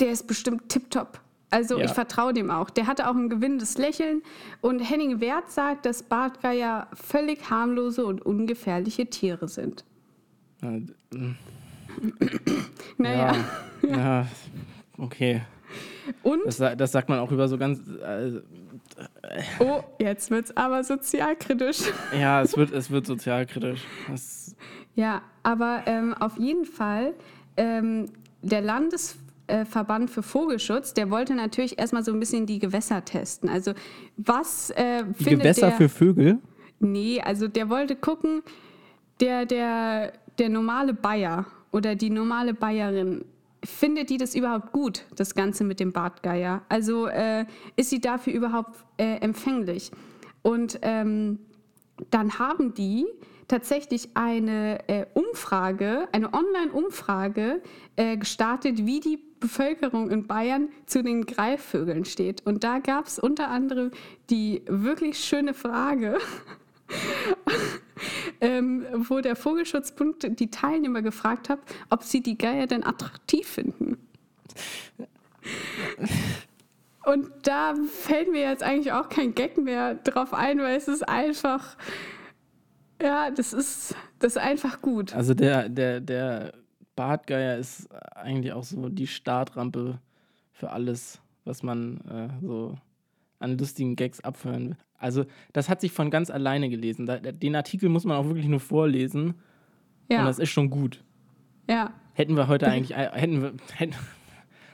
Der 0.00 0.10
ist 0.10 0.26
bestimmt 0.26 0.68
tipptopp. 0.68 1.20
Also 1.50 1.78
Ja. 1.78 1.84
ich 1.86 1.92
vertraue 1.92 2.32
dem 2.32 2.50
auch. 2.50 2.70
Der 2.70 2.86
hatte 2.86 3.08
auch 3.08 3.14
ein 3.14 3.28
gewinnendes 3.30 3.78
Lächeln. 3.78 4.22
Und 4.60 4.80
Henning 4.80 5.20
Wert 5.20 5.50
sagt, 5.50 5.86
dass 5.86 6.02
Bartgeier 6.02 6.88
völlig 6.94 7.50
harmlose 7.50 8.04
und 8.04 8.24
ungefährliche 8.24 9.06
Tiere 9.06 9.48
sind. 9.48 9.84
Äh, 10.62 10.80
Naja. 12.98 13.34
Ja, 13.82 13.88
ja, 13.96 14.26
okay. 14.98 15.42
Und, 16.22 16.40
Das, 16.46 16.56
das 16.56 16.92
sagt 16.92 17.08
man 17.08 17.18
auch 17.18 17.30
über 17.32 17.48
so 17.48 17.58
ganz. 17.58 17.80
Äh, 18.02 18.40
oh, 19.60 19.82
jetzt 19.98 20.30
wird's 20.30 20.56
aber 20.56 20.84
sozialkritisch. 20.84 21.80
ja, 22.18 22.42
es 22.42 22.56
wird, 22.56 22.72
es 22.72 22.90
wird 22.90 23.06
sozialkritisch. 23.06 23.84
Das, 24.08 24.56
Ja, 24.94 25.22
aber 25.42 25.82
ähm, 25.86 26.14
auf 26.14 26.38
jeden 26.38 26.64
Fall, 26.64 27.14
ähm, 27.56 28.06
der 28.42 28.62
Landesverband 28.62 30.10
für 30.10 30.22
Vogelschutz, 30.22 30.94
der 30.94 31.10
wollte 31.10 31.34
natürlich 31.34 31.78
erstmal 31.78 32.04
so 32.04 32.12
ein 32.12 32.20
bisschen 32.20 32.46
die 32.46 32.58
Gewässer 32.58 33.04
testen. 33.04 33.48
Also 33.48 33.72
was 34.16 34.70
äh, 34.70 35.04
findet 35.14 35.40
Gewässer 35.40 35.68
der... 35.68 35.76
für 35.76 35.88
Vögel? 35.88 36.38
Nee, 36.80 37.20
also 37.20 37.48
der 37.48 37.68
wollte 37.68 37.96
gucken, 37.96 38.42
der, 39.20 39.46
der, 39.46 40.12
der 40.38 40.48
normale 40.48 40.94
Bayer 40.94 41.46
oder 41.72 41.94
die 41.94 42.10
normale 42.10 42.54
Bayerin, 42.54 43.24
findet 43.64 44.10
die 44.10 44.16
das 44.16 44.34
überhaupt 44.34 44.72
gut, 44.72 45.04
das 45.16 45.34
Ganze 45.34 45.64
mit 45.64 45.80
dem 45.80 45.92
Bartgeier? 45.92 46.62
Also 46.68 47.06
äh, 47.06 47.46
ist 47.76 47.90
sie 47.90 48.00
dafür 48.00 48.32
überhaupt 48.32 48.76
äh, 48.96 49.16
empfänglich? 49.20 49.90
Und 50.42 50.78
ähm, 50.82 51.38
dann 52.10 52.38
haben 52.38 52.74
die 52.74 53.06
tatsächlich 53.48 54.10
eine 54.14 54.88
äh, 54.88 55.06
Umfrage, 55.14 56.08
eine 56.12 56.32
Online-Umfrage 56.32 57.62
äh, 57.96 58.16
gestartet, 58.16 58.86
wie 58.86 59.00
die 59.00 59.18
Bevölkerung 59.40 60.10
in 60.10 60.26
Bayern 60.26 60.68
zu 60.86 61.02
den 61.02 61.24
Greifvögeln 61.24 62.04
steht. 62.04 62.44
Und 62.46 62.64
da 62.64 62.78
gab 62.78 63.06
es 63.06 63.18
unter 63.18 63.48
anderem 63.48 63.90
die 64.30 64.62
wirklich 64.66 65.18
schöne 65.18 65.54
Frage, 65.54 66.18
ähm, 68.40 68.86
wo 69.08 69.20
der 69.20 69.36
Vogelschutzbund 69.36 70.38
die 70.38 70.50
Teilnehmer 70.50 71.02
gefragt 71.02 71.48
hat, 71.48 71.60
ob 71.90 72.02
sie 72.02 72.22
die 72.22 72.38
Geier 72.38 72.66
denn 72.66 72.84
attraktiv 72.84 73.46
finden. 73.46 73.98
Und 77.04 77.30
da 77.42 77.74
fällt 77.90 78.30
mir 78.30 78.42
jetzt 78.42 78.62
eigentlich 78.62 78.92
auch 78.92 79.08
kein 79.08 79.34
Gag 79.34 79.56
mehr 79.56 79.94
drauf 79.94 80.34
ein, 80.34 80.58
weil 80.58 80.76
es 80.76 80.88
ist 80.88 81.08
einfach, 81.08 81.76
ja, 83.00 83.30
das 83.30 83.52
ist, 83.52 83.94
das 84.18 84.32
ist 84.32 84.38
einfach 84.42 84.82
gut. 84.82 85.14
Also 85.14 85.32
der, 85.32 85.68
der, 85.70 86.00
der 86.00 86.52
Bartgeier 86.96 87.56
ist 87.56 87.88
eigentlich 88.14 88.52
auch 88.52 88.64
so 88.64 88.88
die 88.88 89.06
Startrampe 89.06 90.00
für 90.52 90.70
alles, 90.70 91.20
was 91.44 91.62
man 91.62 91.98
äh, 92.10 92.44
so 92.44 92.76
an 93.38 93.56
lustigen 93.58 93.96
Gags 93.96 94.20
abhören 94.20 94.70
will. 94.70 94.76
Also 94.98 95.24
das 95.52 95.68
hat 95.68 95.80
sich 95.80 95.92
von 95.92 96.10
ganz 96.10 96.28
alleine 96.30 96.68
gelesen. 96.68 97.06
Da, 97.06 97.18
den 97.18 97.54
Artikel 97.54 97.88
muss 97.88 98.04
man 98.04 98.16
auch 98.16 98.26
wirklich 98.26 98.46
nur 98.48 98.60
vorlesen 98.60 99.26
und 99.28 99.34
Ja, 100.10 100.24
das 100.24 100.38
ist 100.38 100.50
schon 100.50 100.70
gut. 100.70 101.04
ja. 101.68 101.92
Hätten 102.14 102.34
wir 102.36 102.48
heute 102.48 102.66
eigentlich, 102.66 102.96
hätten 102.96 103.42
wir, 103.42 103.52
hätten, 103.76 103.94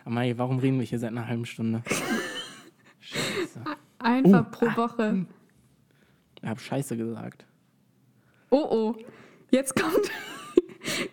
oh 0.07 0.11
Mai, 0.11 0.33
warum 0.39 0.59
reden 0.61 0.79
wir 0.79 0.87
hier 0.87 0.99
seit 0.99 1.11
einer 1.11 1.29
halben 1.29 1.45
Stunde? 1.45 1.83
Scheiße. 3.01 3.61
Einfach 3.99 4.47
Oh, 4.47 4.51
pro 4.51 4.67
ah, 4.67 4.77
Woche. 4.79 5.27
Ich 6.43 6.49
hab 6.49 6.59
Scheiße 6.59 6.97
gesagt. 6.97 7.45
Oh 8.51 8.67
oh, 8.71 8.97
jetzt 9.51 9.75
kommt, 9.77 10.11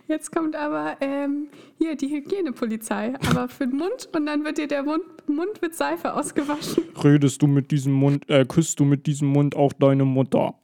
jetzt 0.07 0.31
kommt 0.31 0.55
aber 0.55 0.97
ähm, 1.01 1.47
hier 1.77 1.95
die 1.95 2.09
Hygienepolizei, 2.09 3.13
aber 3.29 3.47
für 3.47 3.67
den 3.67 3.77
Mund 3.77 4.09
und 4.15 4.25
dann 4.25 4.43
wird 4.43 4.57
dir 4.57 4.67
der 4.67 4.83
Mund, 4.83 5.03
Mund 5.27 5.61
mit 5.61 5.75
Seife 5.75 6.13
ausgewaschen. 6.13 6.83
Redest 7.03 7.41
du 7.41 7.47
mit 7.47 7.71
diesem 7.71 7.93
Mund, 7.93 8.29
äh, 8.29 8.45
küsst 8.45 8.79
du 8.79 8.85
mit 8.85 9.07
diesem 9.07 9.29
Mund 9.29 9.55
auch 9.55 9.73
deine 9.73 10.05
Mutter? 10.05 10.55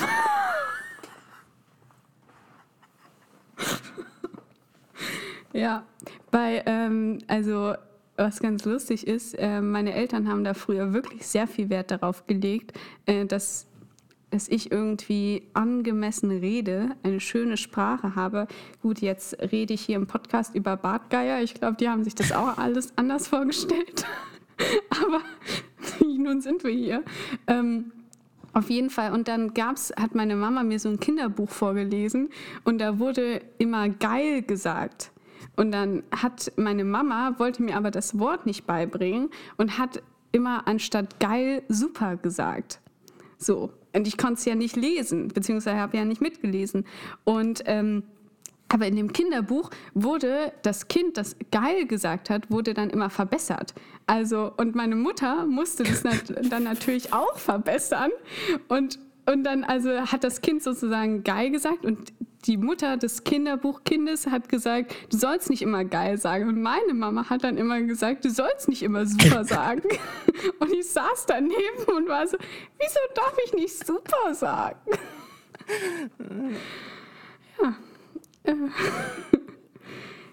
Ja, 5.56 5.86
bei, 6.30 6.62
ähm, 6.66 7.18
also 7.28 7.72
was 8.16 8.40
ganz 8.40 8.64
lustig 8.66 9.06
ist, 9.06 9.34
äh, 9.34 9.60
meine 9.60 9.94
Eltern 9.94 10.28
haben 10.28 10.44
da 10.44 10.52
früher 10.52 10.92
wirklich 10.92 11.26
sehr 11.26 11.46
viel 11.46 11.70
Wert 11.70 11.90
darauf 11.90 12.26
gelegt, 12.26 12.72
äh, 13.06 13.24
dass, 13.24 13.66
dass 14.36 14.48
ich 14.48 14.70
irgendwie 14.70 15.48
angemessen 15.54 16.30
rede, 16.30 16.90
eine 17.02 17.20
schöne 17.20 17.56
Sprache 17.56 18.16
habe. 18.16 18.48
Gut, 18.82 19.00
jetzt 19.00 19.34
rede 19.50 19.72
ich 19.72 19.80
hier 19.80 19.96
im 19.96 20.06
Podcast 20.06 20.54
über 20.54 20.76
Bartgeier. 20.76 21.40
Ich 21.40 21.54
glaube, 21.54 21.78
die 21.78 21.88
haben 21.88 22.04
sich 22.04 22.14
das 22.14 22.32
auch 22.32 22.58
alles 22.58 22.92
anders 22.96 23.28
vorgestellt. 23.28 24.04
Aber 24.90 25.22
nun 26.06 26.42
sind 26.42 26.64
wir 26.64 26.70
hier. 26.70 27.02
Ähm, 27.46 27.92
auf 28.52 28.68
jeden 28.68 28.90
Fall. 28.90 29.14
Und 29.14 29.26
dann 29.26 29.54
gab's, 29.54 29.90
hat 29.98 30.14
meine 30.14 30.36
Mama 30.36 30.62
mir 30.64 30.80
so 30.80 30.90
ein 30.90 31.00
Kinderbuch 31.00 31.48
vorgelesen 31.48 32.28
und 32.64 32.78
da 32.78 32.98
wurde 32.98 33.40
immer 33.56 33.88
geil 33.88 34.42
gesagt. 34.42 35.12
Und 35.56 35.72
dann 35.72 36.02
hat 36.14 36.52
meine 36.56 36.84
Mama, 36.84 37.38
wollte 37.38 37.62
mir 37.62 37.74
aber 37.74 37.90
das 37.90 38.18
Wort 38.18 38.44
nicht 38.44 38.66
beibringen 38.66 39.30
und 39.56 39.78
hat 39.78 40.02
immer 40.30 40.68
anstatt 40.68 41.20
geil 41.20 41.62
super 41.68 42.16
gesagt. 42.16 42.80
So. 43.38 43.72
Und 43.96 44.06
ich 44.06 44.18
konnte 44.18 44.34
es 44.34 44.44
ja 44.44 44.54
nicht 44.54 44.76
lesen, 44.76 45.28
beziehungsweise 45.28 45.78
habe 45.78 45.96
ja 45.96 46.04
nicht 46.04 46.20
mitgelesen. 46.20 46.84
Und 47.24 47.62
ähm, 47.66 48.02
aber 48.68 48.86
in 48.86 48.96
dem 48.96 49.12
Kinderbuch 49.12 49.70
wurde 49.94 50.52
das 50.62 50.88
Kind, 50.88 51.16
das 51.16 51.36
geil 51.52 51.86
gesagt 51.86 52.30
hat, 52.30 52.50
wurde 52.50 52.74
dann 52.74 52.90
immer 52.90 53.10
verbessert. 53.10 53.74
Also, 54.06 54.52
und 54.56 54.74
meine 54.74 54.96
Mutter 54.96 55.46
musste 55.46 55.84
das 55.84 56.02
dann 56.50 56.64
natürlich 56.64 57.12
auch 57.12 57.38
verbessern. 57.38 58.10
Und, 58.68 58.98
und 59.30 59.44
dann 59.44 59.64
also 59.64 59.90
hat 59.90 60.24
das 60.24 60.40
Kind 60.40 60.62
sozusagen 60.62 61.24
geil 61.24 61.50
gesagt 61.50 61.84
und 61.84 62.12
die 62.46 62.56
Mutter 62.56 62.96
des 62.96 63.24
Kinderbuchkindes 63.24 64.28
hat 64.28 64.48
gesagt, 64.48 64.94
du 65.10 65.16
sollst 65.16 65.50
nicht 65.50 65.62
immer 65.62 65.84
geil 65.84 66.16
sagen. 66.16 66.46
Und 66.48 66.62
meine 66.62 66.94
Mama 66.94 67.28
hat 67.28 67.42
dann 67.42 67.56
immer 67.56 67.80
gesagt, 67.82 68.24
du 68.24 68.30
sollst 68.30 68.68
nicht 68.68 68.84
immer 68.84 69.04
super 69.04 69.44
sagen. 69.56 69.82
Und 70.60 70.72
ich 70.72 70.86
saß 70.88 71.26
daneben 71.26 71.52
und 71.96 72.08
war 72.08 72.24
so, 72.26 72.36
wieso 72.78 73.00
darf 73.16 73.34
ich 73.46 73.52
nicht 73.54 73.84
super 73.84 74.32
sagen? 74.32 74.78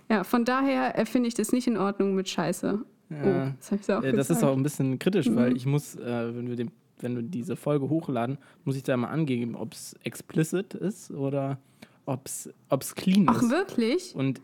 Ja, 0.10 0.24
von 0.24 0.46
daher 0.46 0.98
äh, 1.00 1.06
finde 1.06 1.28
ich 1.28 1.34
das 1.34 1.52
nicht 1.52 1.68
in 1.68 1.78
Ordnung 1.78 2.14
mit 2.14 2.30
Scheiße. 2.30 2.80
Ja. 3.10 3.18
Oh, 3.26 3.52
das 3.88 4.04
Äh, 4.04 4.12
das 4.14 4.30
ist 4.30 4.44
auch 4.44 4.56
ein 4.56 4.64
bisschen 4.64 5.00
kritisch, 5.00 5.28
weil 5.34 5.52
Mhm. 5.52 5.56
ich 5.56 5.66
muss, 5.66 5.96
äh, 5.96 6.36
wenn 6.36 6.48
wir 6.48 6.56
den 6.56 6.72
wenn 7.00 7.16
wir 7.16 7.24
diese 7.24 7.56
Folge 7.56 7.90
hochladen, 7.90 8.38
muss 8.64 8.76
ich 8.76 8.84
da 8.84 8.96
mal 8.98 9.10
angeben, 9.10 9.56
ob 9.56 9.74
es 9.74 9.94
explicit 10.04 10.74
ist 10.74 11.12
oder 11.12 11.58
ob 12.06 12.26
es 12.26 12.96
clean 12.96 13.26
Ach, 13.30 13.42
ist. 13.42 13.50
wirklich? 13.50 14.16
Und, 14.16 14.42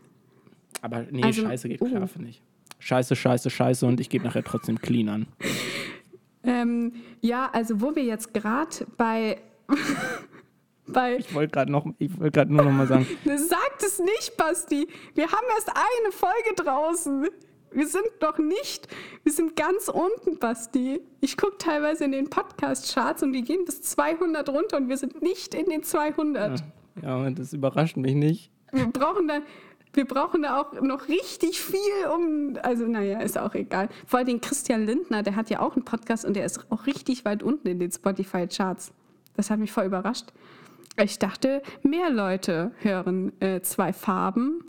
aber 0.82 1.06
nee, 1.10 1.22
Also, 1.22 1.42
scheiße 1.42 1.68
geht 1.68 1.82
oh. 1.82 1.86
klar, 1.86 2.06
finde 2.06 2.30
ich. 2.30 2.42
Scheiße, 2.78 3.14
scheiße, 3.14 3.50
scheiße 3.50 3.86
und 3.86 4.00
ich 4.00 4.08
gebe 4.08 4.24
nachher 4.24 4.42
trotzdem 4.42 4.80
clean 4.80 5.08
an. 5.08 5.26
Ähm, 6.42 6.94
ja, 7.20 7.50
also 7.52 7.80
wo 7.80 7.94
wir 7.94 8.04
jetzt 8.04 8.32
gerade 8.32 8.86
bei, 8.96 9.38
bei 10.86 11.16
Ich 11.18 11.34
wollte 11.34 11.52
gerade 11.52 11.70
noch, 11.70 11.86
ich 11.98 12.18
wollte 12.18 12.38
gerade 12.38 12.52
nur 12.52 12.64
noch 12.64 12.72
mal 12.72 12.86
sagen, 12.86 13.06
Sagt 13.24 13.82
es 13.82 13.98
nicht, 13.98 14.36
Basti. 14.38 14.88
Wir 15.14 15.26
haben 15.26 15.46
erst 15.56 15.68
eine 15.68 16.12
Folge 16.12 16.54
draußen. 16.56 17.28
Wir 17.72 17.86
sind 17.86 18.08
doch 18.18 18.38
nicht, 18.38 18.88
wir 19.22 19.32
sind 19.32 19.54
ganz 19.54 19.88
unten, 19.88 20.38
Basti. 20.38 21.00
Ich 21.20 21.36
gucke 21.36 21.58
teilweise 21.58 22.04
in 22.04 22.12
den 22.12 22.28
Podcast-Charts 22.28 23.22
und 23.22 23.32
die 23.32 23.42
gehen 23.42 23.64
bis 23.64 23.80
200 23.82 24.48
runter 24.48 24.76
und 24.76 24.88
wir 24.88 24.96
sind 24.96 25.22
nicht 25.22 25.54
in 25.54 25.66
den 25.66 25.82
200. 25.82 26.64
ja, 27.02 27.30
das 27.30 27.52
überrascht 27.52 27.96
mich 27.96 28.14
nicht. 28.14 28.50
Wir 28.72 28.86
brauchen 28.86 29.28
da, 29.28 29.40
wir 29.92 30.04
brauchen 30.04 30.42
da 30.42 30.60
auch 30.60 30.80
noch 30.80 31.08
richtig 31.08 31.60
viel, 31.60 32.06
um, 32.14 32.56
also 32.62 32.86
naja, 32.86 33.20
ist 33.20 33.38
auch 33.38 33.54
egal. 33.54 33.88
Vor 34.06 34.18
allem 34.18 34.26
den 34.26 34.40
Christian 34.40 34.86
Lindner, 34.86 35.22
der 35.22 35.36
hat 35.36 35.50
ja 35.50 35.60
auch 35.60 35.76
einen 35.76 35.84
Podcast 35.84 36.24
und 36.24 36.34
der 36.34 36.44
ist 36.44 36.70
auch 36.70 36.86
richtig 36.86 37.24
weit 37.24 37.42
unten 37.42 37.68
in 37.68 37.78
den 37.78 37.90
Spotify-Charts. 37.90 38.92
Das 39.36 39.50
hat 39.50 39.58
mich 39.58 39.72
voll 39.72 39.84
überrascht. 39.84 40.32
Ich 41.02 41.18
dachte, 41.18 41.62
mehr 41.82 42.10
Leute 42.10 42.72
hören 42.78 43.32
äh, 43.40 43.60
zwei 43.62 43.92
Farben. 43.92 44.64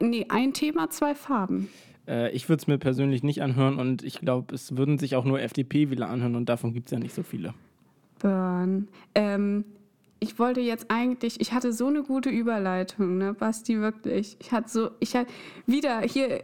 Nee, 0.00 0.26
ein 0.28 0.52
Thema, 0.52 0.90
zwei 0.90 1.14
Farben. 1.14 1.68
Äh, 2.06 2.30
ich 2.32 2.48
würde 2.48 2.60
es 2.60 2.66
mir 2.66 2.78
persönlich 2.78 3.22
nicht 3.22 3.42
anhören 3.42 3.78
und 3.78 4.02
ich 4.02 4.20
glaube, 4.20 4.54
es 4.54 4.76
würden 4.76 4.98
sich 4.98 5.16
auch 5.16 5.24
nur 5.24 5.40
FDP-Wähler 5.40 6.08
anhören 6.08 6.36
und 6.36 6.48
davon 6.48 6.72
gibt 6.72 6.88
es 6.88 6.92
ja 6.92 6.98
nicht 6.98 7.14
so 7.14 7.22
viele. 7.22 7.54
Burn. 8.18 8.88
Ähm, 9.14 9.64
ich 10.20 10.38
wollte 10.38 10.60
jetzt 10.60 10.86
eigentlich, 10.88 11.40
ich 11.40 11.52
hatte 11.52 11.72
so 11.72 11.86
eine 11.86 12.02
gute 12.02 12.30
Überleitung, 12.30 13.18
ne, 13.18 13.34
Basti, 13.34 13.78
wirklich. 13.80 14.36
Ich 14.40 14.52
hatte 14.52 14.68
so, 14.68 14.90
ich 15.00 15.14
hatte 15.14 15.30
wieder 15.66 16.00
hier 16.00 16.42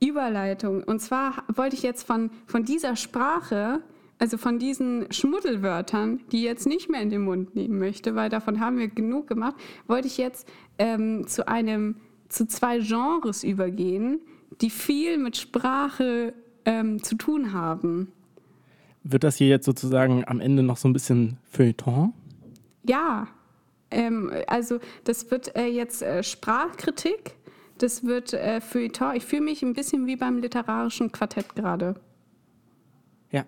Überleitung. 0.00 0.82
Und 0.82 1.00
zwar 1.00 1.44
wollte 1.54 1.76
ich 1.76 1.82
jetzt 1.82 2.06
von, 2.06 2.30
von 2.46 2.64
dieser 2.64 2.96
Sprache, 2.96 3.82
also 4.18 4.38
von 4.38 4.58
diesen 4.58 5.12
Schmuddelwörtern, 5.12 6.20
die 6.32 6.38
ich 6.38 6.44
jetzt 6.44 6.66
nicht 6.66 6.90
mehr 6.90 7.02
in 7.02 7.10
den 7.10 7.22
Mund 7.22 7.54
nehmen 7.54 7.78
möchte, 7.78 8.14
weil 8.14 8.30
davon 8.30 8.60
haben 8.60 8.78
wir 8.78 8.88
genug 8.88 9.26
gemacht, 9.26 9.56
wollte 9.86 10.08
ich 10.08 10.16
jetzt 10.16 10.48
ähm, 10.78 11.26
zu 11.26 11.46
einem, 11.46 11.96
zu 12.30 12.46
zwei 12.46 12.78
Genres 12.78 13.44
übergehen, 13.44 14.20
die 14.60 14.70
viel 14.70 15.18
mit 15.18 15.36
Sprache 15.36 16.32
ähm, 16.64 17.02
zu 17.02 17.16
tun 17.16 17.52
haben. 17.52 18.12
Wird 19.02 19.24
das 19.24 19.36
hier 19.36 19.48
jetzt 19.48 19.66
sozusagen 19.66 20.24
am 20.26 20.40
Ende 20.40 20.62
noch 20.62 20.76
so 20.76 20.88
ein 20.88 20.92
bisschen 20.92 21.38
Feuilleton? 21.50 22.12
Ja, 22.86 23.28
ähm, 23.90 24.32
also 24.46 24.78
das 25.04 25.30
wird 25.30 25.56
äh, 25.56 25.66
jetzt 25.66 26.02
äh, 26.02 26.22
Sprachkritik, 26.22 27.36
das 27.78 28.04
wird 28.04 28.32
äh, 28.34 28.60
Feuilleton. 28.60 29.16
Ich 29.16 29.24
fühle 29.24 29.42
mich 29.42 29.62
ein 29.62 29.72
bisschen 29.72 30.06
wie 30.06 30.16
beim 30.16 30.38
literarischen 30.38 31.12
Quartett 31.12 31.54
gerade. 31.56 31.94
Ja. 33.30 33.44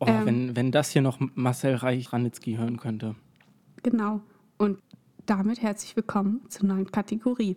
Oh, 0.00 0.06
Ähm. 0.06 0.26
wenn, 0.26 0.56
wenn 0.56 0.72
das 0.72 0.90
hier 0.90 1.02
noch 1.02 1.18
Marcel 1.34 1.76
Reich-Ranitzky 1.76 2.56
hören 2.56 2.78
könnte. 2.78 3.14
Genau. 3.82 4.20
Und 4.58 4.80
damit 5.28 5.60
herzlich 5.60 5.94
willkommen 5.94 6.40
zur 6.48 6.68
neuen 6.68 6.90
Kategorie. 6.90 7.54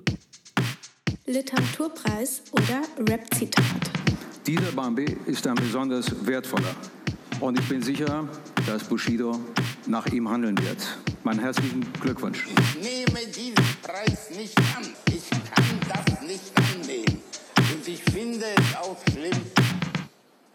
Literaturpreis 1.26 2.44
oder 2.52 2.82
Rap-Zitat. 3.10 3.64
Dieser 4.46 4.74
Bambi 4.74 5.06
ist 5.26 5.48
ein 5.48 5.56
besonders 5.56 6.26
wertvoller. 6.26 6.76
Und 7.40 7.58
ich 7.58 7.70
bin 7.70 7.82
sicher, 7.82 8.28
dass 8.68 8.84
Bushido 8.84 9.40
nach 9.88 10.06
ihm 10.08 10.28
handeln 10.28 10.58
wird. 10.58 10.86
Meinen 11.24 11.40
herzlichen 11.40 11.86
Glückwunsch. 12.02 12.46
nehme 12.82 13.26
diesen 13.28 13.56
Preis 13.82 14.32
nicht 14.32 14.58
an. 14.76 14.90
Ich 15.08 15.30
kann 15.30 15.80
das 15.88 16.22
nicht 16.24 16.52
annehmen. 16.58 17.22
Und 17.56 17.88
ich 17.88 18.04
finde 18.04 18.48
es 18.58 18.76
auch 18.76 18.98
schlimm, 19.14 19.42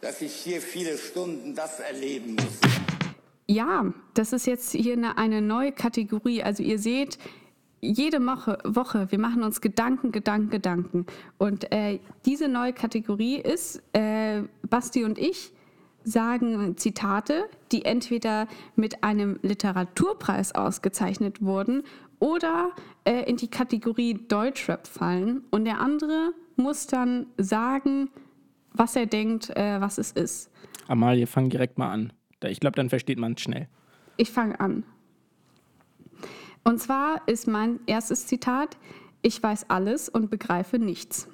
dass 0.02 0.20
ich 0.20 0.32
hier 0.32 0.60
viele 0.60 0.98
Stunden 0.98 1.54
das 1.54 1.80
erleben 1.80 2.34
muss. 2.34 2.85
Ja, 3.48 3.92
das 4.14 4.32
ist 4.32 4.46
jetzt 4.46 4.72
hier 4.72 4.94
eine, 4.94 5.18
eine 5.18 5.40
neue 5.40 5.72
Kategorie. 5.72 6.42
Also 6.42 6.62
ihr 6.62 6.78
seht, 6.78 7.18
jede 7.80 8.24
Woche, 8.24 8.58
Woche, 8.64 9.10
wir 9.10 9.18
machen 9.18 9.42
uns 9.42 9.60
Gedanken, 9.60 10.10
Gedanken, 10.10 10.50
Gedanken. 10.50 11.06
Und 11.38 11.70
äh, 11.72 12.00
diese 12.24 12.48
neue 12.48 12.72
Kategorie 12.72 13.36
ist, 13.36 13.82
äh, 13.92 14.42
Basti 14.68 15.04
und 15.04 15.18
ich 15.18 15.52
sagen 16.02 16.76
Zitate, 16.76 17.48
die 17.72 17.84
entweder 17.84 18.46
mit 18.76 19.02
einem 19.02 19.38
Literaturpreis 19.42 20.54
ausgezeichnet 20.54 21.42
wurden 21.42 21.82
oder 22.18 22.70
äh, 23.04 23.28
in 23.28 23.36
die 23.36 23.48
Kategorie 23.48 24.14
Deutschrap 24.14 24.86
fallen. 24.86 25.42
Und 25.50 25.64
der 25.64 25.80
andere 25.80 26.32
muss 26.56 26.86
dann 26.86 27.26
sagen, 27.38 28.08
was 28.72 28.96
er 28.96 29.06
denkt, 29.06 29.50
äh, 29.50 29.80
was 29.80 29.98
es 29.98 30.12
ist. 30.12 30.50
Amalie, 30.88 31.26
fang 31.26 31.50
direkt 31.50 31.76
mal 31.78 31.90
an. 31.90 32.12
Ich 32.44 32.60
glaube, 32.60 32.76
dann 32.76 32.88
versteht 32.90 33.18
man 33.18 33.32
es 33.32 33.40
schnell. 33.42 33.68
Ich 34.16 34.30
fange 34.30 34.58
an. 34.60 34.84
Und 36.64 36.80
zwar 36.80 37.26
ist 37.26 37.46
mein 37.46 37.80
erstes 37.86 38.26
Zitat, 38.26 38.76
ich 39.22 39.42
weiß 39.42 39.70
alles 39.70 40.08
und 40.08 40.30
begreife 40.30 40.78
nichts. 40.78 41.28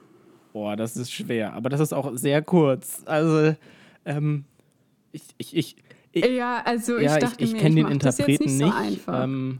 Boah, 0.52 0.76
das 0.76 0.96
ist 0.96 1.10
schwer. 1.12 1.54
Aber 1.54 1.70
das 1.70 1.80
ist 1.80 1.92
auch 1.92 2.14
sehr 2.16 2.42
kurz. 2.42 3.02
Also, 3.06 3.56
ähm, 4.04 4.44
ich, 5.12 5.22
ich, 5.38 5.56
ich, 5.56 5.76
ich, 6.12 6.26
Ja, 6.26 6.62
also 6.64 6.98
ich 6.98 7.04
ja, 7.04 7.14
ich, 7.16 7.24
dachte 7.24 7.42
ich 7.44 7.52
mir, 7.52 7.58
kenne 7.58 7.80
ich 7.80 7.86
den 7.86 7.92
Interpreten 7.92 8.44
nicht 8.44 8.58
nicht. 8.60 8.72
so 8.72 8.78
einfach. 9.10 9.24
ähm, 9.24 9.58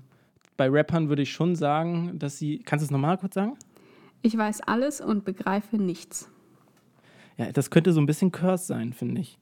bei 0.57 0.69
Rappern 0.69 1.09
würde 1.09 1.23
ich 1.23 1.33
schon 1.33 1.57
sagen, 1.57 2.19
dass 2.19 2.39
sie. 2.39 2.59
Kannst 2.59 2.83
du 2.83 2.87
es 2.87 2.91
nochmal 2.91 3.19
kurz 3.19 3.35
sagen? 3.35 3.57
ich 4.25 4.37
weiß 4.39 4.61
alles 4.63 5.01
und 5.01 5.25
begreife 5.25 5.79
nichts. 5.79 6.31
Ja, 7.37 7.51
das 7.51 7.71
könnte 7.71 7.93
so 7.93 8.01
ein 8.01 8.07
bisschen 8.07 8.31
Curse 8.31 8.67
sein, 8.67 8.93
finde 8.93 9.23
ich. 9.23 9.37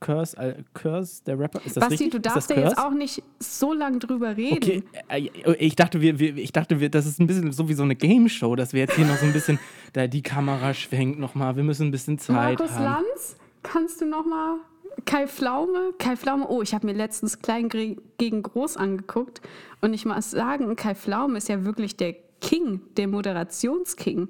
Curse, 0.00 0.36
äh, 0.36 0.62
Curse, 0.74 1.22
der 1.24 1.38
Rapper. 1.38 1.60
Ist 1.64 1.76
das 1.76 1.82
Basti, 1.82 2.04
richtig? 2.04 2.10
du 2.12 2.20
darfst 2.20 2.50
ja 2.50 2.56
jetzt 2.56 2.78
auch 2.78 2.92
nicht 2.92 3.22
so 3.38 3.72
lange 3.72 3.98
drüber 3.98 4.36
reden. 4.36 4.56
Okay, 4.56 4.82
äh, 5.08 5.54
ich 5.58 5.76
dachte, 5.76 6.00
wir, 6.00 6.18
wir, 6.18 6.36
ich 6.36 6.52
dachte, 6.52 6.80
wir, 6.80 6.88
das 6.88 7.06
ist 7.06 7.20
ein 7.20 7.26
bisschen 7.26 7.52
so 7.52 7.68
wie 7.68 7.74
so 7.74 7.82
eine 7.82 7.96
Game 7.96 8.28
Show, 8.28 8.56
dass 8.56 8.72
wir 8.72 8.80
jetzt 8.80 8.94
hier 8.94 9.06
noch 9.06 9.16
so 9.16 9.26
ein 9.26 9.32
bisschen, 9.32 9.58
da 9.92 10.06
die 10.06 10.22
Kamera 10.22 10.74
schwenkt 10.74 11.18
nochmal, 11.18 11.56
wir 11.56 11.64
müssen 11.64 11.88
ein 11.88 11.90
bisschen 11.90 12.18
Zeit 12.18 12.36
Markus 12.58 12.72
haben. 12.72 12.84
Lanz, 12.84 13.36
kannst 13.62 14.00
du 14.00 14.06
noch 14.06 14.24
mal 14.24 14.56
Kai 15.04 15.26
Pflaume? 15.26 15.92
Kai 15.98 16.16
Pflaume, 16.16 16.46
oh, 16.48 16.62
ich 16.62 16.74
habe 16.74 16.86
mir 16.86 16.94
letztens 16.94 17.40
Klein 17.40 17.68
gegen 17.68 18.42
Groß 18.42 18.76
angeguckt 18.76 19.40
und 19.80 19.94
ich 19.94 20.04
muss 20.04 20.30
sagen, 20.30 20.74
Kai 20.76 20.94
Pflaume 20.94 21.38
ist 21.38 21.48
ja 21.48 21.64
wirklich 21.64 21.96
der 21.96 22.14
King, 22.40 22.80
der 22.96 23.08
Moderationsking. 23.08 24.28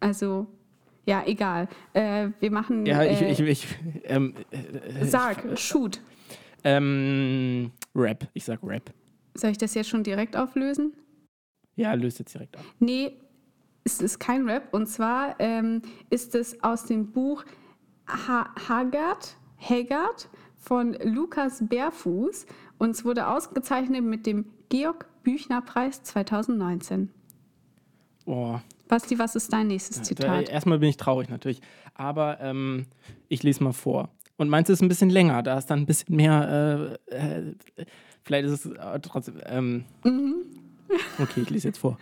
Also, 0.00 0.46
ja, 1.06 1.22
egal. 1.26 1.68
Äh, 1.92 2.28
wir 2.40 2.50
machen. 2.50 2.86
Ja, 2.86 3.02
ich, 3.02 3.20
äh, 3.20 3.30
ich, 3.32 3.40
ich, 3.40 3.66
ähm, 4.04 4.34
äh, 4.50 5.04
Sag, 5.04 5.58
shoot. 5.58 6.00
ähm, 6.64 7.70
Rap, 7.94 8.28
ich 8.32 8.44
sag 8.44 8.60
Rap. 8.62 8.92
Soll 9.34 9.50
ich 9.50 9.58
das 9.58 9.74
jetzt 9.74 9.88
schon 9.88 10.02
direkt 10.02 10.36
auflösen? 10.36 10.92
Ja, 11.76 11.92
löst 11.94 12.18
jetzt 12.20 12.34
direkt 12.34 12.56
ab. 12.56 12.64
Nee, 12.78 13.16
es 13.84 14.00
ist 14.00 14.18
kein 14.18 14.48
Rap. 14.48 14.72
Und 14.72 14.86
zwar 14.86 15.36
ähm, 15.40 15.82
ist 16.10 16.34
es 16.34 16.62
aus 16.62 16.84
dem 16.84 17.10
Buch 17.12 17.44
ha 18.06 18.54
Haggard, 18.68 19.36
Haggard 19.58 20.28
von 20.56 20.94
Lukas 21.02 21.66
Bärfuß. 21.68 22.46
Und 22.78 22.90
es 22.90 23.04
wurde 23.04 23.28
ausgezeichnet 23.28 24.02
mit 24.04 24.26
dem 24.26 24.46
Georg 24.68 25.06
Büchner 25.22 25.62
Preis 25.62 26.02
2019. 26.02 27.10
Boah, 28.24 28.62
Basti, 28.88 29.18
was 29.18 29.34
ist 29.34 29.52
dein 29.52 29.68
nächstes 29.68 30.02
Zitat? 30.02 30.48
erstmal 30.48 30.78
bin 30.78 30.88
ich 30.88 30.96
traurig 30.96 31.28
natürlich. 31.28 31.60
Aber 31.94 32.40
ähm, 32.40 32.86
ich 33.28 33.42
lese 33.42 33.62
mal 33.64 33.72
vor. 33.72 34.10
Und 34.36 34.48
meins 34.48 34.68
ist 34.68 34.82
ein 34.82 34.88
bisschen 34.88 35.10
länger, 35.10 35.42
da 35.42 35.58
ist 35.58 35.66
dann 35.66 35.80
ein 35.80 35.86
bisschen 35.86 36.16
mehr, 36.16 36.98
äh, 37.10 37.16
äh, 37.16 37.54
vielleicht 38.24 38.46
ist 38.46 38.66
es 38.66 38.72
äh, 38.72 39.00
trotzdem, 39.00 39.40
ähm, 39.46 39.84
okay, 41.20 41.42
ich 41.42 41.50
lese 41.50 41.68
jetzt 41.68 41.78
vor. 41.78 41.98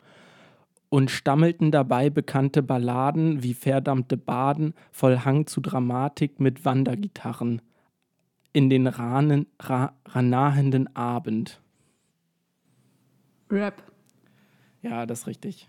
Und 0.88 1.10
stammelten 1.10 1.70
dabei 1.70 2.10
bekannte 2.10 2.62
Balladen 2.62 3.42
wie 3.42 3.54
Verdammte 3.54 4.16
Baden, 4.16 4.74
voll 4.90 5.20
Hang 5.20 5.46
zu 5.46 5.60
Dramatik 5.60 6.40
mit 6.40 6.64
Wandergitarren 6.64 7.62
in 8.52 8.68
den 8.68 8.86
rahnen, 8.86 9.46
ra, 9.60 9.94
ranahenden 10.06 10.94
Abend. 10.94 11.60
Rap. 13.50 13.82
Ja, 14.82 15.06
das 15.06 15.20
ist 15.20 15.26
richtig. 15.26 15.68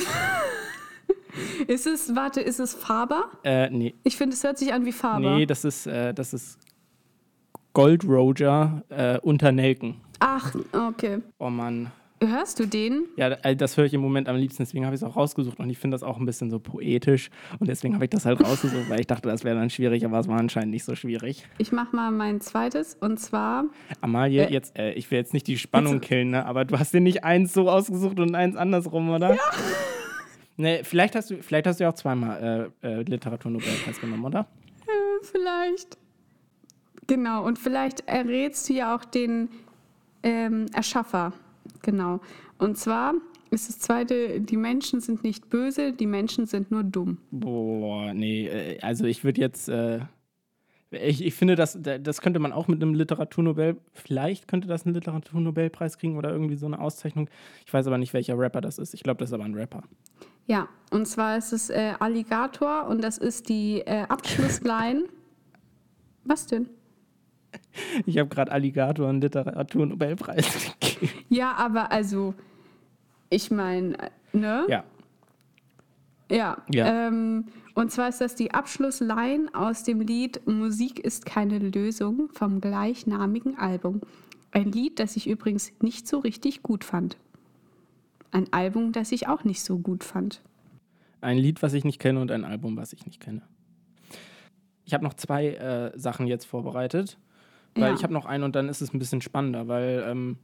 Ist 1.66 1.86
es, 1.86 2.14
warte, 2.16 2.40
ist 2.40 2.60
es 2.60 2.72
Faber? 2.74 3.30
Äh, 3.44 3.68
nee, 3.70 3.94
Ich 4.04 4.16
finde, 4.16 4.34
es 4.34 4.42
hört 4.42 4.56
sich 4.58 4.72
an 4.72 4.84
wie 4.86 4.92
Faber. 4.92 5.36
nee, 5.36 5.44
das 5.46 5.64
ist, 5.64 5.86
äh, 5.86 6.14
das 6.14 6.32
ist 6.32 6.58
Gold 7.74 8.04
Roger 8.04 8.82
äh, 8.88 9.18
unter 9.20 9.52
Nelken. 9.52 10.00
Ach, 10.18 10.54
okay. 10.72 11.18
Oh 11.38 11.50
Mann. 11.50 11.92
Hörst 12.22 12.58
du 12.58 12.66
den? 12.66 13.04
Ja, 13.16 13.28
äh, 13.42 13.54
das 13.54 13.76
höre 13.76 13.84
ich 13.84 13.92
im 13.92 14.00
Moment 14.00 14.26
am 14.28 14.36
liebsten, 14.36 14.62
deswegen 14.62 14.86
habe 14.86 14.94
ich 14.96 15.02
es 15.02 15.06
auch 15.06 15.16
rausgesucht 15.16 15.58
und 15.58 15.68
ich 15.68 15.76
finde 15.76 15.96
das 15.96 16.02
auch 16.02 16.18
ein 16.18 16.24
bisschen 16.24 16.50
so 16.50 16.58
poetisch 16.58 17.28
und 17.58 17.68
deswegen 17.68 17.92
habe 17.94 18.04
ich 18.04 18.10
das 18.10 18.24
halt 18.24 18.42
rausgesucht, 18.42 18.88
weil 18.88 19.00
ich 19.00 19.06
dachte, 19.06 19.28
das 19.28 19.44
wäre 19.44 19.54
dann 19.58 19.68
schwierig, 19.68 20.02
aber 20.06 20.18
es 20.20 20.26
war 20.26 20.38
anscheinend 20.38 20.70
nicht 20.70 20.84
so 20.84 20.94
schwierig. 20.94 21.46
Ich 21.58 21.72
mache 21.72 21.94
mal 21.94 22.10
mein 22.10 22.40
zweites 22.40 22.94
und 22.98 23.20
zwar, 23.20 23.64
Amalie, 24.00 24.46
Äh, 24.46 24.52
jetzt, 24.52 24.78
äh, 24.78 24.92
ich 24.92 25.10
will 25.10 25.18
jetzt 25.18 25.34
nicht 25.34 25.46
die 25.46 25.58
Spannung 25.58 26.00
killen, 26.00 26.30
ne? 26.30 26.46
aber 26.46 26.64
du 26.64 26.78
hast 26.78 26.94
dir 26.94 27.02
nicht 27.02 27.22
eins 27.22 27.52
so 27.52 27.68
ausgesucht 27.68 28.18
und 28.18 28.34
eins 28.34 28.56
andersrum, 28.56 29.10
oder? 29.10 29.34
Ja. 29.34 29.40
Nee, 30.56 30.84
vielleicht 30.84 31.14
hast 31.16 31.30
du, 31.30 31.42
vielleicht 31.42 31.66
hast 31.66 31.80
du 31.80 31.84
ja 31.84 31.90
auch 31.90 31.94
zweimal 31.96 32.70
äh, 32.82 32.88
äh, 33.00 33.02
Literaturnobelpreis 33.02 34.00
genommen, 34.00 34.24
oder? 34.24 34.46
äh, 34.86 35.24
vielleicht. 35.24 35.98
Genau, 37.08 37.44
und 37.44 37.58
vielleicht 37.58 38.08
errätst 38.08 38.68
du 38.70 38.72
ja 38.72 38.96
auch 38.96 39.04
den 39.04 39.50
ähm, 40.22 40.64
Erschaffer. 40.74 41.34
Genau. 41.86 42.18
Und 42.58 42.76
zwar 42.76 43.14
ist 43.50 43.68
das 43.68 43.78
zweite, 43.78 44.40
die 44.40 44.56
Menschen 44.56 45.00
sind 45.00 45.22
nicht 45.22 45.48
böse, 45.48 45.92
die 45.92 46.06
Menschen 46.06 46.46
sind 46.46 46.72
nur 46.72 46.82
dumm. 46.82 47.18
Boah, 47.30 48.12
nee, 48.12 48.48
äh, 48.48 48.80
also 48.80 49.04
ich 49.04 49.22
würde 49.22 49.40
jetzt, 49.40 49.68
äh, 49.68 50.00
ich, 50.90 51.24
ich 51.24 51.34
finde, 51.34 51.54
das, 51.54 51.78
das 51.80 52.20
könnte 52.20 52.40
man 52.40 52.52
auch 52.52 52.66
mit 52.66 52.82
einem 52.82 52.94
Literaturnobel, 52.94 53.76
vielleicht 53.92 54.48
könnte 54.48 54.66
das 54.66 54.84
einen 54.84 54.96
Literaturnobelpreis 54.96 55.96
kriegen 55.96 56.18
oder 56.18 56.30
irgendwie 56.30 56.56
so 56.56 56.66
eine 56.66 56.80
Auszeichnung. 56.80 57.30
Ich 57.64 57.72
weiß 57.72 57.86
aber 57.86 57.98
nicht, 57.98 58.12
welcher 58.12 58.36
Rapper 58.36 58.60
das 58.60 58.78
ist. 58.78 58.92
Ich 58.92 59.04
glaube, 59.04 59.18
das 59.18 59.30
ist 59.30 59.34
aber 59.34 59.44
ein 59.44 59.54
Rapper. 59.54 59.84
Ja, 60.46 60.68
und 60.90 61.06
zwar 61.06 61.38
ist 61.38 61.52
es 61.52 61.70
äh, 61.70 61.94
Alligator 62.00 62.88
und 62.88 63.02
das 63.02 63.16
ist 63.16 63.48
die 63.48 63.82
äh, 63.82 64.06
Abschlussline. 64.08 65.04
Was 66.24 66.46
denn? 66.46 66.68
Ich 68.06 68.18
habe 68.18 68.28
gerade 68.28 68.50
Alligator 68.50 69.08
einen 69.08 69.20
Literaturnobelpreis 69.20 70.52
gegeben. 70.80 70.85
Ja, 71.28 71.52
aber 71.54 71.90
also, 71.92 72.34
ich 73.30 73.50
meine, 73.50 73.96
ne? 74.32 74.64
Ja, 74.68 74.84
Ja. 76.30 76.56
Ja. 76.72 77.06
Ähm, 77.08 77.46
und 77.74 77.90
zwar 77.92 78.08
ist 78.08 78.20
das 78.20 78.34
die 78.34 78.52
Abschlussline 78.52 79.48
aus 79.52 79.82
dem 79.84 80.00
Lied 80.00 80.46
Musik 80.46 80.98
ist 80.98 81.26
keine 81.26 81.58
Lösung 81.58 82.28
vom 82.32 82.60
gleichnamigen 82.60 83.58
Album. 83.58 84.00
Ein 84.50 84.72
Lied, 84.72 84.98
das 84.98 85.16
ich 85.16 85.28
übrigens 85.28 85.72
nicht 85.82 86.08
so 86.08 86.18
richtig 86.20 86.62
gut 86.62 86.84
fand. 86.84 87.16
Ein 88.32 88.52
Album, 88.52 88.92
das 88.92 89.12
ich 89.12 89.28
auch 89.28 89.44
nicht 89.44 89.62
so 89.62 89.78
gut 89.78 90.04
fand. 90.04 90.42
ein 91.20 91.38
Lied, 91.38 91.62
was 91.62 91.72
ich 91.74 91.84
nicht 91.84 91.98
kenne 91.98 92.20
und 92.20 92.30
ein 92.30 92.44
Album, 92.44 92.76
was 92.76 92.92
ich 92.92 93.04
nicht 93.06 93.20
kenne. 93.20 93.42
Ich 94.84 94.94
habe 94.94 95.02
noch 95.04 95.14
zwei 95.14 95.48
äh, 95.54 95.98
Sachen 95.98 96.26
jetzt 96.26 96.44
vorbereitet, 96.46 97.18
weil 97.74 97.88
Ja. 97.90 97.94
ich 97.94 98.02
habe 98.04 98.12
noch 98.12 98.26
einen 98.26 98.44
und 98.44 98.54
dann 98.54 98.68
ist 98.68 98.80
es 98.80 98.94
ein 98.94 98.98
bisschen 98.98 99.20
spannender, 99.20 99.66
weil 99.68 100.04
ähm, 100.06 100.38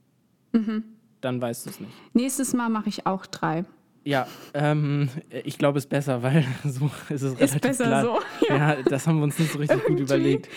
Mhm. 0.53 0.84
dann 1.20 1.40
weißt 1.40 1.66
du 1.66 1.70
es 1.70 1.80
nicht. 1.80 1.92
Nächstes 2.14 2.53
Mal 2.55 2.68
mache 2.68 2.88
ich 2.88 3.07
auch 3.07 3.26
drei. 3.26 3.64
Ja, 4.05 4.26
ähm, 4.55 5.09
ich 5.44 5.59
glaube, 5.59 5.78
es 5.78 5.84
ist 5.84 5.90
besser, 5.90 6.22
weil 6.22 6.44
so 6.64 6.90
ist 7.09 7.22
es 7.22 7.36
relativ 7.38 7.61
besser 7.61 7.84
klar. 7.84 8.03
so, 8.03 8.18
Ja. 8.48 8.82
das 8.82 9.07
haben 9.07 9.18
wir 9.18 9.24
uns 9.24 9.38
nicht 9.38 9.53
so 9.53 9.59
richtig 9.59 9.84
gut 9.84 10.00
überlegt. 10.00 10.48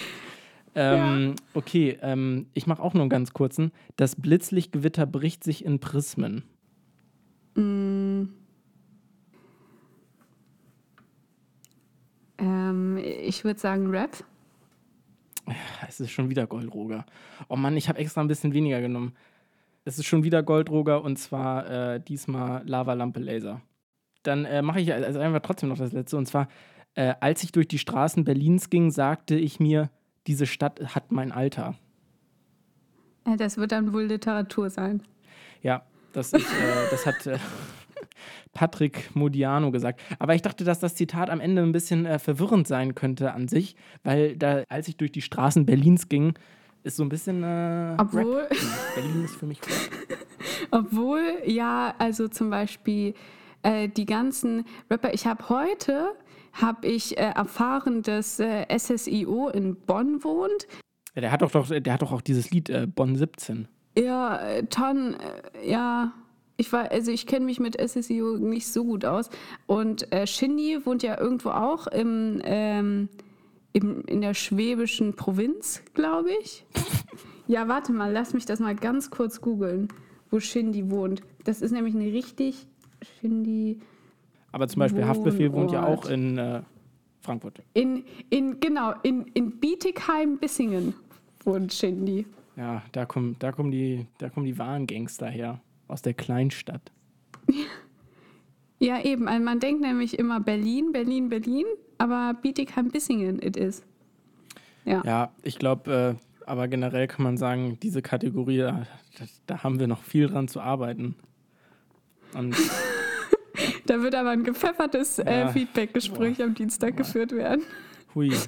Ähm, 0.78 1.36
Okay, 1.54 1.98
ähm, 2.02 2.48
ich 2.54 2.68
mache 2.68 2.82
auch 2.84 2.94
nur 2.94 3.04
einen 3.04 3.10
ganz 3.10 3.32
kurzen. 3.34 3.72
Das 3.96 4.16
Blitzlichtgewitter 4.18 5.06
bricht 5.06 5.44
sich 5.44 5.64
in 5.64 5.80
Prismen. 5.80 6.44
Ähm, 12.38 12.98
ich 12.98 13.44
würde 13.44 13.60
sagen 13.60 13.90
Rap. 13.90 14.24
Es 15.88 16.00
ist 16.00 16.12
schon 16.12 16.30
wieder 16.30 16.48
Goldroger. 16.48 17.06
Oh 17.48 17.56
Mann, 17.56 17.78
ich 17.78 17.88
habe 17.88 18.00
extra 18.00 18.22
ein 18.22 18.28
bisschen 18.28 18.54
weniger 18.54 18.82
genommen. 18.82 19.14
Es 19.88 20.00
ist 20.00 20.06
schon 20.06 20.24
wieder 20.24 20.42
Goldroger 20.42 21.04
und 21.04 21.18
zwar 21.18 21.70
äh, 21.70 22.00
diesmal 22.00 22.68
Lavalampe 22.68 23.20
Laser. 23.20 23.62
Dann 24.24 24.44
äh, 24.46 24.64
mache 24.64 24.82
ich 24.82 24.92
also 24.92 25.20
einfach 25.20 25.42
trotzdem 25.42 25.70
noch 25.70 25.78
das 25.78 25.94
letzte. 25.94 26.18
Und 26.18 26.26
zwar, 26.26 26.48
äh, 26.96 27.14
als 27.20 27.44
ich 27.44 27.52
durch 27.52 27.68
die 27.68 27.78
Straßen 27.78 28.24
Berlins 28.24 28.72
ging, 28.72 28.90
sagte 28.90 29.36
ich 29.36 29.60
mir, 29.60 29.92
diese 30.26 30.48
Stadt 30.48 30.96
hat 30.96 31.12
mein 31.12 31.32
Alter. 31.32 31.76
Das 33.38 33.58
wird 33.58 33.72
dann 33.72 33.94
wohl 33.94 34.06
Literatur 34.06 34.72
sein. 34.72 35.04
Ja, 35.62 35.84
das, 36.14 36.34
ist, 36.34 36.46
äh, 36.52 36.90
das 36.90 37.06
hat 37.06 37.28
äh, 37.28 37.38
Patrick 38.54 39.16
Modiano 39.16 39.70
gesagt. 39.70 40.02
Aber 40.18 40.34
ich 40.34 40.42
dachte, 40.42 40.64
dass 40.64 40.80
das 40.80 40.96
Zitat 40.96 41.30
am 41.30 41.40
Ende 41.40 41.62
ein 41.62 41.72
bisschen 41.72 42.08
äh, 42.08 42.18
verwirrend 42.18 42.68
sein 42.68 42.96
könnte 42.96 43.34
an 43.34 43.48
sich, 43.48 43.76
weil 44.04 44.36
da, 44.36 44.64
als 44.68 44.88
ich 44.88 44.98
durch 44.98 45.12
die 45.12 45.22
Straßen 45.22 45.68
Berlins 45.68 46.10
ging, 46.10 46.34
ist 46.86 46.98
so 46.98 47.04
ein 47.04 47.10
bisschen. 47.10 47.44
Äh, 47.44 47.96
Obwohl-. 47.98 48.48
Berlin 48.96 49.26
ist 49.26 49.36
für 49.36 49.48
mich 49.48 49.60
Rap. 49.62 50.20
Obwohl, 50.72 51.22
ja, 51.46 51.96
also 51.98 52.28
zum 52.28 52.50
Beispiel 52.50 53.16
äh, 53.64 53.90
die 53.90 54.06
ganzen 54.06 54.66
Rapper, 54.90 55.14
ich 55.14 55.26
habe 55.26 55.50
heute, 55.50 56.14
habe 56.54 56.88
ich 56.88 57.18
äh, 57.18 57.32
erfahren, 57.32 58.04
dass 58.04 58.40
äh, 58.40 58.66
SSIO 58.78 59.50
in 59.50 59.76
Bonn 59.76 60.24
wohnt. 60.24 60.68
Ja, 61.16 61.22
der 61.22 61.32
hat 61.32 61.42
doch, 61.42 61.52
doch, 61.52 61.70
der 61.70 61.94
hat 61.94 62.02
doch 62.02 62.12
auch 62.12 62.22
dieses 62.22 62.52
Lied 62.52 62.70
äh, 62.70 62.88
Bonn 62.88 63.16
17. 63.16 63.68
Ja, 63.98 64.38
äh, 64.38 64.66
Ton, 64.66 65.16
äh, 65.16 65.70
ja, 65.70 66.14
ich 66.58 66.72
war, 66.72 66.92
also 66.92 67.12
ich 67.12 67.26
kenne 67.26 67.46
mich 67.46 67.60
mit 67.60 67.78
SSIO 67.82 68.38
nicht 68.38 68.68
so 68.68 68.86
gut 68.86 69.04
aus. 69.04 69.30
Und 69.66 70.08
Shindy 70.24 70.86
wohnt 70.86 71.04
ja 71.04 71.20
irgendwo 71.20 71.50
auch 71.50 71.88
im, 71.88 72.42
ähm, 72.46 73.10
im, 73.76 74.04
in 74.06 74.22
der 74.22 74.34
schwäbischen 74.34 75.16
Provinz, 75.16 75.84
glaube 75.94 76.30
ich. 76.42 76.66
ja, 77.48 77.68
warte 77.68 77.92
mal, 77.92 78.10
lass 78.10 78.34
mich 78.34 78.46
das 78.46 78.62
mal 78.62 78.74
ganz 78.74 79.10
kurz 79.10 79.42
googeln, 79.42 79.90
wo 80.32 80.40
Shindy 80.40 80.90
wohnt. 80.90 81.22
Das 81.44 81.62
ist 81.62 81.72
nämlich 81.72 81.94
eine 81.94 82.06
richtig 82.06 82.68
Shindy. 83.02 83.82
Aber 84.54 84.70
zum 84.70 84.80
Beispiel 84.80 85.06
Haftbefehl 85.06 85.52
wohnt 85.52 85.74
ja 85.74 85.84
Wohnort. 85.84 86.06
auch 86.06 86.10
in 86.10 86.38
äh, 86.38 86.62
Frankfurt. 87.20 87.62
In, 87.74 88.06
in, 88.30 88.62
genau, 88.62 88.94
in, 89.04 89.26
in 89.34 89.60
Bietigheim-Bissingen 89.60 90.94
wohnt 91.44 91.74
Shindy. 91.74 92.26
Ja, 92.56 92.82
da 92.94 93.06
kommen, 93.06 93.36
da 93.40 93.52
kommen 93.52 93.72
die, 93.72 94.08
da 94.20 94.30
kommen 94.30 94.46
die 94.46 94.58
wahren 94.58 94.88
Gangster 94.88 95.28
her. 95.28 95.60
Aus 95.90 96.02
der 96.02 96.14
Kleinstadt. 96.14 96.94
Ja, 98.78 99.02
eben. 99.02 99.30
Also 99.30 99.42
man 99.42 99.62
denkt 99.62 99.82
nämlich 99.82 100.20
immer 100.20 100.42
Berlin, 100.42 100.92
Berlin, 100.92 101.30
Berlin, 101.30 101.66
aber 101.98 102.36
Bietigheim-Bissingen 102.42 103.42
it 103.42 103.58
is. 103.58 103.84
Ja. 104.86 105.02
Ja, 105.06 105.32
ich 105.44 105.58
glaube, 105.58 106.18
äh, 106.18 106.46
aber 106.46 106.68
generell 106.68 107.08
kann 107.08 107.24
man 107.24 107.38
sagen, 107.38 107.78
diese 107.82 108.02
Kategorie, 108.02 108.60
da, 108.60 108.86
da, 109.48 109.64
haben 109.64 109.80
wir 109.80 109.88
noch 109.88 110.04
viel 110.04 110.28
dran 110.28 110.48
zu 110.48 110.62
arbeiten. 110.62 111.16
Und 112.34 112.56
Da 113.86 114.02
wird 114.02 114.16
aber 114.16 114.32
ein 114.32 114.44
gepfeffertes 114.44 115.20
äh, 115.20 115.42
Ja. 115.42 115.48
Feedback-Gespräch 115.50 116.42
am 116.42 116.54
Dienstag 116.54 116.98
geführt 116.98 117.32
werden. 117.32 117.64
hui. 118.14 118.32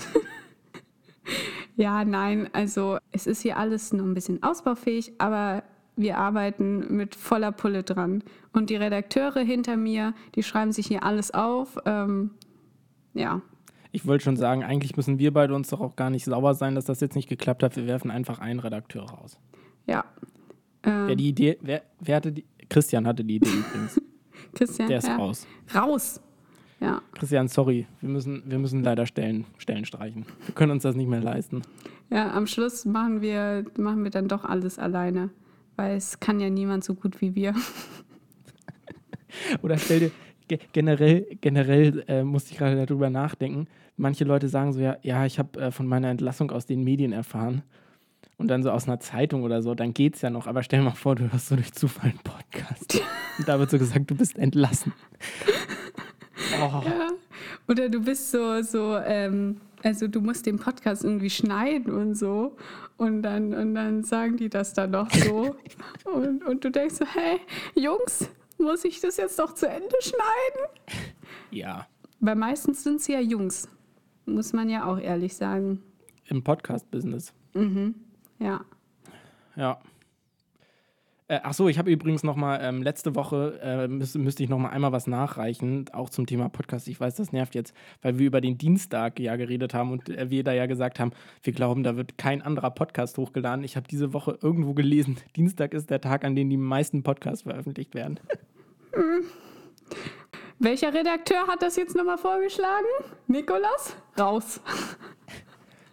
Ja, 1.76 2.06
nein, 2.06 2.50
also 2.54 2.98
es 3.12 3.28
ist 3.28 3.42
hier 3.44 3.58
alles 3.58 3.94
noch 3.94 4.04
ein 4.04 4.16
bisschen 4.16 4.42
ausbaufähig, 4.42 5.14
aber 5.20 5.62
wir 5.96 6.18
arbeiten 6.18 6.96
mit 6.96 7.14
voller 7.14 7.52
Pulle 7.52 7.84
dran. 7.84 8.24
Und 8.52 8.72
die 8.72 8.78
Redakteure 8.78 9.42
hinter 9.42 9.78
mir, 9.78 10.16
die 10.34 10.42
schreiben 10.42 10.72
sich 10.72 10.88
hier 10.88 11.04
alles 11.04 11.32
auf. 11.36 11.78
Ähm, 11.86 12.32
ja, 13.18 13.42
Ich 13.92 14.06
wollte 14.06 14.24
schon 14.24 14.38
sagen, 14.38 14.64
eigentlich 14.64 14.96
müssen 14.98 15.20
wir 15.20 15.34
beide 15.34 15.56
uns 15.56 15.70
doch 15.70 15.82
auch 15.82 15.96
gar 15.96 16.10
nicht 16.10 16.26
sauer 16.26 16.54
sein, 16.54 16.76
dass 16.76 16.86
das 16.86 17.00
jetzt 17.00 17.16
nicht 17.16 17.30
geklappt 17.30 17.64
hat. 17.64 17.76
Wir 17.76 17.88
werfen 17.88 18.12
einfach 18.12 18.40
einen 18.40 18.60
Redakteur 18.60 19.04
raus. 19.04 19.40
ja. 19.86 20.04
Wer 20.84 21.16
die 21.18 21.28
Idee, 21.28 21.58
wer, 21.62 21.82
wer 22.00 22.16
hatte 22.16 22.32
die? 22.32 22.46
Christian 22.70 23.06
hatte 23.08 23.26
die 23.26 23.38
Idee 23.38 23.50
übrigens. 23.50 24.00
Christian, 24.54 24.88
Der 24.88 25.00
ist 25.00 25.08
ja. 25.08 25.18
raus. 25.18 25.46
Raus. 25.76 26.22
Ja. 26.80 27.02
Christian, 27.14 27.50
sorry, 27.50 27.88
wir 28.00 28.08
müssen, 28.10 28.44
wir 28.46 28.58
müssen 28.58 28.84
leider 28.84 29.06
Stellen, 29.06 29.46
Stellen 29.58 29.84
streichen. 29.84 30.26
Wir 30.46 30.56
können 30.56 30.72
uns 30.72 30.84
das 30.84 30.96
nicht 30.96 31.10
mehr 31.10 31.20
leisten. 31.20 31.64
Ja, 32.10 32.32
am 32.32 32.48
Schluss 32.48 32.86
machen 32.86 33.20
wir, 33.22 33.66
machen 33.78 34.02
wir 34.04 34.12
dann 34.12 34.30
doch 34.30 34.46
alles 34.46 34.80
alleine. 34.80 35.30
Weil 35.76 35.98
es 35.98 36.22
kann 36.22 36.40
ja 36.40 36.50
niemand 36.50 36.86
so 36.86 36.94
gut 36.94 37.20
wie 37.20 37.36
wir. 37.36 37.54
Oder 39.62 39.78
stell 39.78 40.00
dir, 40.00 40.12
ge 40.48 40.60
generell, 40.74 41.28
generell 41.42 42.04
äh, 42.08 42.24
musste 42.24 42.52
ich 42.52 42.58
gerade 42.58 42.86
darüber 42.86 43.10
nachdenken. 43.10 43.68
Manche 43.96 44.24
Leute 44.24 44.50
sagen 44.50 44.74
so, 44.74 44.80
ja, 44.80 44.98
ja 45.02 45.26
ich 45.26 45.40
habe 45.40 45.60
äh, 45.60 45.72
von 45.72 45.88
meiner 45.88 46.10
Entlassung 46.10 46.52
aus 46.52 46.66
den 46.66 46.84
Medien 46.84 47.12
erfahren. 47.12 47.64
Und 48.38 48.50
dann 48.50 48.62
so 48.62 48.70
aus 48.70 48.88
einer 48.88 49.00
Zeitung 49.00 49.44
oder 49.44 49.64
so, 49.64 49.74
dann 49.74 49.94
geht's 49.94 50.22
ja 50.22 50.30
noch. 50.30 50.46
Aber 50.46 50.62
stell 50.62 50.80
dir 50.80 50.86
mal 50.86 50.92
vor, 50.92 51.16
du 51.16 51.32
hörst 51.32 51.48
so 51.48 51.56
durch 51.56 51.74
Zufall 51.74 52.12
einen 52.12 52.20
Podcast. 52.20 53.02
Und 53.40 53.48
da 53.48 53.58
wird 53.58 53.72
so 53.72 53.80
gesagt, 53.80 54.10
du 54.12 54.16
bist 54.16 54.38
entlassen. 54.38 54.94
Oh, 56.62 56.82
Oder 57.68 57.90
du 57.90 58.00
bist 58.00 58.32
so, 58.32 58.62
so, 58.62 58.98
ähm, 58.98 59.60
also 59.84 60.08
du 60.08 60.22
musst 60.22 60.46
den 60.46 60.58
Podcast 60.58 61.04
irgendwie 61.04 61.30
schneiden 61.30 61.94
und 61.94 62.16
so. 62.16 62.56
Und 62.96 63.22
dann, 63.22 63.54
und 63.54 63.76
dann 63.76 64.04
sagen 64.04 64.38
die 64.38 64.50
das 64.50 64.74
dann 64.74 64.92
noch 64.92 65.12
so. 65.12 65.56
und, 66.06 66.46
und 66.46 66.64
du 66.64 66.72
denkst 66.72 66.96
so, 66.96 67.06
hey, 67.06 67.40
Jungs, 67.76 68.30
muss 68.60 68.84
ich 68.86 69.00
das 69.02 69.18
jetzt 69.18 69.38
noch 69.38 69.54
zu 69.54 69.68
Ende 69.68 69.96
schneiden? 70.02 71.02
ja, 71.52 71.88
Weil 72.20 72.36
meistens 72.36 72.84
sind 72.84 72.98
es 73.02 73.08
ja 73.08 73.20
Jungs. 73.20 73.68
Muss 74.26 74.52
man 74.54 74.70
ja 74.70 74.86
auch 74.86 75.00
ehrlich 75.00 75.36
sagen. 75.36 75.82
im 76.26 76.44
Podcast-Business. 76.44 77.34
Ja. 78.40 78.62
Ja. 79.56 79.80
Äh, 81.30 81.42
ach 81.44 81.54
so, 81.54 81.68
ich 81.68 81.78
habe 81.78 81.92
übrigens 81.92 82.24
noch 82.24 82.38
mal 82.38 82.60
ähm, 82.62 82.82
letzte 82.82 83.14
Woche 83.16 83.60
äh, 83.62 83.88
müsste, 83.90 84.18
müsste 84.18 84.44
ich 84.44 84.50
noch 84.50 84.60
mal 84.60 84.70
einmal 84.70 84.94
was 84.94 85.08
nachreichen, 85.08 85.86
auch 85.92 86.10
zum 86.10 86.26
Thema 86.26 86.48
Podcast. 86.48 86.88
Ich 86.88 87.00
weiß, 87.00 87.16
das 87.16 87.34
nervt 87.34 87.54
jetzt, 87.54 87.74
weil 88.02 88.18
wir 88.18 88.28
über 88.28 88.40
den 88.40 88.58
Dienstag 88.58 89.20
ja 89.20 89.36
geredet 89.36 89.74
haben 89.74 89.92
und 89.92 90.08
äh, 90.08 90.30
wir 90.30 90.46
da 90.46 90.54
ja 90.54 90.68
gesagt 90.68 91.02
haben, 91.02 91.12
wir 91.44 91.52
glauben, 91.52 91.84
da 91.84 91.98
wird 91.98 92.18
kein 92.18 92.42
anderer 92.42 92.72
Podcast 92.72 93.18
hochgeladen. 93.18 93.66
Ich 93.66 93.76
habe 93.76 93.88
diese 93.90 94.14
Woche 94.14 94.40
irgendwo 94.42 94.74
gelesen, 94.74 95.18
Dienstag 95.36 95.74
ist 95.74 95.90
der 95.90 96.00
Tag, 96.00 96.24
an 96.24 96.36
dem 96.36 96.50
die 96.50 96.56
meisten 96.56 97.04
Podcasts 97.04 97.42
veröffentlicht 97.44 97.94
werden. 97.94 98.22
Welcher 100.60 100.94
Redakteur 100.94 101.46
hat 101.48 101.62
das 101.62 101.76
jetzt 101.76 101.96
nochmal 101.96 102.18
vorgeschlagen? 102.18 102.88
Nikolas? 103.28 103.96
Raus. 104.18 104.62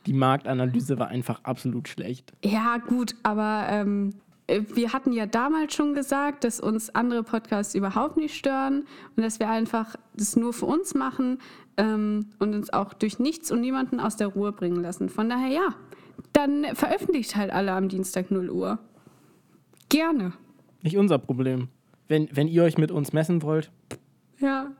Die 0.06 0.12
Marktanalyse 0.12 0.98
war 0.98 1.08
einfach 1.08 1.40
absolut 1.44 1.88
schlecht. 1.88 2.32
Ja, 2.44 2.76
gut, 2.76 3.14
aber 3.22 3.66
ähm, 3.70 4.10
äh, 4.10 4.23
wir 4.48 4.92
hatten 4.92 5.12
ja 5.12 5.26
damals 5.26 5.74
schon 5.74 5.94
gesagt, 5.94 6.44
dass 6.44 6.60
uns 6.60 6.94
andere 6.94 7.22
Podcasts 7.22 7.74
überhaupt 7.74 8.16
nicht 8.16 8.34
stören 8.36 8.84
und 9.16 9.22
dass 9.22 9.38
wir 9.40 9.48
einfach 9.48 9.96
das 10.14 10.36
nur 10.36 10.52
für 10.52 10.66
uns 10.66 10.94
machen 10.94 11.38
ähm, 11.76 12.26
und 12.38 12.54
uns 12.54 12.72
auch 12.72 12.92
durch 12.92 13.18
nichts 13.18 13.50
und 13.50 13.60
niemanden 13.60 14.00
aus 14.00 14.16
der 14.16 14.28
Ruhe 14.28 14.52
bringen 14.52 14.82
lassen. 14.82 15.08
Von 15.08 15.28
daher 15.28 15.48
ja, 15.48 15.74
dann 16.32 16.64
veröffentlicht 16.74 17.36
halt 17.36 17.52
alle 17.52 17.72
am 17.72 17.88
Dienstag 17.88 18.30
0 18.30 18.50
Uhr. 18.50 18.78
Gerne. 19.88 20.32
Nicht 20.82 20.98
unser 20.98 21.18
Problem. 21.18 21.68
Wenn, 22.08 22.28
wenn 22.32 22.48
ihr 22.48 22.64
euch 22.64 22.76
mit 22.76 22.90
uns 22.90 23.12
messen 23.12 23.42
wollt, 23.42 23.70
Ja. 24.38 24.72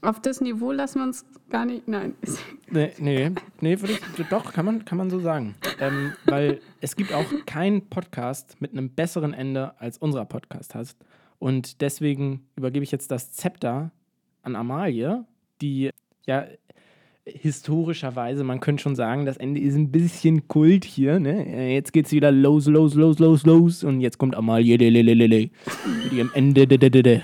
Auf 0.00 0.20
das 0.20 0.40
Niveau 0.40 0.72
lassen 0.72 1.00
wir 1.00 1.04
uns 1.04 1.24
gar 1.50 1.64
nicht. 1.64 1.88
Nein. 1.88 2.14
Nee, 2.70 2.90
nee, 2.98 3.30
nee 3.62 3.80
würde 3.80 3.94
ich, 3.94 4.26
doch, 4.28 4.52
kann 4.52 4.66
man, 4.66 4.84
kann 4.84 4.98
man 4.98 5.08
so 5.08 5.20
sagen. 5.20 5.54
Ähm, 5.80 6.12
weil 6.26 6.60
es 6.82 6.96
gibt 6.96 7.14
auch 7.14 7.24
keinen 7.46 7.88
Podcast 7.88 8.60
mit 8.60 8.72
einem 8.72 8.90
besseren 8.90 9.32
Ende 9.32 9.80
als 9.80 9.96
unser 9.96 10.26
Podcast 10.26 10.74
hat. 10.74 10.94
Und 11.38 11.80
deswegen 11.80 12.46
übergebe 12.56 12.84
ich 12.84 12.90
jetzt 12.90 13.10
das 13.10 13.32
Zepter 13.32 13.90
an 14.42 14.54
Amalie, 14.54 15.24
die 15.62 15.88
ja 16.26 16.44
historischerweise, 17.24 18.44
man 18.44 18.60
könnte 18.60 18.82
schon 18.82 18.96
sagen, 18.96 19.24
das 19.24 19.36
Ende 19.36 19.60
ist 19.60 19.74
ein 19.74 19.90
bisschen 19.90 20.48
Kult 20.48 20.84
hier. 20.84 21.18
Ne? 21.20 21.72
Jetzt 21.72 21.92
geht's 21.92 22.12
wieder 22.12 22.32
los, 22.32 22.66
los, 22.66 22.94
los, 22.94 23.18
los, 23.18 23.46
los. 23.46 23.84
Und 23.84 24.00
jetzt 24.00 24.18
kommt 24.18 24.34
Amalie 24.34 24.76
mit 24.76 26.12
ihrem 26.12 26.30
Ende. 26.34 27.22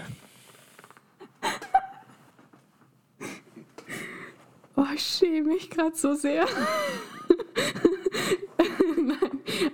Mich 5.44 5.70
gerade 5.70 5.96
so 5.96 6.14
sehr. 6.14 6.46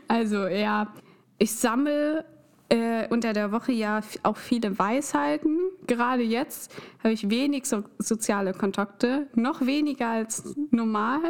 Also, 0.08 0.46
ja, 0.48 0.92
ich 1.38 1.52
sammle 1.52 2.24
äh, 2.68 3.06
unter 3.08 3.32
der 3.32 3.52
Woche 3.52 3.72
ja 3.72 4.00
auch 4.22 4.36
viele 4.36 4.78
Weisheiten. 4.78 5.58
Gerade 5.86 6.22
jetzt 6.22 6.72
habe 7.02 7.12
ich 7.12 7.30
wenig 7.30 7.66
so 7.66 7.84
soziale 7.98 8.52
Kontakte, 8.52 9.28
noch 9.34 9.64
weniger 9.64 10.08
als 10.08 10.54
normal. 10.70 11.20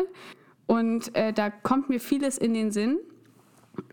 Und 0.66 1.14
äh, 1.14 1.32
da 1.32 1.50
kommt 1.50 1.88
mir 1.88 2.00
vieles 2.00 2.38
in 2.38 2.54
den 2.54 2.70
Sinn. 2.70 2.98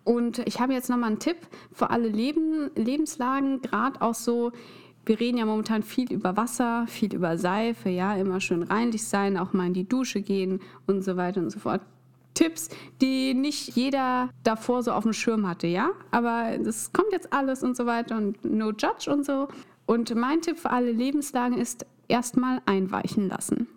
Und 0.04 0.40
ich 0.48 0.60
habe 0.60 0.74
jetzt 0.74 0.90
nochmal 0.90 1.12
einen 1.12 1.20
Tipp 1.20 1.38
für 1.72 1.90
alle 1.90 2.08
Leben, 2.08 2.72
Lebenslagen, 2.76 3.62
gerade 3.62 4.02
auch 4.02 4.16
so, 4.16 4.52
wir 5.08 5.20
reden 5.20 5.38
ja 5.38 5.46
momentan 5.46 5.84
viel 5.84 6.12
über 6.12 6.36
Wasser, 6.36 6.86
viel 6.88 7.14
über 7.14 7.38
Seife, 7.38 7.90
ja, 7.90 8.16
immer 8.16 8.42
schön 8.42 8.64
reinlich 8.64 9.04
sein, 9.06 9.38
auch 9.38 9.54
mal 9.54 9.68
in 9.68 9.74
die 9.74 9.88
Dusche 9.88 10.22
gehen 10.22 10.60
und 10.86 11.04
so 11.04 11.18
weiter 11.18 11.42
und 11.42 11.50
so 11.50 11.60
fort. 11.60 11.82
Tipps, 12.34 12.70
die 13.02 13.34
nicht 13.34 13.76
jeder 13.76 14.30
davor 14.44 14.84
so 14.84 14.92
auf 14.92 15.04
dem 15.04 15.14
Schirm 15.14 15.48
hatte, 15.48 15.66
ja, 15.66 15.90
aber 16.12 16.58
das 16.64 16.94
kommt 16.94 17.12
jetzt 17.12 17.34
alles 17.34 17.64
und 17.64 17.76
so 17.76 17.86
weiter 17.88 18.16
und 18.18 18.46
no 18.46 18.70
judge 18.70 19.12
und 19.12 19.26
so. 19.26 19.48
Und 19.88 20.14
mein 20.14 20.42
Tipp 20.42 20.60
für 20.60 20.70
alle 20.70 20.92
Lebenslagen 20.92 21.58
ist 21.58 21.86
erstmal 22.08 22.62
einweichen 22.66 23.28
lassen. 23.28 23.68